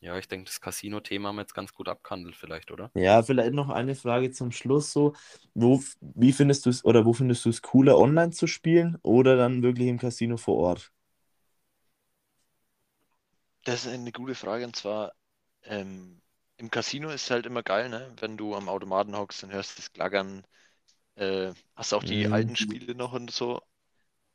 ja, 0.00 0.18
ich 0.18 0.28
denke, 0.28 0.46
das 0.46 0.60
Casino-Thema 0.60 1.28
haben 1.28 1.36
wir 1.36 1.42
jetzt 1.42 1.54
ganz 1.54 1.72
gut 1.74 1.88
abgehandelt, 1.88 2.36
vielleicht, 2.36 2.70
oder? 2.72 2.92
Ja, 2.94 3.22
vielleicht 3.22 3.52
noch 3.54 3.68
eine 3.70 3.94
Frage 3.94 4.30
zum 4.32 4.50
Schluss 4.50 4.92
so. 4.92 5.14
Wo, 5.54 5.80
wie 6.00 6.32
findest 6.32 6.66
du 6.66 6.70
es 6.70 6.84
oder 6.84 7.04
wo 7.04 7.12
findest 7.12 7.44
du 7.44 7.50
es 7.50 7.62
cooler, 7.62 7.96
online 7.98 8.30
zu 8.32 8.46
spielen 8.46 8.98
oder 9.02 9.36
dann 9.36 9.62
wirklich 9.62 9.88
im 9.88 9.98
Casino 9.98 10.36
vor 10.36 10.56
Ort? 10.56 10.92
Das 13.64 13.84
ist 13.84 13.92
eine 13.92 14.10
gute 14.12 14.34
Frage 14.34 14.64
und 14.64 14.74
zwar 14.76 15.12
ähm, 15.62 16.20
im 16.56 16.70
Casino 16.70 17.10
ist 17.10 17.24
es 17.24 17.30
halt 17.30 17.46
immer 17.46 17.62
geil, 17.62 17.88
ne? 17.88 18.12
Wenn 18.20 18.36
du 18.36 18.54
am 18.56 18.68
Automaten 18.68 19.16
hockst 19.16 19.44
und 19.44 19.52
hörst 19.52 19.78
das 19.78 19.92
Klackern, 19.92 20.44
äh, 21.16 21.52
hast 21.76 21.94
auch 21.94 22.04
die 22.04 22.28
Mhm. 22.28 22.30
alten 22.30 22.56
Spiele 22.56 22.94
noch 22.96 23.12
und 23.14 23.30
so 23.32 23.62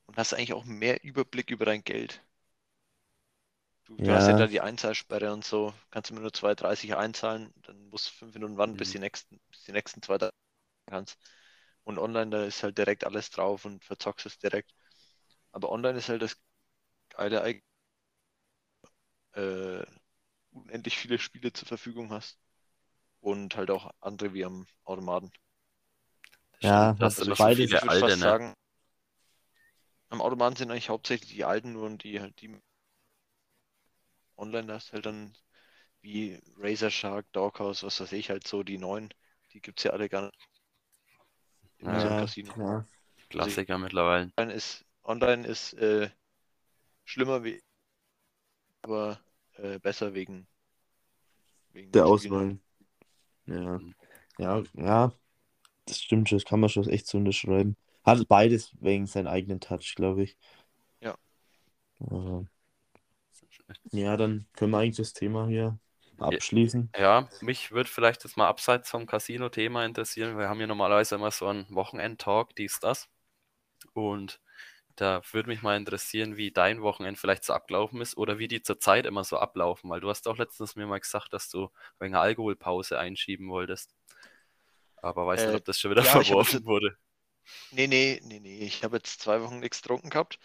und 0.08 0.18
hast 0.18 0.34
eigentlich 0.34 0.54
auch 0.54 0.66
mehr 0.66 1.04
Überblick 1.04 1.52
über 1.52 1.66
dein 1.66 1.84
Geld. 1.86 2.24
Du, 3.86 4.00
du 4.02 4.14
hast 4.14 4.28
ja 4.28 4.34
Ja. 4.34 4.34
da 4.34 4.48
die 4.48 4.62
Einzahlsperre 4.62 5.32
und 5.34 5.44
so, 5.46 5.74
kannst 5.92 6.12
immer 6.12 6.22
nur 6.22 6.34
2,30 6.34 6.96
einzahlen, 6.96 7.54
dann 7.64 7.90
musst 7.90 8.08
du 8.08 8.12
fünf 8.12 8.34
Minuten 8.34 8.58
warten, 8.58 8.76
bis 8.78 8.90
Mhm. 8.90 8.92
die 8.92 9.00
nächsten, 9.00 9.40
bis 9.50 9.64
die 9.64 9.72
nächsten 9.74 10.02
zwei 10.02 10.18
da 10.18 10.32
kannst. 10.88 11.18
Und 11.86 12.00
online, 12.00 12.32
da 12.32 12.46
ist 12.46 12.64
halt 12.64 12.78
direkt 12.78 13.06
alles 13.06 13.30
drauf 13.32 13.66
und 13.66 13.84
verzockst 13.86 14.26
es 14.28 14.40
direkt. 14.40 14.74
Aber 15.54 15.72
online 15.72 16.00
ist 16.00 16.10
halt 16.10 16.22
das 16.24 16.38
geile 17.10 17.42
äh, 19.34 19.86
unendlich 20.52 20.98
viele 20.98 21.20
Spiele 21.20 21.54
zur 21.54 21.68
Verfügung 21.68 22.12
hast. 22.12 22.40
Und 23.22 23.56
halt 23.58 23.72
auch 23.72 23.92
andere 24.02 24.34
wie 24.34 24.46
am 24.46 24.68
Automaten. 24.86 25.32
Ja, 26.62 26.94
das 26.94 27.20
also 27.20 27.32
ich 27.32 27.46
viele 27.58 27.84
würde 27.84 27.90
alte, 27.90 27.94
fast 27.94 28.18
ne? 28.18 28.22
sagen, 28.22 28.54
am 30.10 30.22
Automaten 30.22 30.56
sind 30.56 30.72
eigentlich 30.72 30.88
hauptsächlich 30.88 31.32
die 31.34 31.44
alten 31.44 31.74
nur 31.74 31.86
und 31.88 32.06
die 32.06 32.22
halt 32.22 32.40
die 32.40 32.56
online 34.44 34.74
hast 34.74 34.94
halt 34.94 35.06
dann 35.08 35.34
wie 36.02 36.40
Razor 36.58 36.92
Shark, 36.92 37.28
Doghouse, 37.34 37.84
was 37.84 38.00
weiß 38.02 38.14
ich, 38.14 38.30
halt 38.32 38.48
so 38.48 38.64
die 38.64 38.78
neuen, 38.80 39.14
die 39.54 39.62
gibt 39.62 39.80
es 39.80 39.86
ja 39.86 39.92
alle 39.94 40.10
gar 40.10 40.24
nicht 40.28 40.38
Ja, 41.82 42.12
Ja, 42.12 42.14
Casino. 42.14 42.54
klar. 42.54 42.88
Klassiker 43.30 43.78
mittlerweile. 43.78 44.32
Online 44.38 44.54
ist, 44.54 44.86
online 45.04 45.48
ist 45.48 45.74
äh, 45.74 46.10
schlimmer 47.06 47.44
wie 47.44 47.62
aber 48.82 49.20
äh, 49.58 49.80
besser 49.80 50.14
wegen, 50.14 50.48
wegen 51.74 51.94
Der. 51.94 52.06
Auswahl. 52.06 52.60
Ja. 53.48 53.82
Mhm. 53.82 53.94
Ja, 54.40 54.64
ja, 54.76 55.14
das 55.86 56.00
stimmt 56.02 56.30
schon, 56.30 56.40
das 56.40 56.46
kann 56.46 56.60
man 56.62 56.70
schon 56.70 56.90
echt 56.90 57.08
so 57.08 57.18
unterschreiben. 57.20 57.78
Hat 58.06 58.28
beides 58.30 58.74
wegen 58.82 59.08
seinen 59.08 59.28
eigenen 59.28 59.60
Touch, 59.62 59.96
glaube 59.96 60.24
ich. 60.24 60.38
Ja. 61.02 61.16
Aber, 62.00 62.46
ja, 63.92 64.18
dann 64.18 64.46
können 64.54 64.72
wir 64.72 64.80
eigentlich 64.80 64.98
das 64.98 65.14
Thema 65.14 65.48
hier 65.48 65.78
abschließen. 66.20 66.92
Ja, 66.98 67.28
mich 67.42 67.72
würde 67.72 67.90
vielleicht 67.90 68.24
jetzt 68.24 68.38
mal 68.38 68.48
abseits 68.48 68.90
vom 68.90 69.06
Casino-Thema 69.06 69.86
interessieren. 69.86 70.38
Wir 70.38 70.48
haben 70.50 70.60
ja 70.60 70.68
normalerweise 70.68 71.16
immer 71.16 71.32
so 71.32 71.48
einen 71.48 71.66
Wochenend-Talk, 71.70 72.56
dies, 72.56 72.80
das. 72.80 73.10
Und 73.94 74.40
da 74.96 75.22
würde 75.32 75.50
mich 75.50 75.64
mal 75.64 75.76
interessieren, 75.76 76.38
wie 76.38 76.52
dein 76.52 76.82
Wochenend 76.84 77.18
vielleicht 77.18 77.44
so 77.44 77.54
abgelaufen 77.54 78.00
ist 78.00 78.16
oder 78.16 78.38
wie 78.38 78.48
die 78.48 78.62
zurzeit 78.62 79.06
immer 79.08 79.24
so 79.24 79.38
ablaufen, 79.38 79.90
weil 79.90 80.00
du 80.02 80.10
hast 80.10 80.28
auch 80.28 80.38
letztens 80.38 80.76
mir 80.76 80.86
mal 80.86 81.00
gesagt, 81.00 81.34
dass 81.34 81.50
du 81.50 81.70
eine 82.00 82.20
Alkoholpause 82.20 83.00
einschieben 83.00 83.50
wolltest. 83.50 83.94
Aber 84.98 85.26
weiß 85.26 85.42
nicht, 85.42 85.54
Äh, 85.54 85.58
ob 85.58 85.66
das 85.66 85.80
schon 85.80 85.92
wieder 85.92 86.04
ja, 86.04 86.12
verworfen 86.12 86.60
jetzt- 86.60 86.66
wurde. 86.66 86.96
Nee, 87.72 87.88
nee, 87.88 88.22
nee, 88.24 88.40
nee. 88.40 88.60
Ich 88.60 88.84
habe 88.86 88.98
jetzt 88.98 89.20
zwei 89.20 89.42
Wochen 89.42 89.60
nichts 89.60 89.82
getrunken 89.82 90.10
gehabt. 90.12 90.40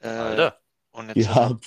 Äh, 0.00 0.08
Alter, 0.08 0.60
und 0.90 1.08
jetzt, 1.16 1.26
Ja, 1.26 1.58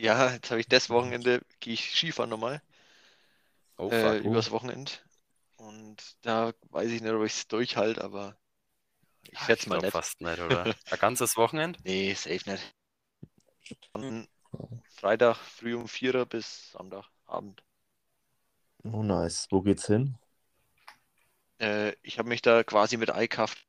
ja, 0.00 0.32
jetzt 0.32 0.50
habe 0.50 0.60
ich 0.60 0.68
das 0.68 0.90
Wochenende, 0.90 1.42
gehe 1.60 1.74
ich 1.74 1.94
Skifahren 1.96 2.30
nochmal, 2.30 2.62
oh 3.78 3.90
äh, 3.90 4.18
übers 4.18 4.50
Wochenende. 4.50 4.92
Und 5.56 5.98
da 6.22 6.52
weiß 6.70 6.90
ich 6.90 7.02
nicht, 7.02 7.12
ob 7.12 7.24
ich 7.24 7.32
es 7.34 7.48
durchhalte, 7.48 8.02
aber 8.02 8.36
ich 9.30 9.40
schätze 9.40 9.68
mal 9.70 9.80
nicht. 9.80 9.92
fast 9.92 10.20
nicht, 10.22 10.40
oder? 10.40 10.70
Ein 10.90 10.98
ganzes 10.98 11.36
Wochenende? 11.36 11.80
Nee, 11.84 12.14
safe 12.14 12.50
nicht. 12.50 12.74
Von 13.92 14.26
Freitag 14.88 15.36
früh 15.38 15.74
um 15.76 15.88
4 15.88 16.14
Uhr 16.16 16.26
bis 16.26 16.72
Samstagabend. 16.72 17.62
Oh, 18.84 19.02
nice. 19.02 19.46
Wo 19.50 19.62
geht's 19.62 19.86
hin? 19.86 20.16
Äh, 21.58 21.94
ich 22.02 22.18
habe 22.18 22.28
mich 22.28 22.42
da 22.42 22.62
quasi 22.64 22.96
mit 22.96 23.10
eingekauft. 23.10 23.66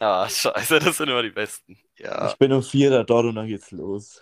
Ah, 0.00 0.28
scheiße, 0.28 0.78
das 0.78 0.96
sind 0.98 1.08
immer 1.08 1.22
die 1.22 1.30
besten. 1.30 1.78
Ja, 1.96 2.36
Ich 2.36 2.38
bin 2.38 2.52
um 2.52 2.62
vier 2.62 2.90
da 2.90 3.04
dort 3.04 3.24
und 3.24 3.36
dann 3.36 3.46
geht's 3.48 3.70
los. 3.70 4.20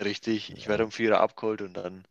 Richtig. 0.00 0.56
Ich 0.56 0.66
Ja. 0.66 0.68
werde 0.68 0.84
um 0.84 0.92
4 0.92 1.10
Uhr 1.12 1.20
abgeholt 1.20 1.62
und 1.62 1.74
dann. 1.74 2.06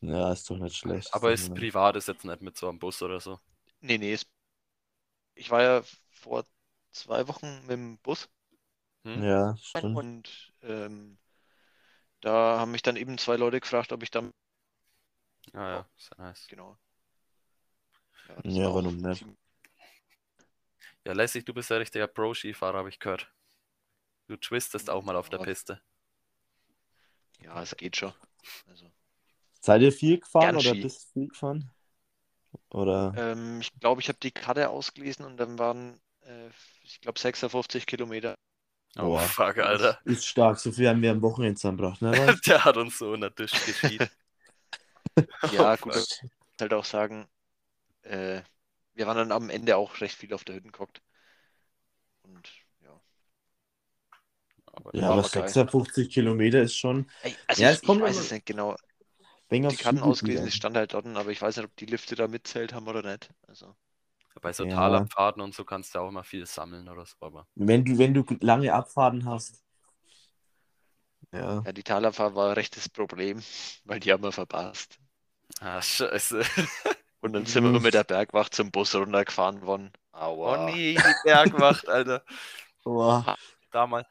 Ja, 0.00 0.32
ist 0.32 0.50
doch 0.50 0.58
nicht 0.58 0.76
schlecht. 0.76 1.12
Aber 1.12 1.32
ist 1.32 1.52
Ja. 1.52 1.54
privat, 1.54 1.96
ist 1.96 2.08
jetzt 2.08 2.24
nicht 2.24 2.40
mit 2.40 2.56
so 2.56 2.66
einem 2.68 2.78
Bus 2.78 3.02
oder 3.02 3.20
so. 3.20 3.38
Nee, 3.82 3.98
nee. 3.98 4.12
es- 4.12 4.26
Ich 5.34 5.50
war 5.50 5.62
ja 5.62 5.82
vor 6.10 6.44
zwei 6.92 7.26
Wochen 7.28 7.60
mit 7.62 7.70
dem 7.70 7.98
Bus 7.98 8.28
Hm? 9.04 9.26
Ja, 9.26 9.54
stimmt. 9.58 10.06
und 10.12 10.52
ähm, 10.62 11.18
da 12.20 12.60
haben 12.60 12.70
mich 12.70 12.82
dann 12.82 12.94
eben 12.96 13.18
zwei 13.18 13.36
Leute 13.36 13.58
gefragt, 13.60 13.90
ob 13.92 14.02
ich 14.04 14.10
dann. 14.12 14.30
Ja, 15.52 15.68
ja, 15.70 15.86
ist 15.96 16.10
ja 16.16 16.24
nice. 16.24 16.48
Genau. 16.48 16.78
Ja, 18.28 18.42
Ja, 18.42 18.72
war 18.72 18.74
warum 18.74 18.96
nicht? 18.96 19.26
Ja, 21.04 21.12
Lässig, 21.12 21.44
du 21.44 21.52
bist 21.52 21.70
ja 21.70 21.76
richtiger 21.78 22.06
Pro-Skifahrer, 22.06 22.78
habe 22.78 22.88
ich 22.88 23.00
gehört. 23.00 23.32
Du 24.28 24.36
twistest 24.36 24.90
auch 24.90 25.02
mal 25.02 25.16
auf 25.16 25.28
der. 25.28 25.38
Piste. 25.38 25.80
Ja, 27.40 27.62
es 27.62 27.76
geht 27.76 27.96
schon. 27.96 28.12
Also, 28.68 28.86
Seid 29.60 29.82
ihr 29.82 29.92
viel 29.92 30.18
gefahren 30.18 30.50
Gern 30.50 30.56
oder 30.56 30.74
Ski. 30.74 30.82
bist 30.82 31.10
du 31.14 31.20
viel 31.20 31.28
gefahren? 31.28 31.70
Oder? 32.70 33.14
ähm, 33.16 33.60
ich 33.60 33.72
glaube, 33.80 34.00
ich 34.00 34.08
habe 34.08 34.18
die 34.22 34.30
Karte 34.30 34.68
ausgelesen 34.70 35.24
und 35.24 35.36
dann 35.38 35.58
waren, 35.58 36.00
äh, 36.22 36.48
ich 36.82 37.00
glaube, 37.00 37.18
56 37.18 37.86
Kilometer. 37.86 38.38
Oh, 38.98 39.02
Boah. 39.02 39.20
fuck, 39.20 39.58
Alter. 39.58 39.98
Ist 40.04 40.26
stark, 40.26 40.58
so 40.58 40.72
viel 40.72 40.88
haben 40.88 41.02
wir 41.02 41.10
am 41.12 41.22
Wochenende 41.22 41.56
zusammengebracht, 41.56 42.02
ne? 42.02 42.12
Der 42.46 42.64
hat 42.64 42.76
uns 42.76 42.98
so 42.98 43.12
unter 43.12 43.34
Tisch 43.34 43.52
geschieden. 43.64 44.08
Ja, 45.50 45.74
Oh, 45.74 45.76
gut, 45.76 45.96
ich 45.96 46.22
muss 46.22 46.60
halt 46.60 46.72
auch 46.74 46.84
sagen, 46.84 47.28
äh, 48.02 48.42
wir 48.94 49.06
waren 49.08 49.16
dann 49.18 49.32
am 49.32 49.50
Ende 49.50 49.76
auch 49.78 50.00
recht 50.02 50.16
viel 50.16 50.34
auf 50.34 50.44
der 50.44 50.56
Hütte 50.56 50.66
geguckt. 50.70 51.02
Und. 52.22 52.48
Aber 54.78 54.94
Ja, 54.94 55.10
aber 55.10 55.18
aber 55.20 55.28
geil. 55.28 55.48
56 55.48 56.08
Kilometer 56.10 56.62
ist 56.62 56.76
schon. 56.76 57.10
Ey, 57.22 57.34
Also 57.48 57.62
Ja, 57.62 57.70
ich, 57.70 57.76
es 57.78 57.82
kommt 57.82 57.98
ich 58.00 58.04
weiß 58.06 58.16
aber- 58.16 58.24
es 58.26 58.30
nicht 58.32 58.46
genau. 58.46 58.76
Die 59.50 59.60
Karten 59.76 60.00
ausgelesen, 60.00 60.46
es 60.46 60.54
stand 60.54 60.76
halt 60.76 60.92
dort, 60.92 61.06
aber 61.06 61.30
ich 61.30 61.40
weiß 61.40 61.56
nicht, 61.56 61.64
ob 61.66 61.74
die 61.76 61.86
Lifte 61.86 62.14
da 62.14 62.28
mitzählt 62.28 62.74
haben 62.74 62.86
oder 62.86 63.02
nicht. 63.02 63.30
Also, 63.46 63.74
bei 64.42 64.52
so 64.52 64.64
Ja. 64.64 64.74
Talabfahrten 64.76 65.40
und 65.42 65.54
so 65.54 65.64
kannst 65.64 65.94
du 65.94 66.00
auch 66.00 66.08
immer 66.08 66.22
viel 66.22 66.44
sammeln 66.46 66.86
oder 66.88 67.06
so, 67.06 67.16
aber 67.20 67.46
Wenn 67.54 67.82
du, 67.84 67.96
wenn 67.98 68.12
du 68.14 68.24
lange 68.40 68.72
Abfahrten 68.74 69.24
hast. 69.24 69.64
Ja. 71.32 71.62
ja, 71.64 71.72
die 71.72 71.82
Talabfahrt 71.82 72.34
war 72.34 72.48
ein 72.48 72.54
rechtes 72.54 72.88
Problem, 72.88 73.42
weil 73.84 74.00
die 74.00 74.12
haben 74.12 74.22
wir 74.22 74.32
verpasst. 74.32 74.98
ah, 75.60 75.80
scheiße. 75.82 76.42
Und 77.20 77.32
dann 77.32 77.46
sind 77.46 77.64
wir 77.64 77.80
mit 77.80 77.94
der 77.94 78.04
Bergwacht 78.04 78.54
zum 78.54 78.70
Bus 78.70 78.94
runtergefahren 78.94 79.62
worden. 79.62 79.90
Aua. 80.12 80.66
Oh 80.66 80.70
nee, 80.70 80.94
die 80.94 81.14
Bergwacht, 81.24 81.88
Alter. 81.88 82.22
Boah. 82.84 83.36
Damals. 83.72 84.06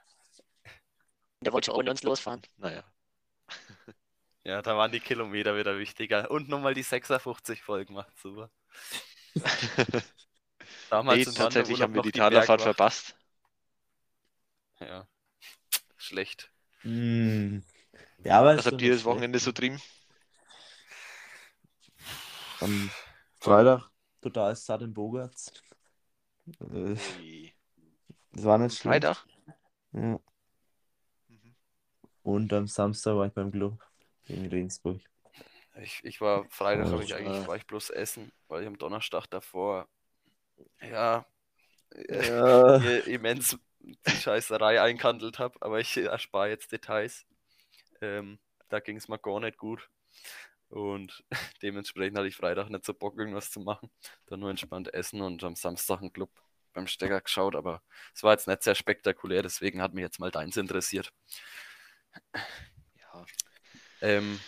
Der 1.41 1.53
wollte 1.53 1.73
ohne 1.73 1.91
uns 1.91 2.03
losfahren. 2.03 2.41
Naja. 2.57 2.83
Ja, 4.43 4.61
da 4.61 4.77
waren 4.77 4.93
die 4.93 5.01
Kilometer 5.01 5.57
wieder 5.57 5.77
wichtiger. 5.77 6.31
Und 6.31 6.47
nochmal 6.47 6.73
die 6.73 6.81
56 6.83 7.61
Folgen 7.63 7.93
macht 7.93 8.17
super. 8.17 8.49
Damals 10.89 11.27
Nee, 11.27 11.33
tatsächlich 11.33 11.81
haben 11.81 11.93
wir 11.93 12.01
die 12.01 12.11
Talabfahrt 12.13 12.59
Bergwacht. 12.59 12.63
verpasst. 12.63 13.15
Ja. 14.79 15.07
Schlecht. 15.97 16.49
Hm. 16.81 17.63
Ja, 18.23 18.39
aber 18.39 18.55
Was 18.55 18.65
ist 18.65 18.65
habt 18.67 18.81
ihr 18.81 18.93
das 18.93 19.03
Wochenende 19.05 19.39
so 19.39 19.51
trieben? 19.51 19.81
Am 22.59 22.89
Freitag 23.39 23.89
total 24.21 24.55
satt 24.55 24.81
in 24.81 24.93
Bogarts. 24.93 25.51
Äh. 26.59 26.95
Das 28.31 28.43
war 28.45 28.57
nicht 28.57 28.77
schlecht. 28.77 29.03
Freitag? 29.03 29.25
Ja. 29.93 30.19
Und 32.27 32.51
am 32.51 32.67
Samstag 32.67 33.15
war 33.15 33.27
ich 33.27 33.31
beim 33.31 33.53
Club 33.53 33.81
in 34.27 34.47
Regensburg. 34.47 34.99
Ich, 35.81 36.03
ich 36.03 36.19
war 36.19 36.43
Freitag, 36.49 36.91
habe 36.91 37.01
ich 37.01 37.15
eigentlich, 37.15 37.47
war 37.47 37.55
ich 37.55 37.65
bloß 37.65 37.91
essen, 37.91 38.33
weil 38.49 38.63
ich 38.63 38.67
am 38.67 38.77
Donnerstag 38.77 39.27
davor, 39.27 39.87
ja, 40.81 41.25
äh, 41.95 42.27
Ja. 42.27 42.75
immens 43.07 43.57
die 43.79 44.11
Scheißerei 44.11 44.81
einkandelt 44.81 45.39
habe, 45.39 45.55
aber 45.61 45.79
ich 45.79 45.95
erspare 45.95 46.49
jetzt 46.49 46.69
Details. 46.73 47.25
Ähm, 48.01 48.39
da 48.67 48.81
ging 48.81 48.97
es 48.97 49.07
mir 49.07 49.19
gar 49.19 49.39
nicht 49.39 49.57
gut. 49.57 49.89
Und 50.67 51.23
dementsprechend 51.61 52.17
hatte 52.17 52.27
ich 52.27 52.35
Freitag 52.35 52.69
nicht 52.69 52.83
so 52.83 52.93
Bock, 52.93 53.17
irgendwas 53.17 53.51
zu 53.51 53.61
machen. 53.61 53.89
Dann 54.25 54.41
nur 54.41 54.49
entspannt 54.49 54.93
essen 54.93 55.21
und 55.21 55.41
am 55.45 55.55
Samstag 55.55 56.01
einen 56.01 56.11
Club 56.11 56.31
beim 56.73 56.87
Stecker 56.87 57.21
geschaut, 57.21 57.55
aber 57.55 57.81
es 58.13 58.21
war 58.21 58.33
jetzt 58.33 58.47
nicht 58.47 58.63
sehr 58.63 58.75
spektakulär, 58.75 59.43
deswegen 59.43 59.81
hat 59.81 59.93
mich 59.93 60.03
jetzt 60.03 60.19
mal 60.19 60.29
deins 60.29 60.57
interessiert. 60.57 61.13
Ja. 62.95 63.25
Ähm, 64.01 64.39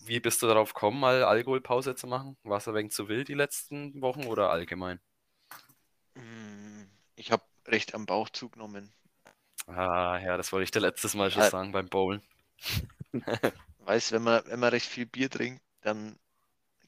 wie 0.00 0.20
bist 0.20 0.42
du 0.42 0.46
darauf 0.46 0.74
gekommen, 0.74 1.00
mal 1.00 1.24
Alkoholpause 1.24 1.94
zu 1.94 2.06
machen? 2.06 2.36
War 2.44 2.58
es 2.58 2.68
ein 2.68 2.74
wenig 2.74 2.92
zu 2.92 3.08
wild 3.08 3.28
die 3.28 3.34
letzten 3.34 4.00
Wochen 4.02 4.26
oder 4.26 4.50
allgemein? 4.50 5.00
Mm, 6.16 6.86
Ich 7.14 7.30
habe 7.30 7.44
recht 7.68 7.94
am 7.94 8.04
Bauch 8.06 8.28
zugenommen. 8.30 8.92
Ah, 9.66 10.18
ja, 10.24 10.36
das 10.38 10.52
wollte 10.52 10.64
ich 10.64 10.70
dir 10.70 10.80
letztes 10.80 11.14
Mal 11.14 11.30
schon 11.30 11.42
Ja. 11.42 11.50
sagen 11.50 11.72
beim 11.72 11.88
Bowlen. 11.90 12.22
Weiß, 13.78 14.10
wenn 14.10 14.24
man, 14.24 14.42
wenn 14.46 14.58
man 14.58 14.70
recht 14.70 14.86
viel 14.88 15.06
Bier 15.06 15.30
trinkt, 15.30 15.62
dann 15.82 16.18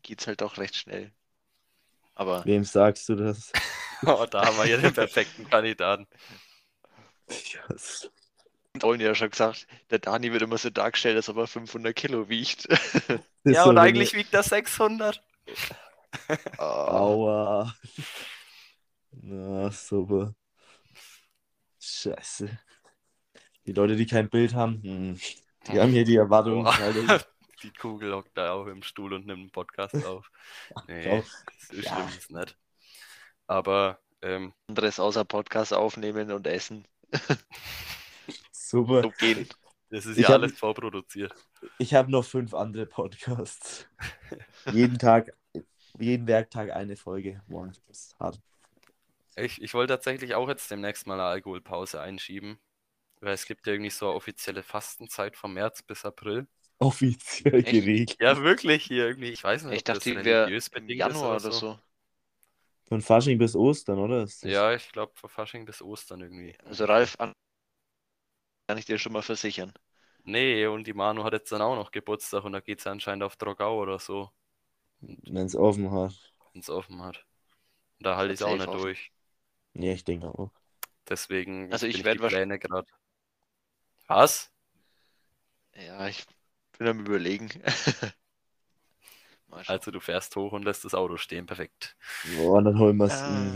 geht's 0.02 0.26
halt 0.26 0.42
auch 0.42 0.58
recht 0.58 0.76
schnell. 0.76 1.12
Aber 2.16 2.46
Wem 2.46 2.64
sagst 2.64 3.08
du 3.08 3.14
das? 3.16 3.52
Oh, 4.06 4.26
da 4.30 4.44
haben 4.46 4.56
wir 4.58 4.64
hier 4.66 4.76
den 4.78 4.92
perfekten 4.92 5.44
Kandidaten. 5.46 6.06
Ja, 7.54 7.76
Ollen 8.84 9.00
ja 9.00 9.14
schon 9.14 9.30
gesagt, 9.30 9.66
der 9.90 9.98
Dani 9.98 10.32
wird 10.32 10.42
immer 10.42 10.58
so 10.58 10.70
dargestellt, 10.70 11.16
als 11.16 11.28
ob 11.28 11.36
er 11.38 11.46
500 11.46 11.94
Kilo 11.94 12.28
wiegt. 12.28 12.68
Ja, 13.48 13.62
so 13.62 13.70
und 13.70 13.78
eine- 13.78 13.88
eigentlich 13.88 14.12
wiegt 14.14 14.34
er 14.34 14.42
600. 14.42 15.22
Ah, 16.58 16.88
Aua. 16.88 17.74
Na, 19.12 19.70
super. 19.70 20.34
Scheiße. 21.78 22.58
Die 23.66 23.72
Leute, 23.72 23.96
die 23.96 24.06
kein 24.06 24.28
Bild 24.30 24.54
haben, 24.54 24.82
hm, 24.82 25.20
die 25.68 25.80
haben 25.80 25.90
hier 25.92 26.04
die. 26.04 26.16
Boah. 26.18 26.74
Die 27.62 27.70
Kugel 27.72 28.12
hockt 28.14 28.36
da 28.36 28.52
auch 28.52 28.66
im 28.66 28.82
Stuhl 28.82 29.14
und 29.14 29.26
nimmt 29.26 29.40
einen 29.40 29.50
Podcast 29.50 29.94
auf. 30.04 30.30
Nee, 30.88 31.22
so 31.70 31.76
Ja. 31.76 31.94
schlimm 31.94 32.08
ist 32.08 32.18
es 32.18 32.30
nicht. 32.30 32.56
Aber 33.46 33.98
ähm, 34.22 34.52
anderes 34.68 35.00
außer 35.00 35.24
Podcast 35.24 35.72
aufnehmen 35.72 36.30
und 36.32 36.46
essen. 36.46 36.86
Super. 38.68 39.02
So 39.02 39.10
gehen. 39.12 39.48
das 39.90 40.06
ist 40.06 40.16
Ich 40.18 40.22
ja 40.24 40.28
hab- 40.34 40.42
alles 40.42 40.58
vorproduziert. 40.58 41.32
Ich 41.78 41.94
habe 41.94 42.10
noch 42.10 42.24
fünf 42.24 42.52
andere 42.54 42.86
Podcasts. 42.86 43.86
jeden 44.72 44.98
Tag, 44.98 45.32
jeden 45.98 46.26
Werktag 46.26 46.70
eine 46.70 46.96
Folge. 46.96 47.42
Boah, 47.46 47.70
das 47.86 48.14
hart. 48.18 48.40
Ich, 49.36 49.60
ich 49.62 49.74
wollte 49.74 49.92
tatsächlich 49.94 50.34
auch 50.34 50.48
jetzt 50.48 50.70
demnächst 50.70 51.06
mal 51.06 51.14
eine 51.14 51.24
Alkoholpause 51.24 52.00
einschieben. 52.00 52.58
Weil 53.20 53.32
es 53.32 53.46
gibt 53.46 53.66
ja 53.66 53.72
irgendwie 53.72 53.90
so 53.90 54.06
eine 54.08 54.14
offizielle 54.14 54.62
Fastenzeit 54.62 55.36
vom 55.38 55.54
März 55.54 55.82
bis 55.82 56.04
April. 56.04 56.46
Offiziell 56.78 57.54
Echt? 57.54 57.70
geregelt. 57.70 58.16
Ja, 58.20 58.42
wirklich 58.42 58.84
hier 58.84 59.06
irgendwie. 59.06 59.30
Ich 59.30 59.42
weiß 59.42 59.62
nicht, 59.64 59.72
Ich 59.72 59.78
ob 59.80 59.84
das 59.86 59.98
dachte, 60.00 60.24
wäre 60.24 60.40
religiös 60.42 60.68
im 60.68 60.74
bedingt 60.82 60.98
Januar 60.98 61.36
ist 61.38 61.44
oder 61.46 61.54
so. 61.54 61.78
Von 62.88 63.00
Fasching 63.00 63.38
bis 63.38 63.56
Ostern, 63.56 63.98
oder? 63.98 64.22
Ist 64.22 64.42
das- 64.44 64.50
Ja, 64.50 64.74
ich 64.74 64.92
glaube 64.92 65.12
von 65.14 65.30
Fasching 65.30 65.64
bis 65.64 65.80
Ostern 65.80 66.20
irgendwie. 66.20 66.54
Also 66.66 66.84
Ralf, 66.84 67.16
an 67.18 67.32
kann 68.66 68.78
ich 68.78 68.84
dir 68.86 68.98
schon 68.98 69.12
mal 69.12 69.22
versichern. 69.22 69.72
Nee, 70.24 70.66
und 70.66 70.86
die 70.86 70.92
Manu 70.92 71.22
hat 71.24 71.32
jetzt 71.32 71.52
dann 71.52 71.62
auch 71.62 71.76
noch 71.76 71.90
Geburtstag 71.92 72.44
und 72.44 72.52
da 72.52 72.60
geht 72.60 72.80
es 72.80 72.86
anscheinend 72.86 73.22
auf 73.22 73.36
Drogau 73.36 73.80
oder 73.80 73.98
so, 73.98 74.30
Wenn 75.00 75.46
es 75.46 75.54
offen 75.54 75.90
hat. 75.90 76.14
wenn 76.52 76.60
es 76.60 76.70
offen 76.70 77.02
hat. 77.02 77.24
Und 77.98 78.06
da 78.06 78.16
halte 78.16 78.34
ich 78.34 78.40
es 78.40 78.46
auch 78.46 78.56
nicht 78.56 78.66
offen. 78.66 78.82
durch. 78.82 79.12
Ja, 79.74 79.92
ich 79.92 80.04
denke 80.04 80.28
auch. 80.28 80.50
Deswegen 81.08 81.72
Also 81.72 81.86
ich 81.86 81.96
bin 81.96 82.04
werd 82.04 82.18
die 82.18 82.22
wahrsch- 82.24 82.28
Pläne 82.30 82.58
gerade. 82.58 82.88
Was? 84.08 84.50
Ja, 85.74 86.08
ich 86.08 86.24
bin 86.78 86.88
am 86.88 87.00
überlegen. 87.00 87.48
Also 89.68 89.90
du 89.90 90.00
fährst 90.00 90.36
hoch 90.36 90.52
und 90.52 90.64
lässt 90.64 90.84
das 90.84 90.92
Auto 90.94 91.16
stehen, 91.16 91.46
perfekt. 91.46 91.96
Boah, 92.36 92.60
dann 92.62 92.78
holen 92.78 92.96
wir 92.98 93.06
es. 93.06 93.12
Ah. 93.14 93.52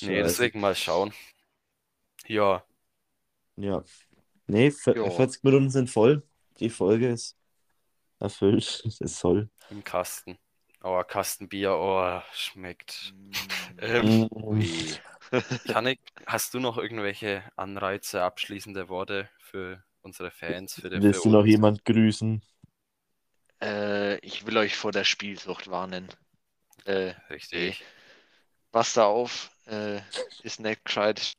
Nee, 0.00 0.22
deswegen 0.22 0.60
mal 0.60 0.74
schauen. 0.74 1.12
Ja, 2.28 2.64
Ja. 3.56 3.84
Nee, 4.46 4.70
Ja. 4.94 5.08
40 5.10 5.44
Minuten 5.44 5.70
sind 5.70 5.90
voll. 5.90 6.22
Die 6.60 6.70
Folge 6.70 7.10
ist 7.10 7.36
erfüllt. 8.20 8.82
Es 9.00 9.18
soll. 9.20 9.50
im 9.70 9.82
Kasten. 9.84 10.38
Oh, 10.82 11.02
Kastenbier, 11.04 11.72
oh, 11.74 12.20
schmeckt. 12.34 13.14
Mm, 13.14 13.78
Ähm, 13.78 14.28
ui. 14.32 14.68
Janik, 15.64 16.00
hast 16.26 16.54
du 16.54 16.60
noch 16.60 16.76
irgendwelche 16.76 17.44
Anreize, 17.56 18.22
abschließende 18.22 18.88
Worte 18.88 19.28
für 19.38 19.82
unsere 20.02 20.30
Fans? 20.30 20.74
Für, 20.74 20.90
die, 20.90 21.00
Willst 21.00 21.20
für 21.20 21.24
du 21.24 21.30
noch 21.30 21.46
jemand 21.46 21.84
grüßen? 21.84 22.42
Äh, 23.62 24.18
ich 24.18 24.44
will 24.46 24.56
euch 24.58 24.76
vor 24.76 24.92
der 24.92 25.04
Spielsucht 25.04 25.70
warnen. 25.70 26.08
Äh, 26.84 27.14
Richtig. 27.30 27.82
passt 28.72 28.96
da 28.96 29.06
auf, 29.06 29.50
äh, 29.66 30.00
ist 30.42 30.60
nicht 30.60 30.84
gescheit. 30.84 31.32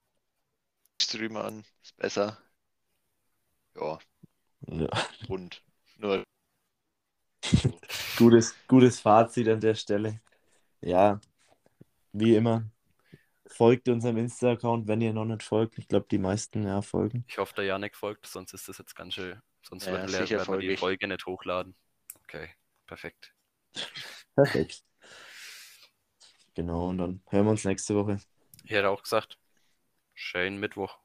Stream 1.02 1.38
an, 1.38 1.64
ist 1.82 1.96
besser. 1.98 2.38
Ja, 3.76 4.00
Ja. 4.68 4.88
und 5.28 5.64
nur 5.98 6.24
Gutes, 8.18 8.56
gutes 8.68 9.00
Fazit 9.00 9.48
an 9.48 9.60
der 9.60 9.76
Stelle. 9.76 10.22
Ja, 10.82 11.20
wie 12.14 12.36
immer, 12.36 12.64
folgt 13.48 13.90
unserem 13.90 14.18
Insta-Account, 14.18 14.88
wenn 14.88 15.02
ihr 15.02 15.14
noch 15.14 15.26
nicht 15.26 15.44
folgt. 15.44 15.78
Ich 15.78 15.88
glaube, 15.88 16.08
die 16.10 16.18
meisten 16.18 16.64
ja 16.64 16.82
folgen. 16.82 17.26
Ich 17.28 17.38
hoffe, 17.38 17.54
der 17.56 17.66
Janik 17.66 17.96
folgt, 17.96 18.28
sonst 18.28 18.54
ist 18.54 18.68
das 18.68 18.78
jetzt 18.78 18.96
ganz 18.96 19.16
schön. 19.16 19.40
Sonst 19.68 19.86
Ja, 19.86 19.94
werden 19.94 20.12
wir, 20.12 20.58
die 20.60 20.68
ich. 20.74 20.80
Folge 20.80 21.08
nicht 21.08 21.26
hochladen. 21.26 21.76
Okay, 22.24 22.50
perfekt. 22.86 23.34
Perfekt. 24.36 24.84
Genau, 26.56 26.90
und 26.90 26.98
dann 27.00 27.24
hören 27.30 27.46
wir 27.46 27.52
uns 27.52 27.66
nächste 27.66 27.96
Woche. 27.96 28.18
Ich 28.64 28.72
hätte 28.72 28.90
auch 28.90 29.02
gesagt, 29.02 29.38
schönen 30.24 30.60
Mittwoch. 30.60 30.98